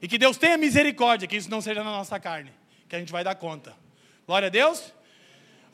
E 0.00 0.08
que 0.08 0.16
Deus 0.16 0.38
tenha 0.38 0.56
misericórdia, 0.56 1.28
que 1.28 1.36
isso 1.36 1.50
não 1.50 1.60
seja 1.60 1.84
na 1.84 1.90
nossa 1.90 2.18
carne, 2.18 2.52
que 2.88 2.96
a 2.96 2.98
gente 2.98 3.12
vai 3.12 3.22
dar 3.22 3.34
conta. 3.34 3.76
Glória 4.26 4.46
a 4.46 4.50
Deus. 4.50 4.94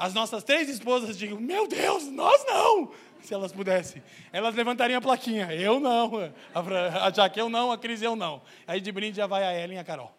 As 0.01 0.15
nossas 0.15 0.43
três 0.43 0.67
esposas 0.71 1.19
digam: 1.19 1.39
Meu 1.39 1.69
Deus, 1.69 2.07
nós 2.07 2.43
não 2.47 2.91
se 3.21 3.35
elas 3.35 3.53
pudessem. 3.53 4.03
Elas 4.33 4.55
levantariam 4.55 4.97
a 4.97 5.01
plaquinha. 5.03 5.53
Eu 5.53 5.79
não. 5.79 6.11
A 6.55 7.13
Jaque, 7.13 7.39
eu 7.39 7.51
não. 7.51 7.71
A 7.71 7.77
Cris, 7.77 8.01
eu 8.01 8.17
não. 8.17 8.41
Aí 8.67 8.81
de 8.81 8.91
brinde 8.91 9.19
já 9.19 9.27
vai 9.27 9.45
a 9.45 9.53
Ellen 9.53 9.77
e 9.77 9.79
a 9.79 9.85
Carol. 9.85 10.11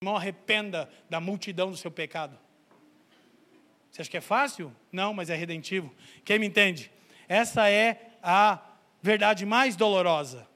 irmão 0.00 0.16
arrependa 0.16 0.88
da 1.10 1.20
multidão 1.20 1.70
do 1.70 1.76
seu 1.76 1.90
pecado. 1.90 2.38
Você 3.90 4.00
acha 4.00 4.10
que 4.10 4.16
é 4.16 4.22
fácil? 4.22 4.74
Não, 4.90 5.12
mas 5.12 5.28
é 5.28 5.34
redentivo. 5.34 5.94
Quem 6.24 6.38
me 6.38 6.46
entende? 6.46 6.90
Essa 7.28 7.68
é 7.68 8.12
a 8.22 8.58
verdade 9.02 9.44
mais 9.44 9.76
dolorosa. 9.76 10.48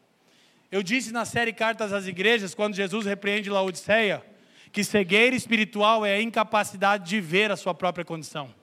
Eu 0.72 0.82
disse 0.82 1.12
na 1.12 1.26
série 1.26 1.52
Cartas 1.52 1.92
às 1.92 2.06
Igrejas, 2.06 2.54
quando 2.54 2.74
Jesus 2.74 3.04
repreende 3.04 3.50
Laodiceia, 3.50 4.24
que 4.72 4.84
cegueira 4.84 5.34
espiritual 5.34 6.04
é 6.04 6.14
a 6.14 6.22
incapacidade 6.22 7.08
de 7.08 7.20
ver 7.20 7.50
a 7.50 7.56
sua 7.56 7.74
própria 7.74 8.04
condição. 8.04 8.54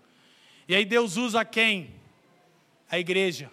E 0.67 0.75
aí 0.75 0.85
Deus 0.85 1.17
usa 1.17 1.43
quem? 1.43 1.91
A 2.89 2.99
igreja. 2.99 3.51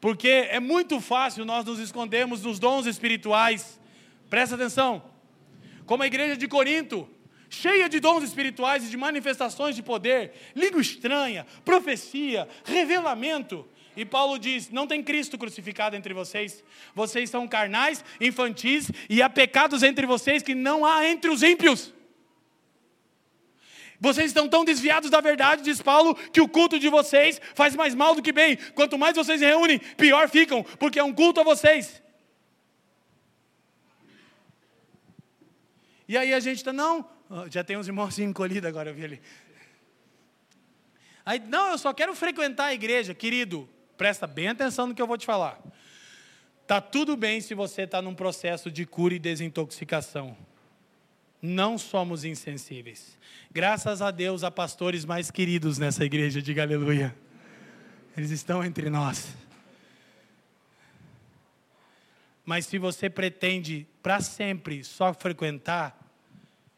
Porque 0.00 0.28
é 0.28 0.60
muito 0.60 1.00
fácil 1.00 1.44
nós 1.44 1.64
nos 1.64 1.78
escondermos 1.78 2.42
dos 2.42 2.58
dons 2.58 2.86
espirituais. 2.86 3.80
Presta 4.28 4.54
atenção. 4.54 5.02
Como 5.86 6.02
a 6.02 6.06
igreja 6.06 6.36
de 6.36 6.46
Corinto, 6.46 7.08
cheia 7.48 7.88
de 7.88 8.00
dons 8.00 8.22
espirituais 8.22 8.84
e 8.84 8.90
de 8.90 8.96
manifestações 8.96 9.74
de 9.74 9.82
poder, 9.82 10.32
língua 10.54 10.80
estranha, 10.80 11.46
profecia, 11.64 12.48
revelamento. 12.64 13.66
E 13.96 14.04
Paulo 14.04 14.38
diz: 14.38 14.70
não 14.70 14.86
tem 14.86 15.02
Cristo 15.02 15.38
crucificado 15.38 15.96
entre 15.96 16.12
vocês. 16.12 16.62
Vocês 16.94 17.30
são 17.30 17.46
carnais, 17.46 18.04
infantis, 18.20 18.90
e 19.08 19.22
há 19.22 19.30
pecados 19.30 19.82
entre 19.82 20.06
vocês 20.06 20.42
que 20.42 20.54
não 20.54 20.84
há 20.84 21.06
entre 21.06 21.30
os 21.30 21.42
ímpios. 21.42 21.92
Vocês 24.00 24.26
estão 24.26 24.48
tão 24.48 24.64
desviados 24.64 25.08
da 25.08 25.20
verdade, 25.20 25.62
diz 25.62 25.80
Paulo, 25.80 26.14
que 26.14 26.40
o 26.40 26.48
culto 26.48 26.78
de 26.78 26.88
vocês 26.88 27.40
faz 27.54 27.74
mais 27.74 27.94
mal 27.94 28.14
do 28.14 28.22
que 28.22 28.32
bem. 28.32 28.56
Quanto 28.74 28.98
mais 28.98 29.16
vocês 29.16 29.40
se 29.40 29.46
reúnem, 29.46 29.78
pior 29.78 30.28
ficam, 30.28 30.62
porque 30.62 30.98
é 30.98 31.04
um 31.04 31.12
culto 31.12 31.40
a 31.40 31.44
vocês. 31.44 32.02
E 36.06 36.18
aí 36.18 36.34
a 36.34 36.40
gente 36.40 36.58
está, 36.58 36.72
não, 36.72 37.08
já 37.50 37.64
tem 37.64 37.78
uns 37.78 37.86
irmãos 37.86 38.18
encolhidos 38.18 38.68
agora, 38.68 38.90
eu 38.90 38.94
vi 38.94 39.04
ali. 39.04 39.22
Aí, 41.24 41.38
não, 41.38 41.70
eu 41.70 41.78
só 41.78 41.94
quero 41.94 42.14
frequentar 42.14 42.66
a 42.66 42.74
igreja, 42.74 43.14
querido. 43.14 43.66
Presta 43.96 44.26
bem 44.26 44.48
atenção 44.48 44.86
no 44.86 44.94
que 44.94 45.02
eu 45.02 45.06
vou 45.06 45.16
te 45.16 45.26
falar. 45.26 45.60
Tá 46.66 46.80
tudo 46.80 47.16
bem 47.16 47.40
se 47.40 47.54
você 47.54 47.82
está 47.82 48.00
num 48.00 48.14
processo 48.14 48.70
de 48.70 48.86
cura 48.86 49.14
e 49.14 49.18
desintoxicação. 49.18 50.36
Não 51.40 51.76
somos 51.76 52.24
insensíveis. 52.24 53.18
Graças 53.52 54.00
a 54.00 54.10
Deus 54.10 54.42
há 54.42 54.50
pastores 54.50 55.04
mais 55.04 55.30
queridos 55.30 55.78
nessa 55.78 56.04
igreja, 56.04 56.40
diga 56.40 56.62
aleluia. 56.62 57.14
Eles 58.16 58.30
estão 58.30 58.64
entre 58.64 58.88
nós. 58.88 59.36
Mas 62.44 62.66
se 62.66 62.78
você 62.78 63.10
pretende 63.10 63.86
para 64.02 64.20
sempre 64.20 64.82
só 64.84 65.12
frequentar 65.12 65.98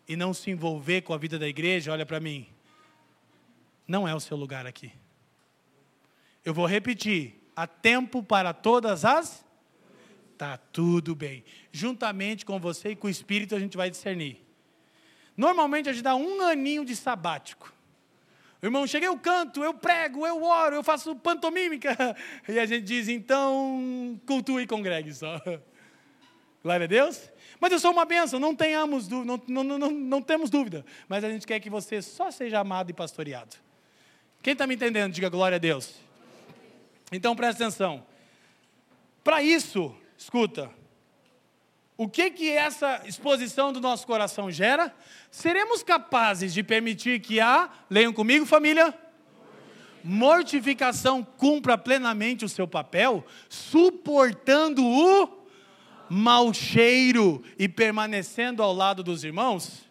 e 0.09 0.17
não 0.17 0.33
se 0.33 0.51
envolver 0.51 1.03
com 1.03 1.12
a 1.12 1.19
vida 1.19 1.39
da 1.39 1.49
igreja, 1.49 1.93
olha 1.93 2.07
para 2.07 2.21
mim. 2.21 2.47
Não 3.87 4.07
é 4.07 4.14
o 4.14 4.21
seu 4.21 4.37
lugar 4.37 4.67
aqui. 4.67 4.93
Eu 6.47 6.55
vou 6.55 6.65
repetir: 6.65 7.35
há 7.57 7.67
tempo 7.67 8.23
para 8.23 8.55
todas 8.55 9.05
as. 9.05 9.45
Tá 10.39 10.57
tudo 10.57 11.13
bem. 11.13 11.43
Juntamente 11.73 12.47
com 12.47 12.61
você 12.61 12.91
e 12.91 12.97
com 12.97 13.09
o 13.09 13.11
Espírito 13.11 13.57
a 13.57 13.59
gente 13.59 13.77
vai 13.77 13.91
discernir. 13.91 14.47
Normalmente 15.37 15.89
a 15.89 15.93
gente 15.93 16.05
dá 16.05 16.15
um 16.15 16.41
aninho 16.43 16.85
de 16.85 16.95
sabático. 16.95 17.75
O 18.63 18.67
irmão 18.67 18.87
chega, 18.87 19.07
eu 19.07 19.19
canto, 19.19 19.65
eu 19.65 19.75
prego, 19.75 20.25
eu 20.25 20.43
oro, 20.43 20.77
eu 20.77 20.85
faço 20.85 21.17
pantomímica. 21.17 21.97
E 22.49 22.59
a 22.61 22.65
gente 22.65 22.85
diz, 22.85 23.09
então, 23.09 24.21
cultue 24.25 24.63
e 24.63 24.67
congregue 24.67 25.13
só. 25.13 25.41
Glória 26.63 26.85
a 26.85 26.87
Deus. 26.87 27.29
Mas 27.59 27.73
eu 27.73 27.81
sou 27.81 27.91
uma 27.91 28.05
bênção, 28.05 28.39
não 28.39 28.55
tenhamos 28.55 29.09
não, 29.09 29.25
não, 29.25 29.65
não, 29.65 29.91
não 29.91 30.23
temos 30.23 30.49
dúvida. 30.49 30.87
Mas 31.09 31.25
a 31.25 31.29
gente 31.29 31.47
quer 31.47 31.59
que 31.59 31.69
você 31.69 32.01
só 32.01 32.31
seja 32.31 32.61
amado 32.61 32.91
e 32.91 32.95
pastoreado. 32.95 33.57
Quem 34.43 34.53
está 34.53 34.67
me 34.67 34.77
entendendo, 34.77 35.13
diga 35.13 35.29
glória 35.29 35.57
a 35.57 35.59
Deus. 35.59 36.06
Então 37.13 37.37
presta 37.37 37.65
atenção. 37.65 38.05
Para 39.23 39.43
isso, 39.43 39.95
escuta, 40.17 40.71
o 41.97 42.09
que 42.09 42.31
que 42.31 42.51
essa 42.51 43.03
exposição 43.07 43.73
do 43.73 43.81
nosso 43.81 44.07
coração 44.07 44.51
gera? 44.51 44.95
Seremos 45.31 45.83
capazes 45.83 46.53
de 46.53 46.63
permitir 46.63 47.21
que 47.21 47.41
a, 47.41 47.71
leiam 47.89 48.13
comigo, 48.13 48.45
família, 48.45 48.95
mortificação 50.05 51.25
cumpra 51.25 51.79
plenamente 51.79 52.45
o 52.45 52.49
seu 52.49 52.69
papel, 52.69 53.25
suportando 53.49 54.85
o 54.85 55.47
mau 56.09 56.53
cheiro 56.53 57.43
e 57.59 57.69
permanecendo 57.69 58.63
ao 58.63 58.73
lado 58.73 59.03
dos 59.03 59.25
irmãos? 59.25 59.85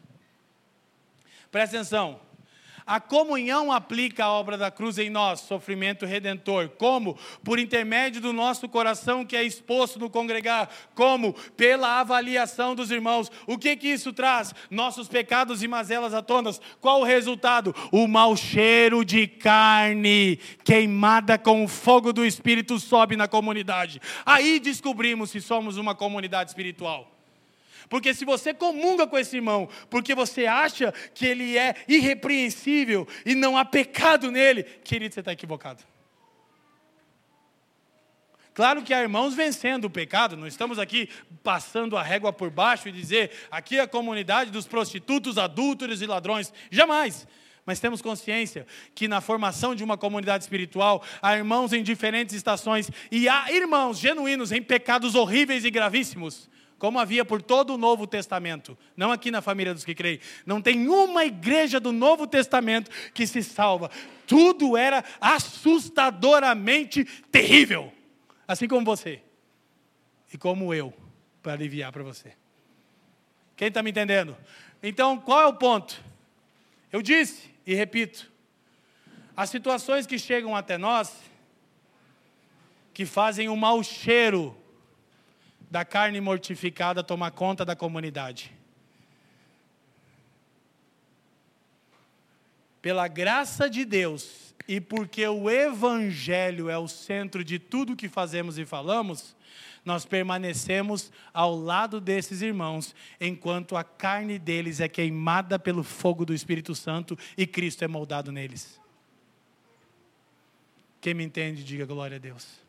Presta 1.52 1.78
atenção. 1.78 2.20
A 2.88 3.00
comunhão 3.00 3.72
aplica 3.72 4.26
a 4.26 4.32
obra 4.32 4.58
da 4.58 4.70
cruz 4.70 5.00
em 5.00 5.10
nós, 5.10 5.40
sofrimento 5.40 6.06
redentor. 6.06 6.70
Como? 6.70 7.18
Por 7.44 7.58
intermédio 7.58 8.22
do 8.22 8.32
nosso 8.32 8.70
coração 8.70 9.26
que 9.26 9.36
é 9.36 9.44
exposto 9.44 9.98
no 9.98 10.08
congregar. 10.08 10.70
Como? 10.94 11.34
Pela 11.58 12.00
avaliação 12.00 12.76
dos 12.76 12.92
irmãos. 12.92 13.32
O 13.48 13.58
que 13.58 13.76
que 13.76 13.88
isso 13.88 14.14
traz? 14.14 14.54
Nossos 14.70 15.08
pecados 15.08 15.64
e 15.64 15.68
mazelas 15.68 16.14
à 16.14 16.22
tonas. 16.22 16.62
Qual 16.80 17.02
o 17.02 17.06
resultado? 17.06 17.74
O 17.92 18.08
mau 18.08 18.38
cheiro 18.38 19.04
de 19.04 19.26
carne 19.26 20.38
queimada 20.64 21.40
com 21.40 21.64
o 21.64 21.68
fogo 21.68 22.14
do 22.14 22.24
Espírito 22.24 22.80
sobe 22.80 23.16
na 23.16 23.28
comunidade. 23.28 24.00
Aí 24.24 24.60
descobrimos 24.60 25.32
se 25.32 25.42
somos 25.42 25.78
uma 25.78 25.96
comunidade 25.96 26.52
espiritual. 26.52 27.15
Porque 27.90 28.14
se 28.14 28.26
você 28.26 28.54
comunga 28.54 29.08
com 29.08 29.18
esse 29.18 29.36
irmão, 29.36 29.70
porque 29.90 30.16
você 30.16 30.46
acha 30.46 30.94
que 31.14 31.26
ele 31.26 31.58
é 31.58 31.76
irrepreensível 31.88 33.08
e 33.26 33.36
não 33.36 33.58
há 33.58 33.66
pecado 33.66 34.32
nele, 34.32 34.64
querido, 34.64 35.14
você 35.14 35.20
está 35.20 35.32
equivocado. 35.32 35.84
Claro 38.54 38.82
que 38.82 38.94
há 38.94 39.02
irmãos 39.02 39.36
vencendo 39.36 39.86
o 39.86 39.90
pecado, 39.90 40.38
não 40.38 40.48
estamos 40.48 40.80
aqui 40.80 41.10
passando 41.44 41.98
a 41.98 42.02
régua 42.02 42.32
por 42.32 42.50
baixo 42.50 42.88
e 42.88 42.92
dizer 42.92 43.30
aqui 43.52 43.78
é 43.78 43.82
a 43.82 43.88
comunidade 43.88 44.50
dos 44.50 44.66
prostitutos, 44.66 45.38
adúlteros 45.38 46.02
e 46.02 46.06
ladrões. 46.06 46.54
Jamais. 46.72 47.28
Mas 47.66 47.80
temos 47.80 48.02
consciência 48.02 48.66
que 48.94 49.08
na 49.08 49.20
formação 49.20 49.76
de 49.76 49.84
uma 49.84 49.98
comunidade 49.98 50.44
espiritual 50.46 51.04
há 51.22 51.36
irmãos 51.36 51.74
em 51.74 51.84
diferentes 51.84 52.34
estações 52.34 52.90
e 53.12 53.28
há 53.28 53.52
irmãos 53.52 53.98
genuínos 53.98 54.54
em 54.54 54.62
pecados 54.62 55.16
horríveis 55.16 55.66
e 55.66 55.72
gravíssimos 55.72 56.48
como 56.86 57.00
havia 57.00 57.26
por 57.26 57.42
todo 57.42 57.74
o 57.74 57.78
Novo 57.80 58.06
Testamento, 58.06 58.78
não 58.96 59.12
aqui 59.12 59.32
na 59.32 59.42
família 59.42 59.74
dos 59.74 59.84
que 59.84 59.96
creem. 59.96 60.20
Não 60.46 60.62
tem 60.62 60.88
uma 60.88 61.26
igreja 61.26 61.80
do 61.80 61.92
Novo 61.92 62.28
Testamento 62.28 62.92
que 63.12 63.26
se 63.26 63.42
salva. 63.42 63.90
Tudo 64.28 64.78
era 64.78 65.04
assustadoramente 65.20 67.04
terrível, 67.32 67.92
assim 68.48 68.68
como 68.68 68.86
você 68.86 69.20
e 70.32 70.38
como 70.38 70.76
eu, 70.76 70.94
para 71.42 71.54
aliviar 71.54 71.92
para 71.92 72.04
você. 72.04 72.34
Quem 73.58 73.70
está 73.70 73.82
me 73.82 73.90
entendendo? 73.90 74.38
Então, 74.84 75.18
qual 75.18 75.42
é 75.42 75.48
o 75.48 75.56
ponto? 75.56 76.00
Eu 76.92 77.02
disse 77.02 77.50
e 77.66 77.74
repito: 77.74 78.32
as 79.36 79.50
situações 79.50 80.06
que 80.06 80.20
chegam 80.20 80.56
até 80.56 80.78
nós, 80.78 81.12
que 82.94 83.08
fazem 83.08 83.50
um 83.50 83.56
mau 83.56 83.82
cheiro 83.82 84.56
da 85.70 85.84
carne 85.84 86.22
mortificada 86.22 87.04
tomar 87.04 87.32
conta 87.32 87.66
da 87.66 87.76
comunidade. 87.76 88.52
Pela 92.82 93.08
graça 93.08 93.70
de 93.70 93.84
Deus 93.84 94.54
e 94.68 94.80
porque 94.80 95.28
o 95.28 95.50
Evangelho 95.50 96.70
é 96.70 96.78
o 96.78 96.88
centro 96.88 97.44
de 97.44 97.60
tudo 97.60 97.96
que 97.96 98.10
fazemos 98.10 98.58
e 98.58 98.66
falamos, 98.66 99.36
nós 99.84 100.06
permanecemos 100.06 101.12
ao 101.32 101.56
lado 101.56 102.02
desses 102.02 102.42
irmãos, 102.42 102.96
enquanto 103.22 103.78
a 103.78 103.84
carne 103.84 104.40
deles 104.40 104.80
é 104.80 104.88
queimada 104.88 105.60
pelo 105.60 105.84
fogo 105.84 106.26
do 106.26 106.34
Espírito 106.34 106.74
Santo 106.74 107.18
e 107.38 107.46
Cristo 107.46 107.84
é 107.84 107.88
moldado 107.88 108.32
neles. 108.32 108.82
Quem 111.00 111.14
me 111.14 111.24
entende, 111.24 111.64
diga 111.64 111.86
glória 111.86 112.18
a 112.18 112.20
Deus 112.20 112.65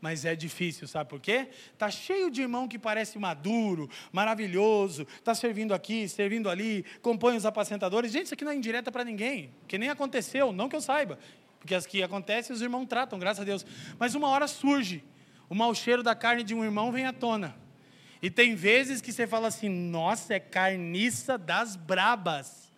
mas 0.00 0.24
é 0.24 0.34
difícil, 0.34 0.88
sabe 0.88 1.10
por 1.10 1.20
quê? 1.20 1.48
Tá 1.76 1.90
cheio 1.90 2.30
de 2.30 2.40
irmão 2.40 2.66
que 2.66 2.78
parece 2.78 3.18
maduro, 3.18 3.88
maravilhoso, 4.10 5.06
tá 5.22 5.34
servindo 5.34 5.74
aqui, 5.74 6.08
servindo 6.08 6.48
ali, 6.48 6.84
compõe 7.02 7.36
os 7.36 7.44
apacentadores. 7.44 8.12
Gente, 8.12 8.26
isso 8.26 8.34
aqui 8.34 8.44
não 8.44 8.52
é 8.52 8.56
indireta 8.56 8.90
para 8.90 9.04
ninguém, 9.04 9.50
que 9.68 9.76
nem 9.76 9.90
aconteceu, 9.90 10.52
não 10.52 10.68
que 10.68 10.76
eu 10.76 10.80
saiba, 10.80 11.18
porque 11.58 11.74
as 11.74 11.86
que 11.86 12.02
acontecem 12.02 12.54
os 12.54 12.62
irmãos 12.62 12.86
tratam, 12.86 13.18
graças 13.18 13.42
a 13.42 13.44
Deus. 13.44 13.66
Mas 13.98 14.14
uma 14.14 14.28
hora 14.28 14.48
surge, 14.48 15.04
o 15.48 15.54
mau 15.54 15.74
cheiro 15.74 16.02
da 16.02 16.14
carne 16.14 16.42
de 16.42 16.54
um 16.54 16.64
irmão 16.64 16.90
vem 16.90 17.04
à 17.04 17.12
tona. 17.12 17.54
E 18.22 18.30
tem 18.30 18.54
vezes 18.54 19.00
que 19.00 19.12
você 19.12 19.26
fala 19.26 19.48
assim: 19.48 19.68
"Nossa, 19.68 20.34
é 20.34 20.40
carniça 20.40 21.36
das 21.36 21.76
brabas". 21.76 22.70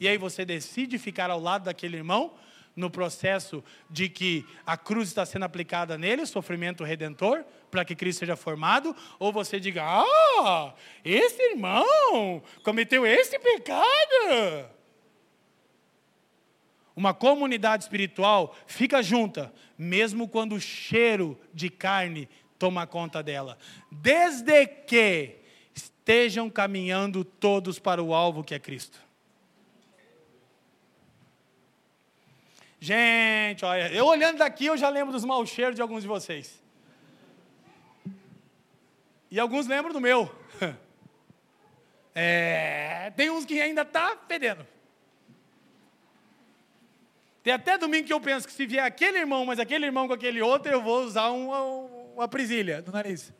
E 0.00 0.06
aí 0.06 0.16
você 0.16 0.44
decide 0.44 0.98
ficar 0.98 1.30
ao 1.30 1.40
lado 1.40 1.64
daquele 1.64 1.96
irmão 1.96 2.34
no 2.78 2.88
processo 2.88 3.62
de 3.90 4.08
que 4.08 4.46
a 4.64 4.76
cruz 4.76 5.08
está 5.08 5.26
sendo 5.26 5.44
aplicada 5.44 5.98
nele, 5.98 6.22
o 6.22 6.26
sofrimento 6.26 6.84
redentor, 6.84 7.44
para 7.70 7.84
que 7.84 7.96
Cristo 7.96 8.20
seja 8.20 8.36
formado, 8.36 8.94
ou 9.18 9.32
você 9.32 9.58
diga: 9.58 9.82
Ah, 9.84 10.74
esse 11.04 11.42
irmão 11.42 12.40
cometeu 12.62 13.04
esse 13.04 13.36
pecado. 13.38 14.70
Uma 16.94 17.12
comunidade 17.12 17.82
espiritual 17.82 18.56
fica 18.66 19.02
junta, 19.02 19.52
mesmo 19.76 20.28
quando 20.28 20.54
o 20.54 20.60
cheiro 20.60 21.38
de 21.52 21.68
carne 21.68 22.28
toma 22.58 22.86
conta 22.86 23.22
dela. 23.22 23.58
Desde 23.90 24.66
que 24.66 25.36
estejam 25.74 26.48
caminhando 26.48 27.24
todos 27.24 27.78
para 27.78 28.02
o 28.02 28.14
alvo 28.14 28.44
que 28.44 28.54
é 28.54 28.58
Cristo. 28.58 29.07
Gente, 32.80 33.64
olha, 33.64 33.92
eu 33.92 34.06
olhando 34.06 34.38
daqui 34.38 34.66
eu 34.66 34.76
já 34.76 34.88
lembro 34.88 35.12
dos 35.12 35.24
mau 35.24 35.44
cheiros 35.44 35.74
de 35.74 35.82
alguns 35.82 36.02
de 36.02 36.08
vocês. 36.08 36.62
E 39.30 39.38
alguns 39.38 39.66
lembram 39.66 39.92
do 39.92 40.00
meu. 40.00 40.30
É, 42.20 43.12
tem 43.16 43.30
uns 43.30 43.44
que 43.44 43.60
ainda 43.60 43.84
tá 43.84 44.18
fedendo. 44.26 44.66
Tem 47.44 47.52
até 47.52 47.78
domingo 47.78 48.08
que 48.08 48.12
eu 48.12 48.20
penso 48.20 48.44
que 48.44 48.52
se 48.52 48.66
vier 48.66 48.84
aquele 48.84 49.18
irmão, 49.18 49.46
mas 49.46 49.60
aquele 49.60 49.86
irmão 49.86 50.08
com 50.08 50.14
aquele 50.14 50.42
outro, 50.42 50.72
eu 50.72 50.82
vou 50.82 51.04
usar 51.04 51.30
uma, 51.30 51.60
uma 52.16 52.26
prisilha 52.26 52.82
no 52.84 52.90
nariz. 52.90 53.32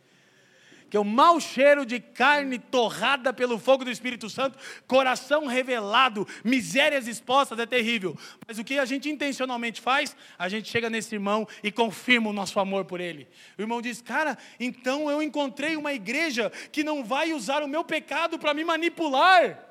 Que 0.90 0.96
é 0.96 1.00
o 1.00 1.04
mau 1.04 1.38
cheiro 1.38 1.84
de 1.84 2.00
carne 2.00 2.58
torrada 2.58 3.32
pelo 3.32 3.58
fogo 3.58 3.84
do 3.84 3.90
Espírito 3.90 4.30
Santo, 4.30 4.58
coração 4.86 5.46
revelado, 5.46 6.26
misérias 6.42 7.06
expostas, 7.06 7.58
é 7.58 7.66
terrível. 7.66 8.16
Mas 8.46 8.58
o 8.58 8.64
que 8.64 8.78
a 8.78 8.84
gente 8.84 9.08
intencionalmente 9.08 9.80
faz? 9.80 10.16
A 10.38 10.48
gente 10.48 10.68
chega 10.68 10.88
nesse 10.88 11.14
irmão 11.14 11.46
e 11.62 11.70
confirma 11.70 12.30
o 12.30 12.32
nosso 12.32 12.58
amor 12.58 12.84
por 12.84 13.00
ele. 13.00 13.28
O 13.58 13.62
irmão 13.62 13.82
diz: 13.82 14.00
Cara, 14.00 14.38
então 14.58 15.10
eu 15.10 15.22
encontrei 15.22 15.76
uma 15.76 15.92
igreja 15.92 16.50
que 16.72 16.84
não 16.84 17.04
vai 17.04 17.32
usar 17.32 17.62
o 17.62 17.68
meu 17.68 17.84
pecado 17.84 18.38
para 18.38 18.54
me 18.54 18.64
manipular. 18.64 19.64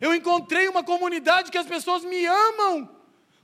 Eu 0.00 0.14
encontrei 0.14 0.68
uma 0.68 0.84
comunidade 0.84 1.50
que 1.50 1.58
as 1.58 1.66
pessoas 1.66 2.04
me 2.04 2.24
amam 2.24 2.97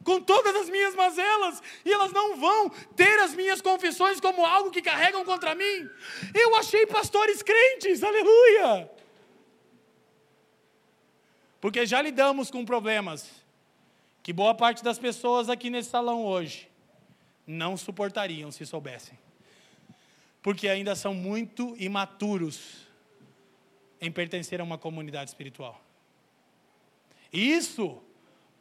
com 0.05 0.21
todas 0.21 0.55
as 0.55 0.69
minhas 0.69 0.95
mazelas, 0.95 1.63
e 1.85 1.93
elas 1.93 2.13
não 2.13 2.37
vão 2.37 2.69
ter 2.95 3.19
as 3.21 3.35
minhas 3.35 3.61
confissões 3.61 4.21
como 4.21 4.45
algo 4.45 4.71
que 4.71 4.83
carregam 4.83 5.25
contra 5.25 5.55
mim. 5.55 5.91
Eu 6.35 6.55
achei 6.57 6.87
pastores 6.87 7.43
crentes, 7.43 8.05
aleluia! 8.05 8.91
Porque 11.61 11.87
já 11.87 12.03
lidamos 12.03 12.51
com 12.51 12.65
problemas 12.65 13.31
que 14.23 14.33
boa 14.33 14.55
parte 14.55 14.85
das 14.85 14.99
pessoas 14.99 15.49
aqui 15.49 15.71
nesse 15.71 15.89
salão 15.89 16.25
hoje 16.25 16.69
não 17.47 17.77
suportariam 17.77 18.53
se 18.53 18.67
soubessem. 18.67 19.19
Porque 20.43 20.69
ainda 20.69 20.95
são 20.95 21.15
muito 21.15 21.75
imaturos 21.79 22.87
em 23.99 24.13
pertencer 24.13 24.61
a 24.61 24.65
uma 24.65 24.77
comunidade 24.77 25.31
espiritual. 25.31 25.81
Isso, 27.33 28.03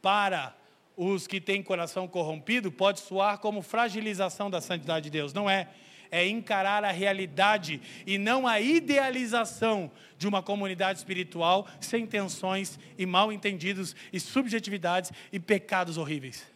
para 0.00 0.56
os 0.96 1.26
que 1.26 1.40
têm 1.40 1.62
coração 1.62 2.06
corrompido, 2.06 2.70
pode 2.70 3.00
soar 3.00 3.38
como 3.38 3.62
fragilização 3.62 4.48
da 4.48 4.60
santidade 4.60 5.04
de 5.04 5.10
Deus. 5.10 5.32
Não 5.32 5.48
é. 5.48 5.68
É 6.10 6.28
encarar 6.28 6.84
a 6.84 6.92
realidade 6.92 7.80
e 8.06 8.18
não 8.18 8.46
a 8.46 8.60
idealização 8.60 9.90
de 10.16 10.28
uma 10.28 10.40
comunidade 10.42 10.98
espiritual 10.98 11.66
sem 11.80 12.06
tensões 12.06 12.78
e 12.96 13.04
mal 13.04 13.32
entendidos 13.32 13.96
e 14.12 14.20
subjetividades 14.20 15.10
e 15.32 15.40
pecados 15.40 15.96
horríveis. 15.96 16.46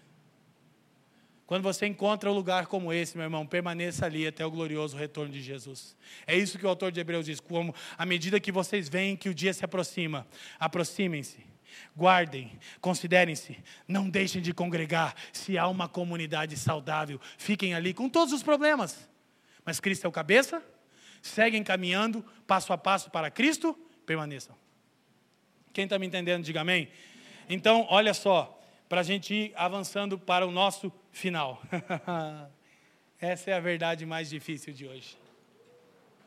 Quando 1.44 1.62
você 1.62 1.86
encontra 1.86 2.30
um 2.30 2.34
lugar 2.34 2.66
como 2.66 2.92
esse, 2.92 3.16
meu 3.16 3.24
irmão, 3.24 3.44
permaneça 3.46 4.06
ali 4.06 4.26
até 4.26 4.46
o 4.46 4.50
glorioso 4.50 4.96
retorno 4.96 5.32
de 5.32 5.42
Jesus. 5.42 5.96
É 6.24 6.36
isso 6.36 6.58
que 6.58 6.66
o 6.66 6.68
autor 6.68 6.92
de 6.92 7.00
Hebreus 7.00 7.26
diz: 7.26 7.40
como 7.40 7.74
à 7.96 8.06
medida 8.06 8.38
que 8.38 8.52
vocês 8.52 8.88
veem 8.88 9.16
que 9.16 9.30
o 9.30 9.34
dia 9.34 9.52
se 9.52 9.64
aproxima, 9.64 10.24
aproximem-se 10.60 11.48
Guardem, 11.96 12.58
considerem-se, 12.80 13.58
não 13.86 14.08
deixem 14.08 14.40
de 14.40 14.52
congregar. 14.52 15.14
Se 15.32 15.58
há 15.58 15.66
uma 15.68 15.88
comunidade 15.88 16.56
saudável, 16.56 17.20
fiquem 17.36 17.74
ali 17.74 17.92
com 17.92 18.08
todos 18.08 18.32
os 18.32 18.42
problemas. 18.42 19.08
Mas 19.64 19.80
Cristo 19.80 20.04
é 20.04 20.08
o 20.08 20.12
cabeça, 20.12 20.62
seguem 21.20 21.62
caminhando 21.62 22.24
passo 22.46 22.72
a 22.72 22.78
passo 22.78 23.10
para 23.10 23.30
Cristo, 23.30 23.74
permaneçam. 24.06 24.56
Quem 25.72 25.84
está 25.84 25.98
me 25.98 26.06
entendendo, 26.06 26.44
diga 26.44 26.60
amém. 26.60 26.88
Então, 27.48 27.86
olha 27.90 28.14
só, 28.14 28.58
para 28.88 29.00
a 29.00 29.04
gente 29.04 29.34
ir 29.34 29.52
avançando 29.54 30.18
para 30.18 30.46
o 30.46 30.50
nosso 30.50 30.92
final. 31.12 31.62
Essa 33.20 33.50
é 33.50 33.54
a 33.54 33.60
verdade 33.60 34.06
mais 34.06 34.30
difícil 34.30 34.72
de 34.72 34.86
hoje. 34.86 35.16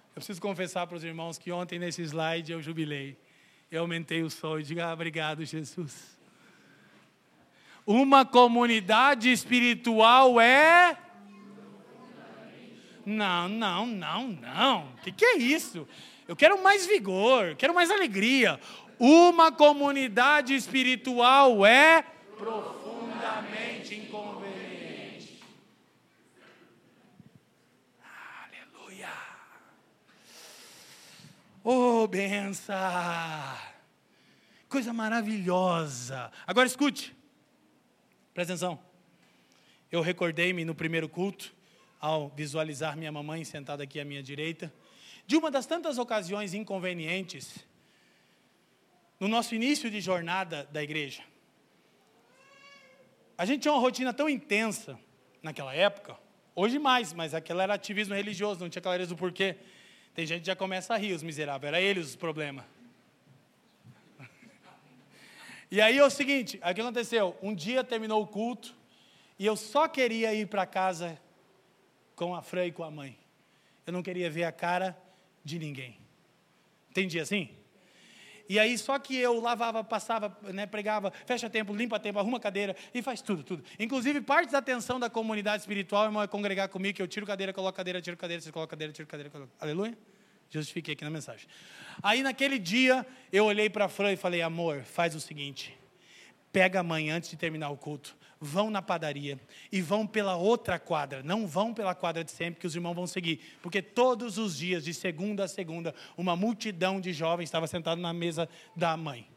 Eu 0.09 0.15
preciso 0.15 0.41
confessar 0.41 0.85
para 0.87 0.97
os 0.97 1.03
irmãos 1.03 1.37
que 1.37 1.51
ontem 1.51 1.79
nesse 1.79 2.01
slide 2.01 2.51
eu 2.51 2.61
jubilei 2.61 3.17
eu 3.71 3.81
aumentei 3.81 4.21
o 4.21 4.29
sol 4.29 4.59
e 4.59 4.63
diga 4.63 4.87
ah, 4.87 4.93
obrigado, 4.93 5.45
Jesus. 5.45 6.19
Uma 7.87 8.25
comunidade 8.25 9.31
espiritual 9.31 10.41
é. 10.41 10.97
Não, 13.05 13.47
não, 13.47 13.87
não, 13.87 14.27
não. 14.27 14.87
O 14.89 15.01
que, 15.01 15.11
que 15.13 15.25
é 15.25 15.37
isso? 15.37 15.87
Eu 16.27 16.35
quero 16.35 16.61
mais 16.61 16.85
vigor, 16.85 17.55
quero 17.55 17.73
mais 17.73 17.89
alegria. 17.89 18.59
Uma 18.99 19.51
comunidade 19.51 20.53
espiritual 20.53 21.65
é 21.65 22.03
profundamente 22.37 23.95
inconveniente. 23.95 25.39
Aleluia. 28.45 29.09
Oh, 31.63 32.07
benção! 32.07 32.75
Coisa 34.67 34.91
maravilhosa. 34.91 36.31
Agora 36.47 36.65
escute, 36.65 37.15
presta 38.33 38.53
atenção. 38.53 38.79
Eu 39.91 40.01
recordei-me 40.01 40.65
no 40.65 40.73
primeiro 40.73 41.07
culto, 41.07 41.53
ao 41.99 42.29
visualizar 42.29 42.97
minha 42.97 43.11
mamãe 43.11 43.43
sentada 43.43 43.83
aqui 43.83 43.99
à 43.99 44.05
minha 44.05 44.23
direita, 44.23 44.73
de 45.27 45.35
uma 45.35 45.51
das 45.51 45.67
tantas 45.67 45.99
ocasiões 45.99 46.55
inconvenientes 46.55 47.63
no 49.19 49.27
nosso 49.27 49.53
início 49.53 49.91
de 49.91 50.01
jornada 50.01 50.67
da 50.71 50.81
igreja. 50.81 51.21
A 53.37 53.45
gente 53.45 53.61
tinha 53.61 53.71
uma 53.71 53.81
rotina 53.81 54.11
tão 54.11 54.27
intensa 54.27 54.97
naquela 55.43 55.75
época, 55.75 56.17
hoje 56.55 56.79
mais, 56.79 57.13
mas 57.13 57.35
aquela 57.35 57.61
era 57.61 57.75
ativismo 57.75 58.15
religioso, 58.15 58.59
não 58.61 58.69
tinha 58.69 58.81
clareza 58.81 59.13
do 59.13 59.17
porquê. 59.17 59.57
Tem 60.13 60.25
gente 60.25 60.41
que 60.41 60.47
já 60.47 60.55
começa 60.55 60.93
a 60.93 60.97
rir, 60.97 61.13
os 61.13 61.23
miseráveis. 61.23 61.73
Era 61.73 61.81
eles 61.81 62.09
os 62.09 62.15
problemas. 62.15 62.65
E 65.71 65.79
aí 65.79 65.97
é 65.97 66.03
o 66.03 66.09
seguinte, 66.09 66.57
o 66.57 66.73
que 66.73 66.81
aconteceu? 66.81 67.37
Um 67.41 67.55
dia 67.55 67.81
terminou 67.81 68.21
o 68.21 68.27
culto 68.27 68.75
e 69.39 69.45
eu 69.45 69.55
só 69.55 69.87
queria 69.87 70.33
ir 70.33 70.47
para 70.47 70.65
casa 70.65 71.17
com 72.13 72.35
a 72.35 72.41
Fran 72.41 72.65
e 72.65 72.71
com 72.73 72.83
a 72.83 72.91
mãe. 72.91 73.17
Eu 73.87 73.93
não 73.93 74.03
queria 74.03 74.29
ver 74.29 74.43
a 74.43 74.51
cara 74.51 74.97
de 75.45 75.57
ninguém. 75.57 75.97
Entendi 76.89 77.19
assim? 77.21 77.49
E 78.51 78.59
aí 78.59 78.77
só 78.77 78.99
que 78.99 79.15
eu 79.15 79.39
lavava, 79.39 79.81
passava, 79.81 80.37
né, 80.51 80.65
pregava, 80.65 81.09
fecha 81.25 81.49
tempo, 81.49 81.73
limpa 81.73 81.97
tempo, 81.97 82.19
arruma 82.19 82.37
cadeira 82.37 82.75
e 82.93 83.01
faz 83.01 83.21
tudo, 83.21 83.43
tudo. 83.43 83.63
Inclusive, 83.79 84.19
parte 84.19 84.51
da 84.51 84.57
atenção 84.57 84.99
da 84.99 85.09
comunidade 85.09 85.61
espiritual, 85.61 86.03
irmão, 86.03 86.21
é 86.21 86.27
congregar 86.27 86.67
comigo, 86.67 86.97
que 86.97 87.01
eu 87.01 87.07
tiro 87.07 87.25
cadeira, 87.25 87.53
coloco 87.53 87.77
cadeira, 87.77 88.01
tiro 88.01 88.17
cadeira, 88.17 88.41
você 88.41 88.51
coloca 88.51 88.71
cadeira, 88.71 88.91
tiro 88.91 89.07
cadeira, 89.07 89.29
coloco. 89.29 89.53
Aleluia? 89.57 89.97
Justifiquei 90.49 90.95
aqui 90.95 91.03
na 91.05 91.09
mensagem. 91.09 91.47
Aí 92.03 92.21
naquele 92.21 92.59
dia, 92.59 93.07
eu 93.31 93.45
olhei 93.45 93.69
para 93.69 93.85
a 93.85 93.87
Fran 93.87 94.11
e 94.11 94.17
falei, 94.17 94.41
amor, 94.41 94.83
faz 94.83 95.15
o 95.15 95.21
seguinte, 95.21 95.73
pega 96.51 96.79
a 96.79 96.83
mãe 96.83 97.09
antes 97.09 97.29
de 97.29 97.37
terminar 97.37 97.69
o 97.69 97.77
culto, 97.77 98.15
vão 98.39 98.69
na 98.71 98.81
padaria 98.81 99.39
e 99.71 99.81
vão 99.81 100.07
pela 100.07 100.35
outra 100.35 100.79
quadra, 100.79 101.21
não 101.21 101.47
vão 101.47 101.73
pela 101.73 101.93
quadra 101.93 102.23
de 102.23 102.31
sempre, 102.31 102.59
que 102.59 102.65
os 102.65 102.75
irmãos 102.75 102.95
vão 102.95 103.05
seguir, 103.05 103.39
porque 103.61 103.81
todos 103.81 104.37
os 104.37 104.57
dias, 104.57 104.83
de 104.83 104.93
segunda 104.93 105.43
a 105.43 105.47
segunda, 105.47 105.93
uma 106.17 106.35
multidão 106.35 106.99
de 106.99 107.13
jovens 107.13 107.45
estava 107.45 107.67
sentado 107.67 108.01
na 108.01 108.11
mesa 108.11 108.49
da 108.75 108.97
mãe. 108.97 109.27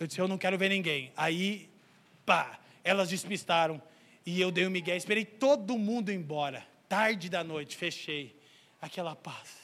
Eu 0.00 0.06
disse: 0.06 0.20
Eu 0.20 0.26
não 0.26 0.38
quero 0.38 0.58
ver 0.58 0.70
ninguém. 0.70 1.12
Aí, 1.16 1.70
pá, 2.24 2.58
elas 2.82 3.10
despistaram 3.10 3.80
e 4.24 4.40
eu 4.40 4.50
dei 4.50 4.64
o 4.64 4.68
um 4.68 4.70
migué, 4.70 4.96
esperei 4.96 5.24
todo 5.24 5.78
mundo 5.78 6.10
embora. 6.10 6.66
Tarde 6.88 7.28
da 7.28 7.44
noite, 7.44 7.76
fechei 7.76 8.34
aquela 8.80 9.14
paz. 9.14 9.63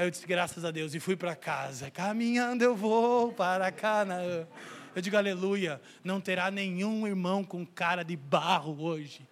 Aí 0.00 0.06
eu 0.06 0.10
disse, 0.10 0.26
graças 0.26 0.64
a 0.64 0.70
Deus, 0.70 0.94
e 0.94 0.98
fui 0.98 1.14
para 1.14 1.36
casa. 1.36 1.90
Caminhando 1.90 2.64
eu 2.64 2.74
vou 2.74 3.34
para 3.34 3.70
Canaã. 3.70 4.48
Eu 4.96 5.02
digo 5.02 5.14
aleluia, 5.14 5.78
não 6.02 6.22
terá 6.22 6.50
nenhum 6.50 7.06
irmão 7.06 7.44
com 7.44 7.66
cara 7.66 8.02
de 8.02 8.16
barro 8.16 8.82
hoje. 8.82 9.28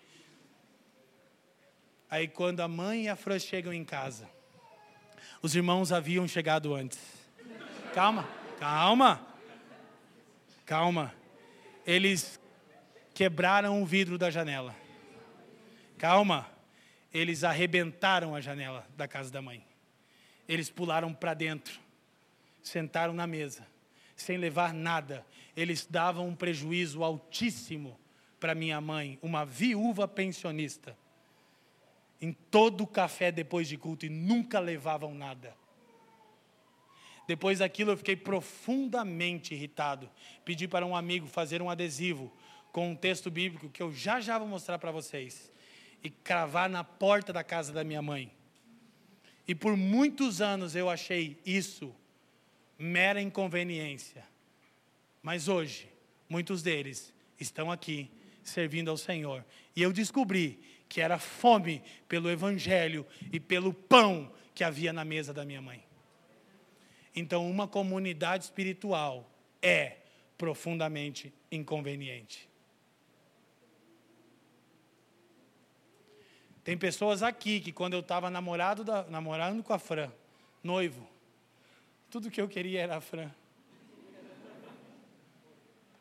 Aí 2.11 2.29
quando 2.29 2.61
a 2.61 2.69
mãe 2.69 3.05
e 3.05 3.09
a 3.09 3.17
Fran 3.17 3.39
chegam 3.39 3.73
em 3.73 3.83
casa, 3.83 4.29
os 5.41 5.57
irmãos 5.57 5.91
haviam 5.91 6.29
chegado 6.29 6.75
antes. 6.75 7.01
Calma, 7.95 8.29
calma, 8.61 9.27
calma. 10.67 11.15
Eles 11.87 12.39
quebraram 13.15 13.83
o 13.83 13.87
vidro 13.87 14.19
da 14.19 14.31
janela. 14.31 14.77
Calma, 15.97 16.47
eles 17.11 17.43
arrebentaram 17.43 18.35
a 18.35 18.41
janela 18.43 18.87
da 18.99 19.09
casa 19.09 19.31
da 19.31 19.41
mãe. 19.41 19.67
Eles 20.49 20.71
pularam 20.71 21.13
para 21.13 21.35
dentro, 21.35 21.79
sentaram 22.63 23.13
na 23.13 23.27
mesa, 23.27 23.67
sem 24.17 24.39
levar 24.39 24.73
nada. 24.73 25.25
Eles 25.55 25.87
davam 25.87 26.29
um 26.29 26.35
prejuízo 26.35 27.05
altíssimo 27.05 27.99
para 28.41 28.55
minha 28.55 28.81
mãe, 28.81 29.19
uma 29.21 29.45
viúva 29.45 30.09
pensionista. 30.09 30.97
Em 32.21 32.33
todo 32.33 32.83
o 32.83 32.87
café 32.87 33.31
depois 33.31 33.69
de 33.69 33.77
culto 33.77 34.07
e 34.07 34.09
nunca 34.09 34.59
levavam 34.59 35.15
nada. 35.15 35.55
Depois 37.29 37.59
daquilo 37.59 37.93
eu 37.93 37.97
fiquei 37.97 38.17
profundamente 38.17 39.55
irritado. 39.55 40.11
Pedi 40.47 40.67
para 40.67 40.87
um 40.87 40.97
amigo 40.97 41.27
fazer 41.27 41.61
um 41.61 41.69
adesivo 41.69 42.33
com 42.73 42.91
um 42.91 42.97
texto 42.97 43.31
bíblico 43.31 43.69
que 43.69 43.83
eu 43.83 43.93
já 43.93 44.19
já 44.19 44.39
vou 44.39 44.49
mostrar 44.49 44.79
para 44.79 44.91
vocês 44.91 45.53
e 46.03 46.09
cravar 46.09 46.71
na 46.71 46.83
porta 46.83 47.33
da 47.33 47.45
casa 47.45 47.73
da 47.73 47.85
minha 47.85 48.01
mãe. 48.01 48.33
E 49.49 49.55
por 49.55 49.75
muitos 49.77 50.43
anos 50.43 50.77
eu 50.77 50.91
achei 50.91 51.39
isso 51.45 51.95
mera 52.79 53.21
inconveniência. 53.21 54.23
Mas 55.23 55.49
hoje, 55.49 55.89
muitos 56.29 56.63
deles 56.63 57.13
estão 57.41 57.73
aqui 57.73 58.11
servindo 58.45 58.91
ao 58.91 58.97
Senhor. 58.97 59.45
E 59.75 59.83
eu 59.83 59.93
descobri 59.93 60.61
que 60.89 61.01
era 61.01 61.19
fome 61.19 61.83
pelo 62.07 62.31
Evangelho 62.31 63.07
e 63.33 63.41
pelo 63.41 63.73
pão 63.73 64.31
que 64.55 64.63
havia 64.63 64.93
na 64.93 65.05
mesa 65.05 65.33
da 65.33 65.45
minha 65.45 65.63
mãe. 65.63 65.83
Então, 67.15 67.49
uma 67.51 67.67
comunidade 67.67 68.45
espiritual 68.45 69.29
é 69.61 69.97
profundamente 70.37 71.33
inconveniente. 71.51 72.48
Tem 76.69 76.77
pessoas 76.77 77.23
aqui 77.23 77.61
que, 77.61 77.73
quando 77.73 77.95
eu 77.95 78.01
estava 78.01 78.29
namorado 78.29 78.85
namorando 79.09 79.63
com 79.63 79.73
a 79.73 79.79
Fran, 79.79 80.13
noivo, 80.63 81.09
tudo 82.11 82.31
que 82.31 82.39
eu 82.39 82.47
queria 82.47 82.83
era 82.83 82.99
a 82.99 83.01
Fran. 83.01 83.31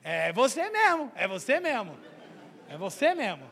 É 0.03 0.33
você 0.33 0.69
mesmo, 0.69 1.09
é 1.15 1.25
você 1.25 1.61
mesmo. 1.61 1.97
É 2.67 2.75
você 2.75 3.15
mesmo. 3.15 3.49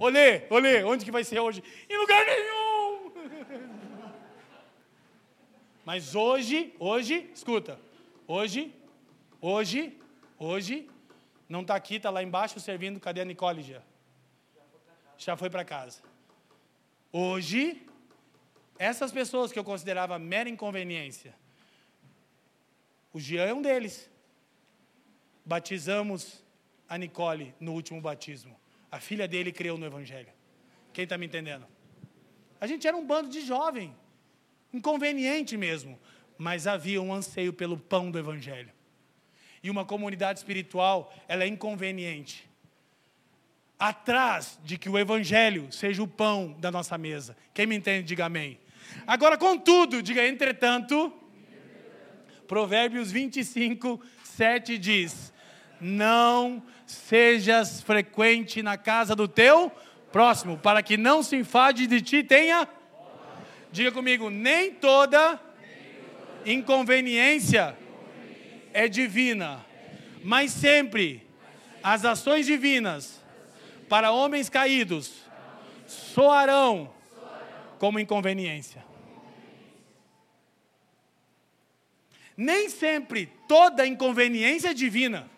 Olê, 0.00 0.42
olê, 0.50 0.82
onde 0.82 1.04
que 1.04 1.12
vai 1.12 1.22
ser 1.22 1.38
hoje? 1.38 1.62
Em 1.88 1.96
lugar 1.96 2.26
nenhum. 2.26 3.12
Mas 5.86 6.16
hoje, 6.16 6.74
hoje, 6.80 7.30
escuta, 7.32 7.78
hoje, 8.26 8.74
hoje, 9.40 9.96
hoje, 10.36 10.90
não 11.48 11.60
está 11.60 11.76
aqui, 11.76 11.94
está 11.94 12.10
lá 12.10 12.20
embaixo 12.20 12.58
servindo, 12.58 12.98
cadê 12.98 13.20
a 13.20 13.24
Nicole 13.24 13.62
já? 13.62 13.80
Já 15.16 15.36
foi 15.36 15.48
para 15.48 15.64
casa. 15.64 16.15
Hoje, 17.18 17.82
essas 18.78 19.10
pessoas 19.10 19.50
que 19.50 19.58
eu 19.58 19.64
considerava 19.64 20.18
mera 20.18 20.50
inconveniência, 20.50 21.34
o 23.10 23.18
Jean 23.18 23.46
é 23.46 23.54
um 23.54 23.62
deles. 23.62 24.10
Batizamos 25.42 26.44
a 26.86 26.98
Nicole 26.98 27.54
no 27.58 27.72
último 27.72 28.02
batismo. 28.02 28.54
A 28.92 29.00
filha 29.00 29.26
dele 29.26 29.50
creu 29.50 29.78
no 29.78 29.86
Evangelho. 29.86 30.28
Quem 30.92 31.04
está 31.04 31.16
me 31.16 31.24
entendendo? 31.24 31.66
A 32.60 32.66
gente 32.66 32.86
era 32.86 32.94
um 32.94 33.06
bando 33.06 33.30
de 33.30 33.40
jovem 33.40 33.96
inconveniente 34.70 35.56
mesmo, 35.56 35.98
mas 36.36 36.66
havia 36.66 37.00
um 37.00 37.14
anseio 37.14 37.50
pelo 37.50 37.78
pão 37.78 38.10
do 38.10 38.18
Evangelho. 38.18 38.70
E 39.62 39.70
uma 39.70 39.86
comunidade 39.86 40.38
espiritual, 40.38 41.10
ela 41.26 41.44
é 41.44 41.46
inconveniente. 41.46 42.46
Atrás 43.78 44.58
de 44.64 44.78
que 44.78 44.88
o 44.88 44.98
Evangelho 44.98 45.70
seja 45.70 46.02
o 46.02 46.08
pão 46.08 46.56
da 46.58 46.70
nossa 46.70 46.96
mesa. 46.96 47.36
Quem 47.52 47.66
me 47.66 47.76
entende, 47.76 48.08
diga 48.08 48.26
amém. 48.26 48.58
Agora, 49.06 49.36
contudo, 49.36 50.02
diga 50.02 50.26
entretanto, 50.26 51.12
Provérbios 52.48 53.10
25, 53.12 54.00
7 54.22 54.78
diz: 54.78 55.32
Não 55.80 56.62
sejas 56.86 57.82
frequente 57.82 58.62
na 58.62 58.78
casa 58.78 59.14
do 59.14 59.28
teu 59.28 59.70
próximo, 60.10 60.56
para 60.56 60.82
que 60.82 60.96
não 60.96 61.22
se 61.22 61.36
enfade 61.36 61.86
de 61.86 62.00
ti 62.00 62.22
tenha 62.22 62.66
Diga 63.76 63.92
comigo, 63.92 64.30
nem 64.30 64.72
toda 64.72 65.38
inconveniência 66.46 67.76
é 68.72 68.88
divina, 68.88 69.64
mas 70.24 70.50
sempre 70.50 71.26
as 71.82 72.02
ações 72.06 72.46
divinas 72.46 73.22
para 73.88 74.10
homens 74.10 74.48
caídos 74.48 75.22
soarão 75.86 76.92
como 77.78 78.00
inconveniência. 78.00 78.84
Nem 82.36 82.68
sempre 82.68 83.32
toda 83.48 83.86
inconveniência 83.86 84.70
é 84.70 84.74
divina, 84.74 85.30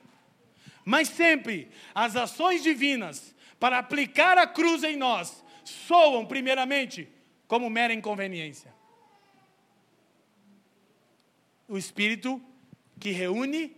mas 0.85 1.09
sempre 1.09 1.71
as 1.95 2.17
ações 2.17 2.63
divinas 2.63 3.35
para 3.61 3.79
aplicar 3.79 4.37
a 4.39 4.47
cruz 4.47 4.83
em 4.83 4.97
nós 4.97 5.45
soam 5.65 6.27
primeiramente 6.27 7.09
como 7.47 7.71
mera 7.71 7.93
inconveniência. 7.93 8.75
O 11.69 11.77
Espírito 11.77 12.43
que 12.99 13.11
reúne 13.11 13.77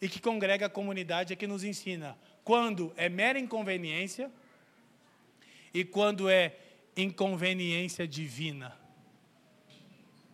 e 0.00 0.08
que 0.08 0.20
congrega 0.20 0.66
a 0.66 0.70
comunidade 0.70 1.32
é 1.32 1.36
que 1.36 1.46
nos 1.46 1.64
ensina 1.64 2.16
quando 2.48 2.94
é 2.96 3.10
mera 3.10 3.38
inconveniência 3.38 4.32
e 5.74 5.84
quando 5.84 6.30
é 6.30 6.56
inconveniência 6.96 8.08
divina. 8.08 8.74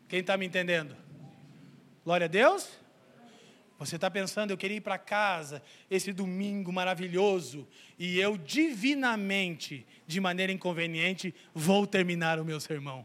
Quem 0.08 0.20
está 0.20 0.36
me 0.36 0.46
entendendo? 0.46 0.96
Glória 2.04 2.26
a 2.26 2.28
Deus. 2.28 2.78
Você 3.80 3.96
está 3.96 4.08
pensando, 4.08 4.52
eu 4.52 4.56
queria 4.56 4.76
ir 4.76 4.80
para 4.80 4.96
casa 4.96 5.60
esse 5.90 6.12
domingo 6.12 6.72
maravilhoso 6.72 7.66
e 7.98 8.20
eu 8.20 8.38
divinamente, 8.38 9.84
de 10.06 10.20
maneira 10.20 10.52
inconveniente, 10.52 11.34
vou 11.52 11.84
terminar 11.84 12.38
o 12.38 12.44
meu 12.44 12.60
sermão. 12.60 13.04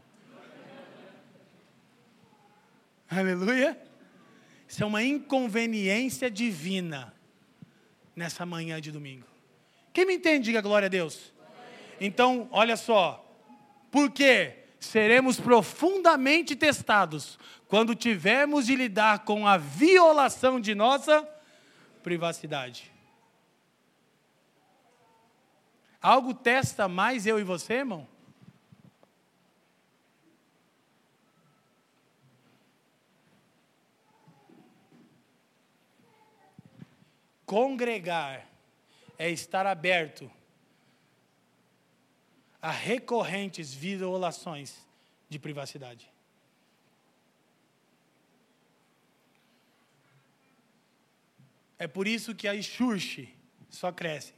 Aleluia. 3.10 3.76
Isso 4.68 4.84
é 4.84 4.86
uma 4.86 5.02
inconveniência 5.02 6.30
divina 6.30 7.12
nessa 8.20 8.46
manhã 8.46 8.80
de 8.80 8.92
domingo. 8.92 9.26
Quem 9.92 10.06
me 10.06 10.14
entende, 10.14 10.44
diga 10.44 10.60
glória 10.60 10.86
a 10.86 10.88
Deus. 10.88 11.32
Então, 12.00 12.48
olha 12.52 12.76
só. 12.76 13.26
Por 13.90 14.10
quê? 14.10 14.60
seremos 14.80 15.38
profundamente 15.38 16.56
testados 16.56 17.38
quando 17.68 17.94
tivermos 17.94 18.66
de 18.66 18.74
lidar 18.74 19.20
com 19.20 19.46
a 19.46 19.58
violação 19.58 20.58
de 20.58 20.74
nossa 20.74 21.28
privacidade. 22.02 22.90
Algo 26.00 26.32
testa 26.32 26.88
mais 26.88 27.26
eu 27.26 27.38
e 27.38 27.44
você, 27.44 27.74
irmão? 27.74 28.08
Congregar 37.50 38.48
é 39.18 39.28
estar 39.28 39.66
aberto 39.66 40.30
a 42.62 42.70
recorrentes 42.70 43.74
violações 43.74 44.86
de 45.28 45.36
privacidade. 45.36 46.08
É 51.76 51.88
por 51.88 52.06
isso 52.06 52.36
que 52.36 52.46
a 52.46 52.54
Ixurche 52.54 53.34
só 53.68 53.90
cresce. 53.90 54.34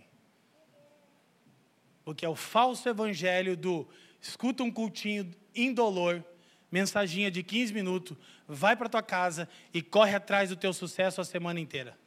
Porque 2.06 2.24
é 2.24 2.28
o 2.30 2.34
falso 2.34 2.88
evangelho 2.88 3.54
do 3.58 3.86
escuta 4.22 4.62
um 4.62 4.72
cultinho 4.72 5.30
indolor, 5.54 6.24
mensaginha 6.70 7.30
de 7.30 7.42
15 7.42 7.74
minutos, 7.74 8.16
vai 8.48 8.74
para 8.74 8.88
tua 8.88 9.02
casa 9.02 9.46
e 9.74 9.82
corre 9.82 10.14
atrás 10.14 10.48
do 10.48 10.56
teu 10.56 10.72
sucesso 10.72 11.20
a 11.20 11.24
semana 11.26 11.60
inteira. 11.60 12.00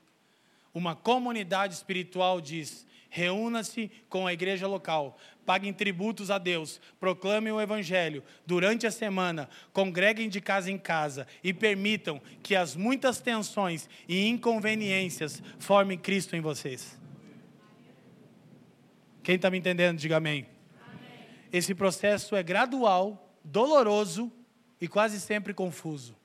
Uma 0.75 0.93
comunidade 0.93 1.73
espiritual 1.73 2.41
diz: 2.41 2.85
reúna-se 3.09 3.89
com 4.09 4.27
a 4.27 4.33
igreja 4.33 4.67
local, 4.67 5.17
paguem 5.45 5.71
tributos 5.71 6.29
a 6.29 6.37
Deus, 6.37 6.81
proclamem 6.99 7.53
o 7.53 7.61
Evangelho 7.61 8.21
durante 8.45 8.85
a 8.85 8.91
semana, 8.91 9.49
congreguem 9.71 10.27
de 10.27 10.41
casa 10.41 10.69
em 10.69 10.77
casa 10.77 11.25
e 11.41 11.53
permitam 11.53 12.21
que 12.43 12.57
as 12.57 12.75
muitas 12.75 13.21
tensões 13.21 13.89
e 14.05 14.27
inconveniências 14.27 15.41
formem 15.57 15.97
Cristo 15.97 16.35
em 16.35 16.41
vocês. 16.41 16.99
Quem 19.23 19.35
está 19.35 19.49
me 19.49 19.57
entendendo, 19.57 19.97
diga 19.97 20.17
amém. 20.17 20.45
amém. 20.85 20.99
Esse 21.53 21.73
processo 21.73 22.35
é 22.35 22.43
gradual, 22.43 23.33
doloroso 23.45 24.29
e 24.79 24.89
quase 24.89 25.21
sempre 25.21 25.53
confuso. 25.53 26.17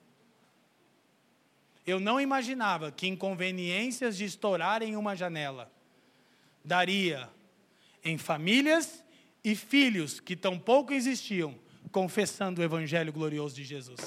Eu 1.90 1.98
não 1.98 2.20
imaginava 2.20 2.92
que 2.92 3.08
inconveniências 3.08 4.16
de 4.16 4.24
estourar 4.24 4.80
em 4.80 4.94
uma 4.94 5.16
janela 5.16 5.68
daria 6.64 7.28
em 8.04 8.16
famílias 8.16 9.04
e 9.42 9.56
filhos 9.56 10.20
que 10.20 10.36
tão 10.36 10.56
pouco 10.56 10.92
existiam, 10.92 11.52
confessando 11.90 12.60
o 12.60 12.64
evangelho 12.64 13.12
glorioso 13.12 13.56
de 13.56 13.64
Jesus. 13.64 14.00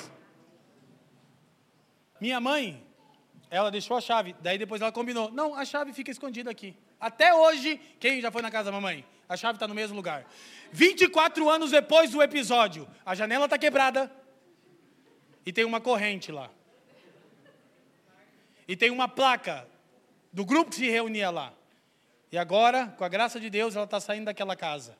Minha 2.21 2.39
mãe, 2.39 2.81
ela 3.49 3.69
deixou 3.69 3.97
a 3.97 4.01
chave, 4.01 4.33
daí 4.39 4.57
depois 4.57 4.81
ela 4.81 4.93
combinou: 4.93 5.29
não, 5.29 5.53
a 5.53 5.65
chave 5.65 5.91
fica 5.91 6.09
escondida 6.09 6.49
aqui. 6.49 6.73
Até 7.01 7.33
hoje, 7.35 7.81
quem 7.99 8.21
já 8.21 8.31
foi 8.31 8.41
na 8.41 8.49
casa 8.49 8.71
da 8.71 8.71
mamãe? 8.71 9.05
A 9.27 9.35
chave 9.35 9.57
está 9.57 9.67
no 9.67 9.75
mesmo 9.75 9.93
lugar. 9.93 10.25
24 10.71 11.49
anos 11.49 11.71
depois 11.71 12.11
do 12.11 12.23
episódio, 12.23 12.87
a 13.05 13.13
janela 13.13 13.43
está 13.43 13.57
quebrada 13.57 14.09
e 15.45 15.51
tem 15.51 15.65
uma 15.65 15.81
corrente 15.81 16.31
lá. 16.31 16.49
E 18.67 18.75
tem 18.75 18.89
uma 18.89 19.07
placa 19.07 19.67
do 20.31 20.45
grupo 20.45 20.71
que 20.71 20.77
se 20.77 20.89
reunia 20.89 21.29
lá. 21.29 21.53
E 22.31 22.37
agora, 22.37 22.87
com 22.97 23.03
a 23.03 23.09
graça 23.09 23.39
de 23.39 23.49
Deus, 23.49 23.75
ela 23.75 23.85
está 23.85 23.99
saindo 23.99 24.25
daquela 24.25 24.55
casa. 24.55 24.97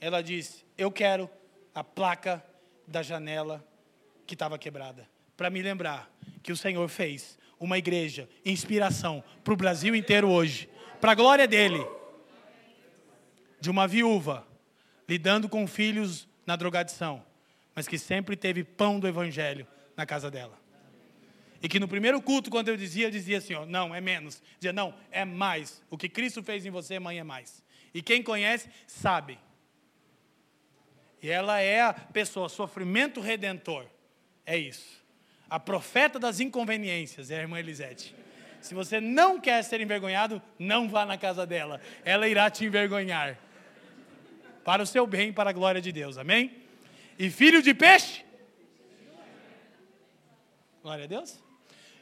Ela 0.00 0.22
disse: 0.22 0.64
Eu 0.78 0.90
quero 0.90 1.28
a 1.74 1.84
placa 1.84 2.44
da 2.86 3.02
janela 3.02 3.64
que 4.26 4.34
estava 4.34 4.58
quebrada. 4.58 5.08
Para 5.36 5.50
me 5.50 5.62
lembrar 5.62 6.10
que 6.42 6.52
o 6.52 6.56
Senhor 6.56 6.88
fez 6.88 7.38
uma 7.58 7.76
igreja, 7.76 8.28
inspiração 8.44 9.22
para 9.44 9.52
o 9.52 9.56
Brasil 9.56 9.94
inteiro 9.94 10.28
hoje. 10.28 10.68
Para 11.00 11.12
a 11.12 11.14
glória 11.14 11.46
dele. 11.46 11.86
De 13.60 13.70
uma 13.70 13.86
viúva 13.86 14.46
lidando 15.10 15.48
com 15.48 15.66
filhos 15.66 16.28
na 16.46 16.54
drogadição, 16.54 17.24
mas 17.74 17.88
que 17.88 17.98
sempre 17.98 18.36
teve 18.36 18.62
pão 18.62 19.00
do 19.00 19.08
evangelho 19.08 19.66
na 19.96 20.06
casa 20.06 20.30
dela. 20.30 20.59
E 21.62 21.68
que 21.68 21.78
no 21.78 21.86
primeiro 21.86 22.20
culto, 22.22 22.50
quando 22.50 22.68
eu 22.68 22.76
dizia, 22.76 23.06
eu 23.06 23.10
dizia 23.10 23.38
assim: 23.38 23.54
ó, 23.54 23.66
não, 23.66 23.94
é 23.94 24.00
menos. 24.00 24.42
Dizia, 24.58 24.72
não, 24.72 24.94
é 25.10 25.24
mais. 25.24 25.82
O 25.90 25.98
que 25.98 26.08
Cristo 26.08 26.42
fez 26.42 26.64
em 26.64 26.70
você, 26.70 26.98
mãe, 26.98 27.18
é 27.18 27.24
mais. 27.24 27.62
E 27.92 28.00
quem 28.00 28.22
conhece, 28.22 28.68
sabe. 28.86 29.38
E 31.22 31.28
ela 31.28 31.60
é 31.60 31.82
a 31.82 31.92
pessoa, 31.92 32.48
sofrimento 32.48 33.20
redentor. 33.20 33.84
É 34.46 34.56
isso. 34.56 35.04
A 35.50 35.60
profeta 35.60 36.18
das 36.18 36.40
inconveniências 36.40 37.30
é 37.30 37.38
a 37.38 37.42
irmã 37.42 37.58
Elisete. 37.58 38.14
Se 38.60 38.74
você 38.74 39.00
não 39.00 39.40
quer 39.40 39.62
ser 39.62 39.80
envergonhado, 39.80 40.40
não 40.58 40.88
vá 40.88 41.04
na 41.04 41.18
casa 41.18 41.46
dela. 41.46 41.80
Ela 42.04 42.28
irá 42.28 42.48
te 42.50 42.64
envergonhar. 42.64 43.38
Para 44.64 44.82
o 44.82 44.86
seu 44.86 45.06
bem 45.06 45.32
para 45.32 45.50
a 45.50 45.52
glória 45.52 45.80
de 45.80 45.92
Deus. 45.92 46.16
Amém? 46.16 46.56
E 47.18 47.28
filho 47.30 47.62
de 47.62 47.74
peixe? 47.74 48.24
Glória 50.82 51.04
a 51.04 51.08
Deus. 51.08 51.49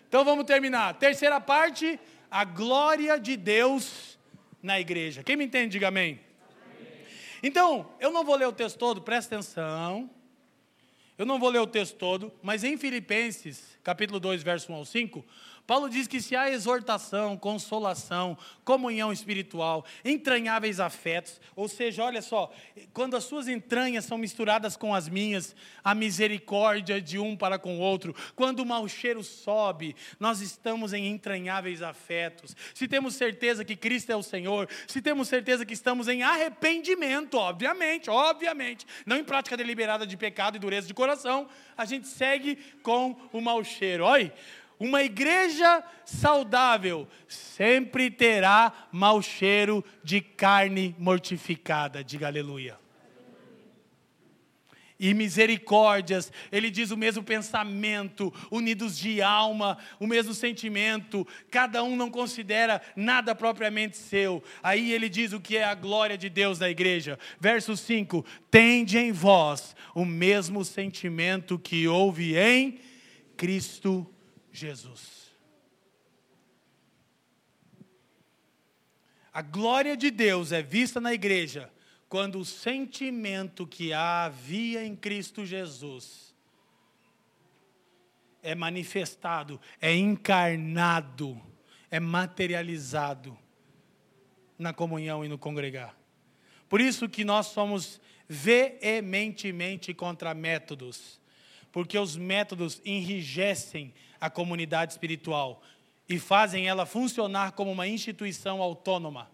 Então 0.09 0.24
vamos 0.24 0.46
terminar. 0.46 0.94
Terceira 0.94 1.38
parte, 1.38 2.00
a 2.30 2.42
glória 2.42 3.20
de 3.20 3.36
Deus 3.36 4.18
na 4.62 4.80
igreja. 4.80 5.22
Quem 5.22 5.36
me 5.36 5.44
entende, 5.44 5.72
diga 5.72 5.88
amém. 5.88 6.18
amém. 6.50 7.04
Então, 7.42 7.92
eu 8.00 8.11
não 8.11 8.24
vou 8.24 8.34
ler 8.34 8.46
o 8.46 8.52
texto 8.52 8.78
todo, 8.78 9.02
presta 9.02 9.34
atenção. 9.34 10.09
Eu 11.18 11.26
não 11.26 11.38
vou 11.38 11.50
ler 11.50 11.59
o 11.59 11.66
texto 11.66 11.96
todo, 11.96 12.32
mas 12.42 12.64
em 12.64 12.78
Filipenses, 12.78 13.78
capítulo 13.84 14.18
2, 14.18 14.42
verso 14.42 14.72
1 14.72 14.74
ao 14.76 14.84
5, 14.86 15.24
Paulo 15.69 15.91
diz 15.91 16.07
que 16.07 16.23
se 16.23 16.35
há 16.35 16.51
exortação, 16.51 17.37
consolação, 17.37 18.39
comunhão 18.64 19.12
espiritual, 19.12 19.85
entranháveis 20.03 20.81
afetos, 20.81 21.39
ou 21.55 21.69
seja, 21.69 22.03
olha 22.03 22.23
só, 22.23 22.51
quando 22.95 23.14
as 23.14 23.25
suas 23.25 23.49
entranhas 23.49 24.07
são 24.07 24.16
misturadas 24.16 24.79
com 24.79 24.95
as 24.95 25.11
minhas, 25.11 25.55
a 25.85 25.95
misericórdia 25.95 27.03
de 27.03 27.19
um 27.19 27.37
para 27.37 27.59
com 27.59 27.77
o 27.77 27.81
outro, 27.83 28.16
quando 28.35 28.61
o 28.61 28.64
mau 28.64 28.89
cheiro 28.89 29.23
sobe, 29.23 29.95
nós 30.19 30.41
estamos 30.41 30.95
em 30.95 31.07
entranháveis 31.07 31.83
afetos. 31.83 32.57
Se 32.73 32.89
temos 32.89 33.14
certeza 33.14 33.62
que 33.62 33.77
Cristo 33.77 34.11
é 34.11 34.16
o 34.16 34.23
Senhor, 34.23 34.71
se 34.87 35.03
temos 35.03 35.29
certeza 35.29 35.66
que 35.66 35.75
estamos 35.75 36.09
em 36.09 36.23
arrependimento, 36.23 37.35
obviamente, 37.35 38.09
obviamente, 38.09 38.87
não 39.05 39.19
em 39.19 39.25
prática 39.25 39.55
deliberada 39.55 40.07
de 40.07 40.16
pecado 40.16 40.57
e 40.57 40.59
dureza 40.59 40.87
de 40.87 40.95
coração, 40.95 41.47
a 41.77 41.85
gente 41.85 42.09
segue 42.09 42.57
com 42.83 43.14
o 43.31 43.43
mau 43.43 43.62
cheiro. 43.62 44.05
Olha, 44.05 44.33
uma 44.79 45.03
igreja 45.03 45.83
saudável 46.05 47.09
sempre 47.26 48.11
terá 48.11 48.72
mau 48.93 49.20
cheiro 49.20 49.85
de 50.03 50.20
carne 50.20 50.95
mortificada. 50.99 52.05
Diga 52.05 52.26
aleluia. 52.26 52.79
E 55.01 55.14
misericórdias, 55.14 56.33
ele 56.51 56.70
diz 56.70 56.91
o 56.91 56.97
mesmo 56.97 57.22
pensamento, 57.22 58.35
unidos 58.51 58.99
de 58.99 59.22
alma, 59.22 59.79
o 60.01 60.09
mesmo 60.09 60.35
sentimento, 60.35 61.26
cada 61.53 61.85
um 61.85 61.95
não 61.95 62.11
considera 62.11 62.83
nada 62.97 63.33
propriamente 63.33 63.97
seu. 63.97 64.43
Aí 64.61 64.93
ele 64.93 65.09
diz 65.09 65.33
o 65.33 65.41
que 65.41 65.57
é 65.57 65.62
a 65.62 65.74
glória 65.74 66.18
de 66.18 66.29
Deus 66.29 66.59
da 66.59 66.68
igreja. 66.68 67.16
Verso 67.39 67.76
5: 67.76 68.26
Tende 68.51 68.99
em 68.99 69.12
vós 69.12 69.76
o 69.95 70.05
mesmo 70.05 70.64
sentimento 70.64 71.61
que 71.61 71.87
houve 71.87 72.37
em 72.37 72.81
Cristo 73.37 74.05
Jesus. 74.59 75.28
A 79.32 79.42
glória 79.42 79.96
de 79.96 80.11
Deus 80.11 80.52
é 80.52 80.62
vista 80.62 81.00
na 81.00 81.14
igreja 81.14 81.72
quando 82.09 82.38
o 82.38 82.44
sentimento 82.44 83.66
que 83.66 83.92
havia 83.92 84.84
em 84.84 84.96
Cristo 84.96 85.44
Jesus 85.44 86.34
é 88.42 88.54
manifestado, 88.54 89.61
é 89.80 89.94
encarnado, 89.94 91.40
é 91.90 92.00
materializado 92.00 93.36
na 94.59 94.72
comunhão 94.72 95.24
e 95.24 95.28
no 95.28 95.38
congregar. 95.38 95.96
Por 96.68 96.80
isso 96.80 97.09
que 97.09 97.24
nós 97.24 97.46
somos 97.46 98.00
veementemente 98.28 99.94
contra 99.94 100.34
métodos, 100.34 101.20
porque 101.70 101.98
os 101.98 102.16
métodos 102.16 102.80
enrijecem 102.84 103.94
a 104.21 104.29
comunidade 104.31 104.93
espiritual 104.93 105.62
e 106.09 106.19
fazem 106.19 106.66
ela 106.66 106.87
funcionar 106.87 107.53
como 107.53 107.71
uma 107.71 107.87
instituição 107.87 108.62
autônoma. 108.62 109.31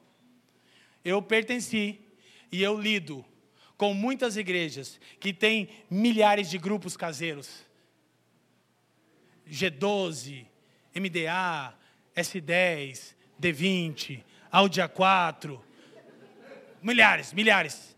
Eu 1.04 1.22
pertenci 1.22 2.00
e 2.50 2.62
eu 2.62 2.80
lido 2.80 3.24
com 3.76 3.94
muitas 3.94 4.36
igrejas 4.36 5.00
que 5.20 5.32
têm 5.32 5.68
milhares 5.90 6.50
de 6.50 6.58
grupos 6.58 6.96
caseiros. 6.96 7.64
G12, 9.48 10.46
MDA, 10.94 11.74
S10, 12.16 13.14
D20, 13.40 14.22
Audi 14.50 14.80
A4, 14.80 15.60
milhares, 16.82 17.32
milhares, 17.32 17.96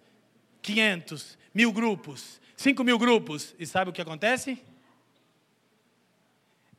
500, 0.63 1.39
mil 1.55 1.73
grupos, 1.73 2.41
5 2.57 2.83
mil 2.83 2.99
grupos. 2.99 3.55
E 3.59 3.67
sabe 3.67 3.91
o 3.91 3.93
que 3.93 4.03
acontece? 4.03 4.59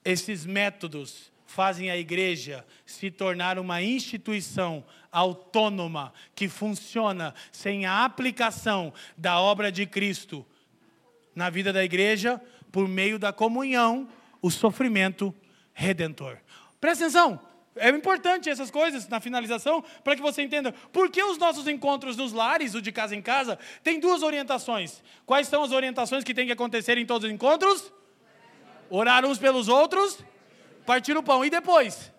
Esses 0.07 0.45
métodos 0.45 1.33
fazem 1.45 1.91
a 1.91 1.97
igreja 1.97 2.65
se 2.85 3.11
tornar 3.11 3.59
uma 3.59 3.81
instituição 3.81 4.85
autônoma 5.11 6.13
que 6.33 6.47
funciona 6.47 7.35
sem 7.51 7.85
a 7.85 8.05
aplicação 8.05 8.93
da 9.17 9.37
obra 9.37 9.69
de 9.69 9.85
Cristo 9.85 10.45
na 11.35 11.49
vida 11.49 11.73
da 11.73 11.83
igreja 11.83 12.41
por 12.71 12.87
meio 12.87 13.19
da 13.19 13.33
comunhão, 13.33 14.07
o 14.41 14.49
sofrimento 14.49 15.35
redentor. 15.73 16.37
Presta 16.79 17.03
atenção, 17.03 17.37
é 17.75 17.89
importante 17.89 18.49
essas 18.49 18.71
coisas 18.71 19.09
na 19.09 19.19
finalização 19.19 19.83
para 20.05 20.15
que 20.15 20.21
você 20.21 20.41
entenda 20.41 20.71
por 20.71 21.11
que 21.11 21.21
os 21.21 21.37
nossos 21.37 21.67
encontros 21.67 22.15
nos 22.15 22.31
lares, 22.31 22.75
o 22.75 22.81
de 22.81 22.93
casa 22.93 23.13
em 23.13 23.21
casa, 23.21 23.59
tem 23.83 23.99
duas 23.99 24.23
orientações. 24.23 25.03
Quais 25.25 25.49
são 25.49 25.63
as 25.63 25.73
orientações 25.73 26.23
que 26.23 26.33
têm 26.33 26.45
que 26.45 26.53
acontecer 26.53 26.97
em 26.97 27.05
todos 27.05 27.27
os 27.27 27.33
encontros? 27.33 27.91
Orar 28.89 29.25
uns 29.25 29.37
pelos 29.37 29.67
outros, 29.67 30.19
partir 30.85 31.17
o 31.17 31.23
pão. 31.23 31.43
E 31.43 31.49
depois? 31.49 32.11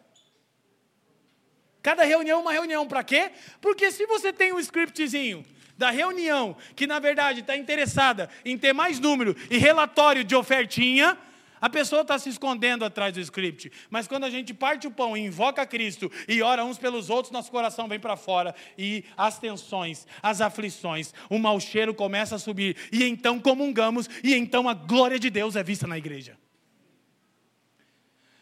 Cada 1.82 2.04
reunião 2.04 2.40
uma 2.40 2.52
reunião. 2.52 2.86
Para 2.86 3.02
quê? 3.02 3.30
Porque 3.60 3.90
se 3.90 4.06
você 4.06 4.32
tem 4.32 4.52
um 4.52 4.60
scriptzinho 4.60 5.44
da 5.76 5.90
reunião, 5.90 6.56
que 6.74 6.86
na 6.86 6.98
verdade 6.98 7.40
está 7.40 7.56
interessada 7.56 8.28
em 8.44 8.58
ter 8.58 8.72
mais 8.72 8.98
número 8.98 9.36
e 9.48 9.58
relatório 9.58 10.24
de 10.24 10.34
ofertinha, 10.34 11.16
a 11.60 11.70
pessoa 11.70 12.02
está 12.02 12.18
se 12.18 12.28
escondendo 12.28 12.84
atrás 12.84 13.14
do 13.14 13.20
script. 13.20 13.70
Mas 13.90 14.06
quando 14.06 14.24
a 14.24 14.30
gente 14.30 14.54
parte 14.54 14.86
o 14.86 14.90
pão 14.90 15.16
e 15.16 15.20
invoca 15.20 15.66
Cristo 15.66 16.10
e 16.26 16.42
ora 16.42 16.64
uns 16.64 16.78
pelos 16.78 17.10
outros, 17.10 17.32
nosso 17.32 17.50
coração 17.50 17.88
vem 17.88 17.98
para 17.98 18.16
fora. 18.16 18.54
E 18.76 19.04
as 19.16 19.38
tensões, 19.38 20.06
as 20.22 20.40
aflições, 20.40 21.12
o 21.28 21.38
mau 21.38 21.58
cheiro 21.58 21.94
começa 21.94 22.36
a 22.36 22.38
subir. 22.38 22.76
E 22.92 23.04
então 23.04 23.40
comungamos, 23.40 24.08
e 24.22 24.34
então 24.34 24.68
a 24.68 24.74
glória 24.74 25.18
de 25.18 25.30
Deus 25.30 25.56
é 25.56 25.62
vista 25.62 25.86
na 25.86 25.98
igreja. 25.98 26.36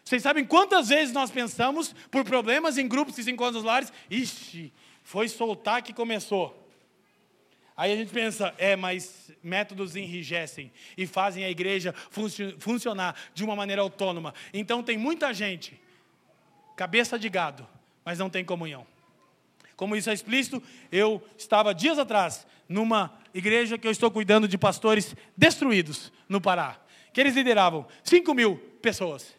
Vocês 0.07 0.23
sabem 0.23 0.45
quantas 0.45 0.89
vezes 0.89 1.13
nós 1.13 1.33
pensamos 1.33 1.93
por 2.13 2.25
problemas 2.25 2.79
em 2.79 2.87
grupos 2.87 3.19
e 3.19 3.29
encontros 3.29 3.65
lares? 3.65 3.93
Ixi, 4.09 4.73
foi 5.03 5.29
soltar 5.29 5.83
que 5.83 5.93
começou. 5.93 6.65
Aí 7.77 7.93
a 7.93 7.97
gente 7.97 8.13
pensa, 8.13 8.55
é, 8.57 8.77
mas 8.77 9.33
métodos 9.43 9.97
enrijecem 9.97 10.71
e 10.97 11.09
fazem 11.09 11.45
a 11.45 11.51
igreja 11.51 11.93
funcionar 12.61 13.17
de 13.35 13.43
uma 13.43 13.57
maneira 13.57 13.83
autônoma. 13.83 14.33
Então 14.55 14.81
tem 14.81 14.97
muita 14.97 15.35
gente, 15.35 15.79
cabeça 16.77 17.19
de 17.19 17.29
gado, 17.29 17.67
mas 18.05 18.21
não 18.21 18.31
tem 18.31 18.45
comunhão. 18.45 18.87
Como 19.75 19.97
isso 19.97 20.09
é 20.09 20.15
explícito, 20.15 20.63
eu 20.93 21.21
estava 21.37 21.75
dias 21.75 21.99
atrás 21.99 22.47
numa 22.69 23.13
igreja 23.35 23.77
que 23.77 23.89
eu 23.89 23.93
estou 23.93 24.11
cuidando 24.13 24.47
de 24.47 24.57
pastores 24.57 25.17
destruídos 25.37 26.13
no 26.29 26.41
Pará, 26.41 26.81
que 27.13 27.21
eles 27.21 27.35
lideravam 27.35 27.89
5 28.05 28.33
mil 28.33 28.57
pessoas. 28.81 29.36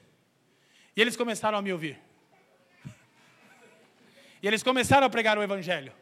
E 0.97 1.01
eles 1.01 1.15
começaram 1.15 1.59
a 1.59 1.61
me 1.61 1.71
ouvir. 1.71 1.99
E 4.41 4.47
eles 4.47 4.63
começaram 4.63 5.05
a 5.05 5.09
pregar 5.09 5.37
o 5.37 5.43
Evangelho. 5.43 5.93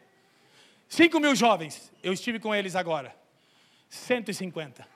5 0.88 1.20
mil 1.20 1.36
jovens, 1.36 1.92
eu 2.02 2.14
estive 2.14 2.40
com 2.40 2.54
eles 2.54 2.74
agora. 2.74 3.14
150. 3.90 4.88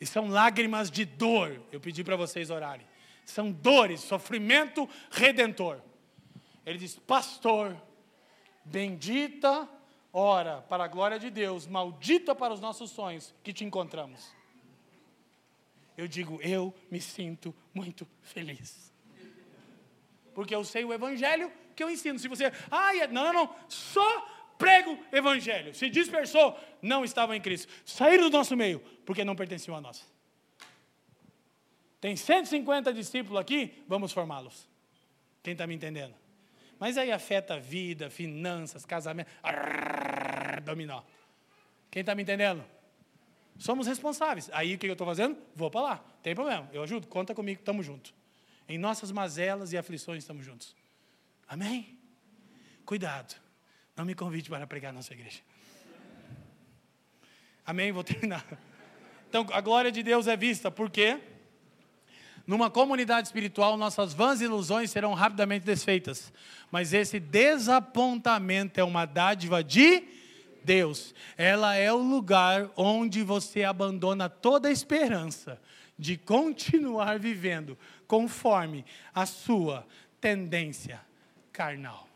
E 0.00 0.06
são 0.06 0.26
lágrimas 0.26 0.90
de 0.90 1.04
dor. 1.04 1.62
Eu 1.70 1.80
pedi 1.80 2.02
para 2.02 2.16
vocês 2.16 2.50
orarem. 2.50 2.86
São 3.24 3.52
dores, 3.52 4.00
sofrimento 4.00 4.88
redentor. 5.12 5.80
Ele 6.66 6.78
diz: 6.78 6.96
Pastor, 6.96 7.76
bendita 8.64 9.68
hora 10.18 10.62
para 10.68 10.84
a 10.84 10.88
glória 10.88 11.18
de 11.18 11.30
Deus, 11.30 11.66
maldita 11.66 12.34
para 12.34 12.52
os 12.52 12.60
nossos 12.60 12.90
sonhos 12.90 13.34
que 13.42 13.52
te 13.52 13.64
encontramos. 13.64 14.32
Eu 15.96 16.08
digo: 16.08 16.40
Eu 16.42 16.74
me 16.90 17.00
sinto 17.00 17.54
muito 17.74 18.06
feliz 18.22 18.88
porque 20.38 20.54
eu 20.54 20.62
sei 20.62 20.84
o 20.84 20.92
evangelho 20.92 21.50
que 21.74 21.82
eu 21.82 21.90
ensino. 21.90 22.16
Se 22.16 22.28
você, 22.28 22.52
ah, 22.70 22.92
não, 23.10 23.24
não, 23.24 23.32
não, 23.32 23.56
só 23.68 24.54
prego 24.56 24.96
evangelho. 25.10 25.74
Se 25.74 25.90
dispersou, 25.90 26.56
não 26.80 27.04
estavam 27.04 27.34
em 27.34 27.40
Cristo. 27.40 27.72
Saíram 27.84 28.30
do 28.30 28.36
nosso 28.36 28.56
meio, 28.56 28.78
porque 29.04 29.24
não 29.24 29.34
pertenciam 29.34 29.76
a 29.76 29.80
nós. 29.80 30.08
Tem 32.00 32.14
150 32.14 32.92
discípulos 32.92 33.40
aqui, 33.40 33.82
vamos 33.88 34.12
formá-los. 34.12 34.68
Quem 35.42 35.54
está 35.54 35.66
me 35.66 35.74
entendendo? 35.74 36.14
Mas 36.78 36.96
aí 36.96 37.10
afeta 37.10 37.54
a 37.54 37.58
vida, 37.58 38.08
finanças, 38.08 38.84
casamento, 38.84 39.28
arrr, 39.42 40.60
dominó. 40.62 41.02
Quem 41.90 42.00
está 42.00 42.14
me 42.14 42.22
entendendo? 42.22 42.64
Somos 43.58 43.86
responsáveis. 43.86 44.48
Aí 44.52 44.74
o 44.74 44.78
que 44.78 44.86
eu 44.86 44.92
estou 44.92 45.06
fazendo? 45.06 45.36
Vou 45.54 45.70
para 45.70 45.80
lá. 45.80 46.04
Tem 46.22 46.34
problema. 46.34 46.68
Eu 46.72 46.82
ajudo. 46.82 47.06
Conta 47.08 47.34
comigo, 47.34 47.60
estamos 47.60 47.84
juntos. 47.84 48.14
Em 48.68 48.78
nossas 48.78 49.10
mazelas 49.10 49.72
e 49.72 49.78
aflições 49.78 50.22
estamos 50.22 50.44
juntos. 50.44 50.76
Amém? 51.48 51.98
Cuidado. 52.84 53.34
Não 53.96 54.04
me 54.04 54.14
convide 54.14 54.48
para 54.48 54.66
pregar 54.66 54.92
na 54.92 54.98
nossa 54.98 55.12
igreja. 55.12 55.40
Amém? 57.66 57.90
Vou 57.90 58.04
terminar. 58.04 58.46
Então, 59.28 59.46
a 59.52 59.60
glória 59.60 59.90
de 59.90 60.02
Deus 60.02 60.26
é 60.26 60.36
vista, 60.36 60.70
porque 60.70 61.20
numa 62.48 62.70
comunidade 62.70 63.28
espiritual, 63.28 63.76
nossas 63.76 64.14
vãs 64.14 64.40
ilusões 64.40 64.90
serão 64.90 65.12
rapidamente 65.12 65.66
desfeitas. 65.66 66.32
Mas 66.70 66.94
esse 66.94 67.20
desapontamento 67.20 68.80
é 68.80 68.82
uma 68.82 69.04
dádiva 69.04 69.62
de 69.62 70.02
Deus. 70.64 71.14
Ela 71.36 71.74
é 71.74 71.92
o 71.92 71.98
lugar 71.98 72.70
onde 72.74 73.22
você 73.22 73.64
abandona 73.64 74.30
toda 74.30 74.68
a 74.68 74.72
esperança 74.72 75.60
de 75.98 76.16
continuar 76.16 77.18
vivendo 77.18 77.76
conforme 78.06 78.82
a 79.14 79.26
sua 79.26 79.86
tendência 80.18 81.02
carnal. 81.52 82.08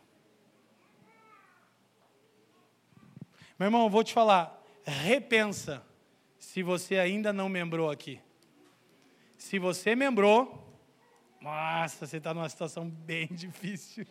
Meu 3.58 3.66
irmão, 3.66 3.90
vou 3.90 4.02
te 4.02 4.14
falar, 4.14 4.58
repensa 4.82 5.84
se 6.38 6.62
você 6.62 6.98
ainda 6.98 7.34
não 7.34 7.50
membrou 7.50 7.90
aqui. 7.90 8.18
Se 9.52 9.58
você 9.58 9.94
membrou, 9.94 10.80
nossa, 11.38 12.06
você 12.06 12.16
está 12.16 12.32
numa 12.32 12.48
situação 12.48 12.88
bem 12.88 13.26
difícil. 13.36 14.06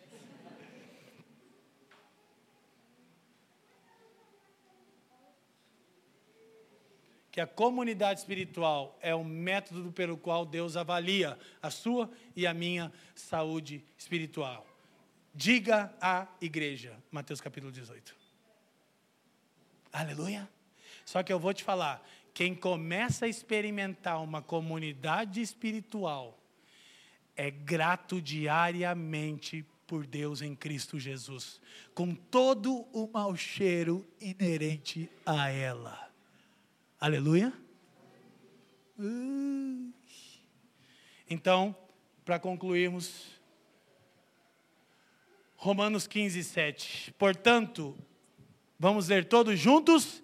que 7.32 7.42
a 7.42 7.48
comunidade 7.48 8.20
espiritual 8.20 9.00
é 9.02 9.16
o 9.16 9.24
método 9.24 9.92
pelo 9.92 10.16
qual 10.16 10.46
Deus 10.46 10.78
avalia 10.78 11.40
a 11.60 11.72
sua 11.72 12.12
e 12.36 12.46
a 12.46 12.54
minha 12.54 12.94
saúde 13.16 13.84
espiritual. 13.98 14.68
Diga 15.34 15.92
à 16.00 16.28
igreja, 16.40 16.96
Mateus 17.10 17.42
capítulo 17.42 17.72
18. 17.72 18.16
Aleluia. 19.92 20.48
Só 21.04 21.24
que 21.24 21.34
eu 21.34 21.40
vou 21.40 21.52
te 21.52 21.64
falar, 21.64 22.08
quem 22.34 22.56
começa 22.56 23.26
a 23.26 23.30
experimentar 23.30 24.22
uma 24.22 24.42
comunidade 24.42 25.42
espiritual 25.42 26.38
é 27.36 27.50
grato 27.50 28.22
diariamente 28.22 29.66
por 29.88 30.06
Deus 30.06 30.42
em 30.42 30.56
Cristo 30.56 30.98
Jesus, 30.98 31.60
com 31.94 32.16
todo 32.16 32.88
o 32.94 33.10
mau 33.12 33.36
cheiro 33.36 34.08
inerente 34.22 35.10
a 35.26 35.50
ela. 35.50 36.10
Aleluia? 37.00 37.52
Então, 41.30 41.76
para 42.24 42.40
concluirmos, 42.40 43.40
Romanos 45.56 46.08
15, 46.08 46.44
7. 46.44 47.14
Portanto, 47.18 47.98
vamos 48.80 49.08
ler 49.08 49.26
todos 49.26 49.60
juntos? 49.60 50.24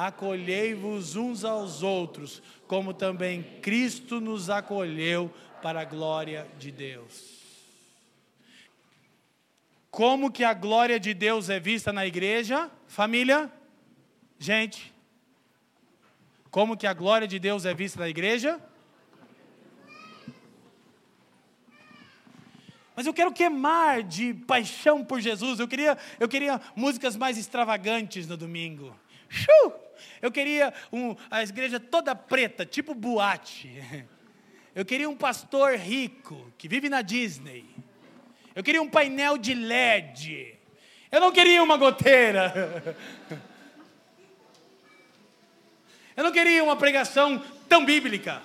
Acolhei-vos 0.00 1.16
uns 1.16 1.44
aos 1.44 1.82
outros, 1.82 2.40
como 2.68 2.94
também 2.94 3.42
Cristo 3.60 4.20
nos 4.20 4.48
acolheu 4.48 5.28
para 5.60 5.80
a 5.80 5.84
glória 5.84 6.46
de 6.56 6.70
Deus. 6.70 7.42
Como 9.90 10.30
que 10.30 10.44
a 10.44 10.54
glória 10.54 11.00
de 11.00 11.12
Deus 11.12 11.50
é 11.50 11.58
vista 11.58 11.92
na 11.92 12.06
igreja? 12.06 12.70
Família? 12.86 13.52
Gente, 14.38 14.94
como 16.48 16.76
que 16.76 16.86
a 16.86 16.92
glória 16.92 17.26
de 17.26 17.40
Deus 17.40 17.64
é 17.64 17.74
vista 17.74 17.98
na 17.98 18.08
igreja? 18.08 18.60
Mas 22.94 23.04
eu 23.04 23.12
quero 23.12 23.32
queimar 23.32 24.04
de 24.04 24.32
paixão 24.32 25.04
por 25.04 25.20
Jesus. 25.20 25.58
Eu 25.58 25.66
queria, 25.66 25.98
eu 26.20 26.28
queria 26.28 26.60
músicas 26.76 27.16
mais 27.16 27.36
extravagantes 27.36 28.28
no 28.28 28.36
domingo. 28.36 28.94
Eu 30.20 30.30
queria 30.30 30.72
um, 30.92 31.14
a 31.30 31.42
igreja 31.42 31.78
toda 31.80 32.14
preta, 32.14 32.64
tipo 32.66 32.94
boate. 32.94 33.82
Eu 34.74 34.84
queria 34.84 35.10
um 35.10 35.16
pastor 35.16 35.74
rico 35.74 36.52
que 36.56 36.68
vive 36.68 36.88
na 36.88 37.02
Disney. 37.02 37.64
Eu 38.54 38.62
queria 38.62 38.80
um 38.80 38.88
painel 38.88 39.36
de 39.36 39.52
LED. 39.52 40.54
Eu 41.10 41.20
não 41.20 41.32
queria 41.32 41.62
uma 41.62 41.76
goteira. 41.76 42.96
Eu 46.16 46.24
não 46.24 46.32
queria 46.32 46.64
uma 46.64 46.74
pregação 46.74 47.40
tão 47.68 47.84
bíblica, 47.84 48.42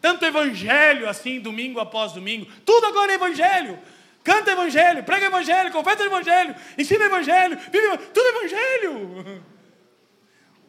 tanto 0.00 0.24
evangelho 0.24 1.06
assim, 1.06 1.38
domingo 1.38 1.78
após 1.78 2.12
domingo. 2.12 2.46
Tudo 2.64 2.86
agora 2.86 3.12
é 3.12 3.16
evangelho. 3.16 3.78
Canta 4.24 4.52
evangelho, 4.52 5.04
prega 5.04 5.26
evangelho, 5.26 5.70
confessa 5.72 6.04
evangelho, 6.04 6.54
ensina 6.78 7.04
evangelho, 7.04 7.58
vive 7.70 7.98
tudo 8.14 8.28
evangelho. 8.28 9.44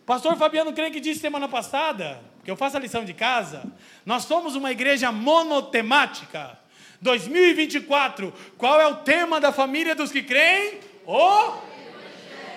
Pastor 0.06 0.36
Fabiano 0.36 0.74
que 0.74 1.00
disse 1.00 1.22
semana 1.22 1.48
passada, 1.48 2.22
que 2.44 2.52
eu 2.52 2.58
faço 2.58 2.76
a 2.76 2.80
lição 2.80 3.06
de 3.06 3.14
casa, 3.14 3.64
nós 4.06 4.24
somos 4.24 4.56
uma 4.56 4.72
igreja 4.72 5.12
monotemática. 5.12 6.60
2024, 7.00 8.34
qual 8.58 8.80
é 8.82 8.88
o 8.88 8.98
tema 8.98 9.40
da 9.40 9.52
família 9.52 9.96
dos 9.96 10.12
que 10.12 10.24
creem? 10.24 10.80
O 11.06 11.74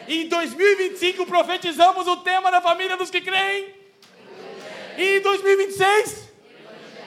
em 0.08 0.28
2025 0.28 1.26
profetizamos 1.26 2.06
o 2.06 2.16
tema 2.18 2.50
da 2.50 2.60
família 2.60 2.96
dos 2.96 3.10
que 3.10 3.20
creem. 3.20 3.74
E 4.96 5.18
em 5.18 5.20
2026? 5.20 6.28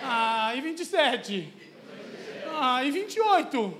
Ah, 0.04 0.54
e 0.56 0.62
27? 0.62 1.54
Ah, 2.56 2.84
e 2.84 2.92
28? 2.92 3.78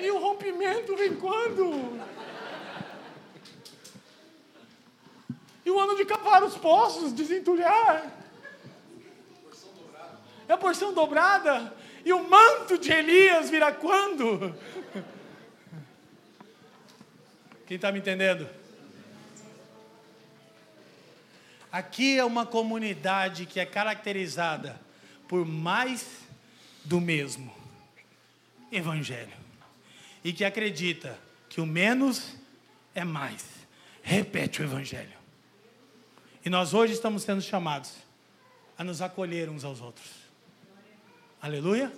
E 0.00 0.10
o 0.10 0.18
rompimento 0.18 0.96
vem 0.96 1.14
quando? 1.14 2.00
E 5.64 5.70
o 5.70 5.80
ano 5.80 5.96
de 5.96 6.04
cavar 6.04 6.42
os 6.42 6.56
poços, 6.56 7.12
desentulhar? 7.12 8.12
É 10.46 10.52
a 10.52 10.58
porção 10.58 10.92
dobrada? 10.92 11.74
E 12.04 12.12
o 12.12 12.28
manto 12.28 12.76
de 12.76 12.92
Elias 12.92 13.48
virá 13.48 13.72
quando? 13.72 14.54
Quem 17.66 17.76
está 17.76 17.90
me 17.90 17.98
entendendo? 17.98 18.46
Aqui 21.72 22.18
é 22.18 22.24
uma 22.24 22.44
comunidade 22.44 23.46
que 23.46 23.58
é 23.58 23.66
caracterizada 23.66 24.80
por 25.26 25.44
mais 25.46 26.20
do 26.84 27.00
mesmo 27.00 27.52
Evangelho. 28.70 29.32
e 30.22 30.32
que 30.32 30.44
acredita 30.44 31.18
que 31.48 31.60
o 31.60 31.66
menos 31.66 32.36
é 32.94 33.04
mais. 33.04 33.44
Repete 34.02 34.62
o 34.62 34.64
Evangelho. 34.64 35.13
E 36.44 36.50
nós 36.50 36.74
hoje 36.74 36.92
estamos 36.92 37.22
sendo 37.22 37.40
chamados 37.40 37.94
a 38.76 38.84
nos 38.84 39.00
acolher 39.00 39.48
uns 39.48 39.64
aos 39.64 39.80
outros. 39.80 40.10
Aleluia? 41.40 41.90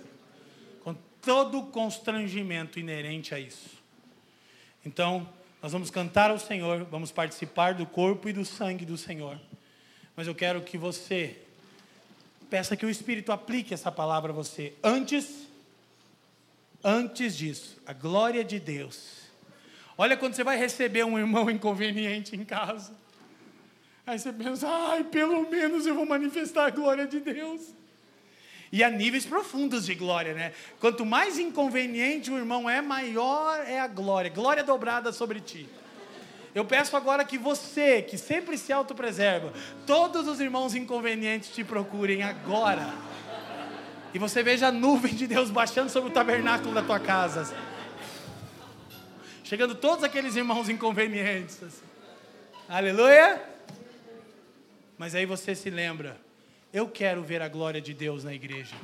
Com 0.85 0.95
todo 1.21 1.59
o 1.59 1.65
constrangimento 1.65 2.79
inerente 2.79 3.35
a 3.35 3.39
isso. 3.39 3.71
Então, 4.85 5.27
nós 5.61 5.73
vamos 5.73 5.91
cantar 5.91 6.31
ao 6.31 6.39
Senhor, 6.39 6.85
vamos 6.85 7.11
participar 7.11 7.73
do 7.73 7.85
corpo 7.85 8.29
e 8.29 8.33
do 8.33 8.45
sangue 8.45 8.85
do 8.85 8.97
Senhor. 8.97 9.37
Mas 10.15 10.27
eu 10.27 10.35
quero 10.35 10.61
que 10.61 10.77
você 10.77 11.37
peça 12.49 12.77
que 12.77 12.85
o 12.85 12.89
Espírito 12.89 13.33
aplique 13.33 13.73
essa 13.73 13.91
palavra 13.91 14.31
a 14.31 14.35
você. 14.35 14.73
Antes, 14.81 15.45
antes 16.81 17.35
disso, 17.35 17.81
a 17.85 17.91
glória 17.91 18.45
de 18.45 18.61
Deus. 18.61 19.23
Olha 19.97 20.15
quando 20.15 20.35
você 20.35 20.43
vai 20.43 20.57
receber 20.57 21.03
um 21.03 21.19
irmão 21.19 21.49
inconveniente 21.51 22.33
em 22.33 22.45
casa. 22.45 23.06
Aí 24.07 24.17
você 24.17 24.31
pensa, 24.31 24.65
ai, 24.69 25.03
pelo 25.03 25.49
menos 25.49 25.85
eu 25.85 25.93
vou 25.93 26.05
manifestar 26.05 26.67
a 26.67 26.69
glória 26.69 27.05
de 27.05 27.19
Deus. 27.19 27.75
E 28.71 28.81
há 28.81 28.89
níveis 28.89 29.25
profundos 29.25 29.85
de 29.85 29.93
glória, 29.95 30.33
né? 30.33 30.53
Quanto 30.79 31.05
mais 31.05 31.37
inconveniente 31.37 32.31
o 32.31 32.37
irmão 32.37 32.69
é, 32.69 32.81
maior 32.81 33.59
é 33.67 33.81
a 33.81 33.87
glória. 33.87 34.31
Glória 34.31 34.63
dobrada 34.63 35.11
sobre 35.11 35.41
ti. 35.41 35.67
Eu 36.55 36.63
peço 36.63 36.95
agora 36.95 37.25
que 37.25 37.37
você, 37.37 38.01
que 38.01 38.17
sempre 38.17 38.57
se 38.57 38.71
autopreserva, 38.71 39.51
todos 39.85 40.25
os 40.25 40.39
irmãos 40.39 40.73
inconvenientes 40.73 41.49
te 41.49 41.65
procurem 41.65 42.23
agora. 42.23 42.93
E 44.13 44.19
você 44.19 44.41
veja 44.41 44.67
a 44.67 44.71
nuvem 44.71 45.13
de 45.13 45.27
Deus 45.27 45.49
baixando 45.49 45.89
sobre 45.89 46.09
o 46.09 46.13
tabernáculo 46.13 46.73
da 46.73 46.81
tua 46.81 46.99
casa. 46.99 47.53
Chegando 49.43 49.75
todos 49.75 50.05
aqueles 50.05 50.37
irmãos 50.37 50.69
inconvenientes. 50.69 51.59
Aleluia! 52.69 53.56
Mas 54.97 55.13
aí 55.13 55.25
você 55.25 55.53
se 55.53 55.69
lembra, 55.69 56.19
eu 56.73 56.87
quero 56.87 57.23
ver 57.23 57.41
a 57.41 57.47
glória 57.47 57.79
de 57.79 57.93
Deus 57.93 58.23
na 58.23 58.33
igreja. 58.33 58.75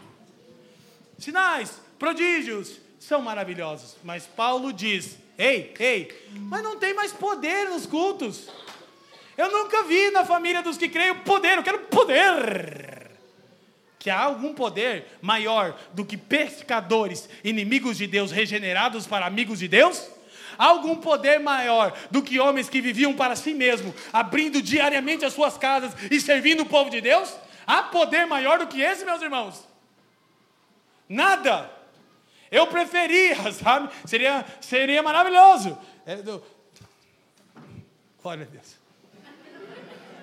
Sinais, 1.18 1.82
prodígios 1.98 2.80
são 3.00 3.22
maravilhosos, 3.22 3.96
mas 4.04 4.26
Paulo 4.26 4.72
diz: 4.72 5.18
Ei, 5.38 5.74
ei, 5.80 6.30
mas 6.32 6.64
não 6.64 6.78
tem 6.78 6.94
mais 6.94 7.12
poder 7.12 7.70
nos 7.70 7.86
cultos. 7.86 8.50
Eu 9.36 9.52
nunca 9.52 9.84
vi 9.84 10.12
na 10.12 10.24
família 10.24 10.62
dos 10.62 10.78
que 10.78 10.88
creem 10.88 11.16
poder, 11.16 11.58
eu 11.58 11.64
quero 11.64 11.80
poder. 11.80 13.10
Que 13.98 14.10
há 14.10 14.20
algum 14.20 14.54
poder 14.54 15.18
maior 15.22 15.80
do 15.94 16.06
que 16.06 16.18
pescadores, 16.18 17.28
inimigos 17.44 17.98
de 17.98 18.06
Deus, 18.06 18.32
regenerados 18.32 19.08
para 19.08 19.26
amigos 19.26 19.60
de 19.60 19.68
Deus? 19.68 20.08
Algum 20.58 20.96
poder 20.96 21.40
maior 21.40 21.94
do 22.12 22.22
que 22.22 22.40
homens 22.40 22.70
que 22.70 22.82
viviam 22.82 23.14
para 23.14 23.36
si 23.36 23.54
mesmos, 23.54 23.94
abrindo 24.12 24.62
diariamente 24.62 25.26
as 25.26 25.34
suas 25.34 25.58
casas 25.58 25.94
e 26.10 26.20
servindo 26.20 26.62
o 26.62 26.66
povo 26.66 26.90
de 26.90 27.02
Deus? 27.02 27.36
Há 27.66 27.84
poder 27.84 28.26
maior 28.26 28.60
do 28.60 28.68
que 28.68 28.82
esse, 28.82 29.06
meus 29.06 29.22
irmãos? 29.22 29.68
Nada. 31.08 31.72
Eu 32.52 32.68
preferia, 32.68 33.36
sabe? 33.54 33.90
Seria, 34.06 34.46
seria 34.62 35.02
maravilhoso. 35.02 35.78
É, 36.06 36.18
do... 36.18 36.44
Glória 38.22 38.48
a 38.48 38.52
Deus. 38.52 38.78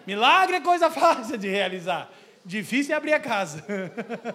Milagre 0.07 0.57
é 0.57 0.61
coisa 0.61 0.89
fácil 0.91 1.37
de 1.37 1.49
realizar. 1.49 2.11
Difícil 2.45 2.95
é 2.95 2.97
abrir 2.97 3.13
a 3.13 3.21
casa. 3.21 3.65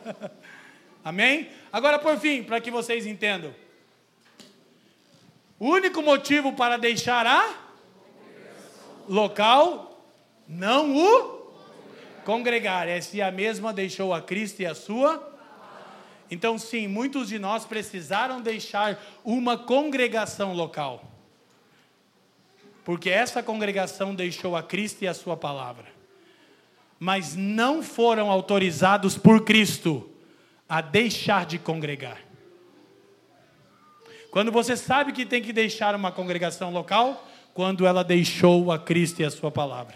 Amém? 1.03 1.49
Agora, 1.71 1.99
por 1.99 2.17
fim, 2.17 2.43
para 2.43 2.59
que 2.59 2.71
vocês 2.71 3.05
entendam. 3.05 3.53
O 5.59 5.69
único 5.69 6.01
motivo 6.01 6.53
para 6.53 6.77
deixar 6.77 7.25
a 7.25 7.53
local, 9.07 10.03
não 10.47 10.95
o 10.95 11.51
congregar, 12.23 12.87
é 12.87 12.99
se 13.01 13.21
a 13.21 13.31
mesma 13.31 13.71
deixou 13.71 14.13
a 14.13 14.21
Cristo 14.21 14.61
e 14.61 14.65
a 14.65 14.75
sua 14.75 15.35
então, 16.29 16.57
sim, 16.57 16.87
muitos 16.87 17.29
de 17.29 17.37
nós 17.37 17.65
precisaram 17.65 18.41
deixar 18.41 18.99
uma 19.23 19.57
congregação 19.57 20.53
local. 20.53 21.03
Porque 22.83 23.09
essa 23.09 23.41
congregação 23.43 24.13
deixou 24.13 24.55
a 24.55 24.63
Cristo 24.63 25.03
e 25.03 25.07
a 25.07 25.13
Sua 25.13 25.37
palavra. 25.37 25.85
Mas 26.99 27.35
não 27.35 27.83
foram 27.83 28.29
autorizados 28.31 29.17
por 29.17 29.43
Cristo 29.43 30.09
a 30.67 30.81
deixar 30.81 31.45
de 31.45 31.59
congregar. 31.59 32.24
Quando 34.35 34.51
você 34.51 34.75
sabe 34.75 35.13
que 35.13 35.25
tem 35.25 35.41
que 35.41 35.53
deixar 35.53 35.95
uma 35.95 36.11
congregação 36.11 36.69
local, 36.69 37.25
quando 37.53 37.85
ela 37.85 38.03
deixou 38.03 38.69
a 38.69 38.77
Cristo 38.77 39.21
e 39.21 39.23
a 39.23 39.31
Sua 39.31 39.49
palavra. 39.49 39.95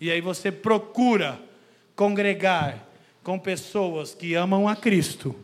E 0.00 0.12
aí 0.12 0.20
você 0.20 0.52
procura 0.52 1.40
congregar 1.96 2.86
com 3.24 3.36
pessoas 3.36 4.14
que 4.14 4.32
amam 4.36 4.68
a 4.68 4.76
Cristo 4.76 5.34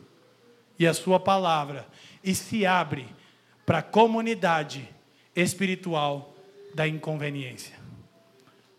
e 0.79 0.87
a 0.87 0.93
sua 0.93 1.19
palavra 1.19 1.85
e 2.23 2.33
se 2.33 2.65
abre 2.65 3.05
para 3.65 3.79
a 3.79 3.83
comunidade 3.83 4.87
espiritual 5.35 6.33
da 6.73 6.87
inconveniência. 6.87 7.75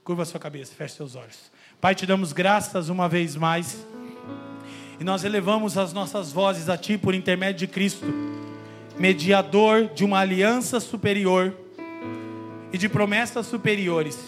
Curva 0.03 0.25
sua 0.25 0.41
cabeça, 0.41 0.73
feche 0.75 0.95
seus 0.95 1.15
olhos. 1.15 1.53
Pai, 1.79 1.95
te 1.95 2.07
damos 2.07 2.33
graças 2.33 2.89
uma 2.89 3.07
vez 3.07 3.37
mais. 3.37 3.87
E 4.99 5.05
nós 5.05 5.25
elevamos 5.25 5.77
as 5.77 5.93
nossas 5.93 6.33
vozes 6.33 6.71
a 6.71 6.79
Ti 6.79 6.97
por 6.97 7.15
intermédio 7.15 7.67
de 7.67 7.67
Cristo, 7.67 8.07
mediador 8.99 9.89
de 9.95 10.05
uma 10.05 10.21
aliança 10.21 10.81
superior 10.81 11.55
e 12.73 12.79
de 12.79 12.89
promessas 12.89 13.47
superiores. 13.47 14.19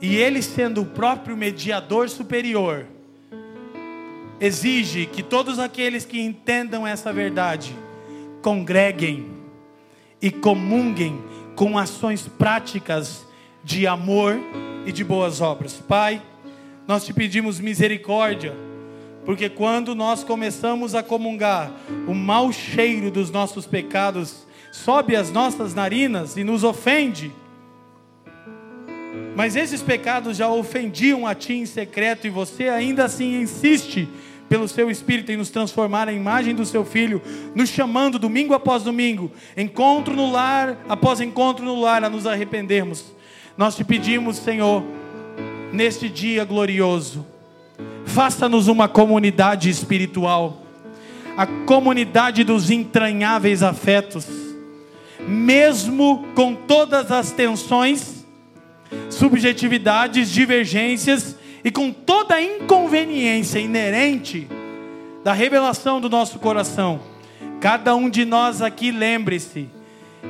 E 0.00 0.16
Ele 0.16 0.42
sendo 0.42 0.82
o 0.82 0.86
próprio 0.86 1.36
mediador 1.36 2.08
superior, 2.08 2.86
exige 4.40 5.06
que 5.06 5.22
todos 5.22 5.58
aqueles 5.58 6.04
que 6.04 6.20
entendam 6.20 6.86
essa 6.86 7.12
verdade 7.12 7.76
congreguem 8.40 9.26
e 10.20 10.30
comunguem 10.30 11.22
com 11.54 11.76
ações 11.76 12.26
práticas 12.26 13.26
de 13.62 13.86
amor 13.86 14.40
e 14.86 14.92
de 14.92 15.04
boas 15.04 15.40
obras. 15.40 15.74
Pai, 15.74 16.22
nós 16.86 17.04
te 17.04 17.12
pedimos 17.12 17.60
misericórdia, 17.60 18.54
porque 19.24 19.48
quando 19.48 19.94
nós 19.94 20.24
começamos 20.24 20.94
a 20.94 21.02
comungar, 21.02 21.72
o 22.06 22.14
mau 22.14 22.52
cheiro 22.52 23.10
dos 23.10 23.30
nossos 23.30 23.66
pecados 23.66 24.46
sobe 24.72 25.16
às 25.16 25.30
nossas 25.30 25.74
narinas 25.74 26.36
e 26.36 26.44
nos 26.44 26.64
ofende. 26.64 27.32
Mas 29.36 29.56
esses 29.56 29.82
pecados 29.82 30.36
já 30.36 30.48
ofendiam 30.48 31.26
a 31.26 31.34
ti 31.34 31.54
em 31.54 31.66
secreto 31.66 32.26
e 32.26 32.30
você 32.30 32.68
ainda 32.68 33.04
assim 33.04 33.40
insiste 33.40 34.08
pelo 34.48 34.66
seu 34.66 34.90
Espírito 34.90 35.30
em 35.30 35.36
nos 35.36 35.48
transformar 35.48 36.08
à 36.08 36.12
imagem 36.12 36.56
do 36.56 36.66
seu 36.66 36.84
Filho, 36.84 37.22
nos 37.54 37.68
chamando 37.68 38.18
domingo 38.18 38.52
após 38.52 38.82
domingo, 38.82 39.30
encontro 39.56 40.14
no 40.14 40.30
lar 40.30 40.84
após 40.88 41.20
encontro 41.20 41.64
no 41.64 41.80
lar, 41.80 42.02
a 42.02 42.10
nos 42.10 42.26
arrependermos. 42.26 43.14
Nós 43.56 43.76
te 43.76 43.84
pedimos, 43.84 44.38
Senhor, 44.38 44.82
neste 45.72 46.08
dia 46.08 46.44
glorioso, 46.44 47.24
faça-nos 48.10 48.66
uma 48.66 48.88
comunidade 48.88 49.70
espiritual, 49.70 50.62
a 51.36 51.46
comunidade 51.46 52.42
dos 52.42 52.68
entranháveis 52.68 53.62
afetos, 53.62 54.26
mesmo 55.26 56.26
com 56.34 56.54
todas 56.54 57.12
as 57.12 57.30
tensões, 57.30 58.26
subjetividades, 59.08 60.30
divergências 60.30 61.36
e 61.62 61.70
com 61.70 61.92
toda 61.92 62.34
a 62.34 62.42
inconveniência 62.42 63.60
inerente 63.60 64.48
da 65.22 65.32
revelação 65.32 66.00
do 66.00 66.10
nosso 66.10 66.40
coração, 66.40 67.00
cada 67.60 67.94
um 67.94 68.10
de 68.10 68.24
nós 68.24 68.60
aqui 68.60 68.90
lembre-se 68.90 69.68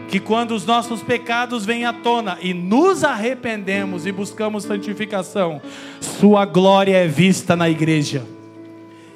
que 0.08 0.20
quando 0.20 0.52
os 0.52 0.66
nossos 0.66 1.02
pecados 1.02 1.64
vêm 1.64 1.84
à 1.84 1.92
tona 1.92 2.38
e 2.40 2.52
nos 2.52 3.04
arrependemos 3.04 4.06
e 4.06 4.12
buscamos 4.12 4.64
santificação, 4.64 5.60
Sua 6.00 6.44
glória 6.44 6.96
é 6.96 7.06
vista 7.06 7.56
na 7.56 7.68
igreja. 7.68 8.24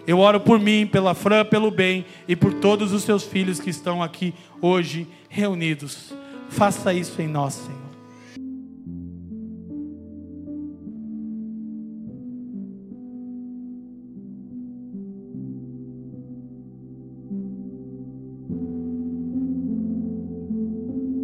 Eu 0.07 0.19
oro 0.19 0.39
por 0.39 0.59
mim, 0.59 0.87
pela 0.87 1.15
Fran, 1.15 1.45
pelo 1.45 1.71
bem 1.71 2.05
e 2.29 2.37
por 2.37 2.55
todos 2.55 2.93
os 2.93 3.03
seus 3.03 3.25
filhos 3.25 3.59
que 3.59 3.71
estão 3.71 4.03
aqui 4.03 4.35
hoje 4.61 5.07
reunidos. 5.29 6.13
Faça 6.51 6.93
isso 6.93 7.21
em 7.23 7.29
nós, 7.29 7.55
Senhor. 7.55 7.84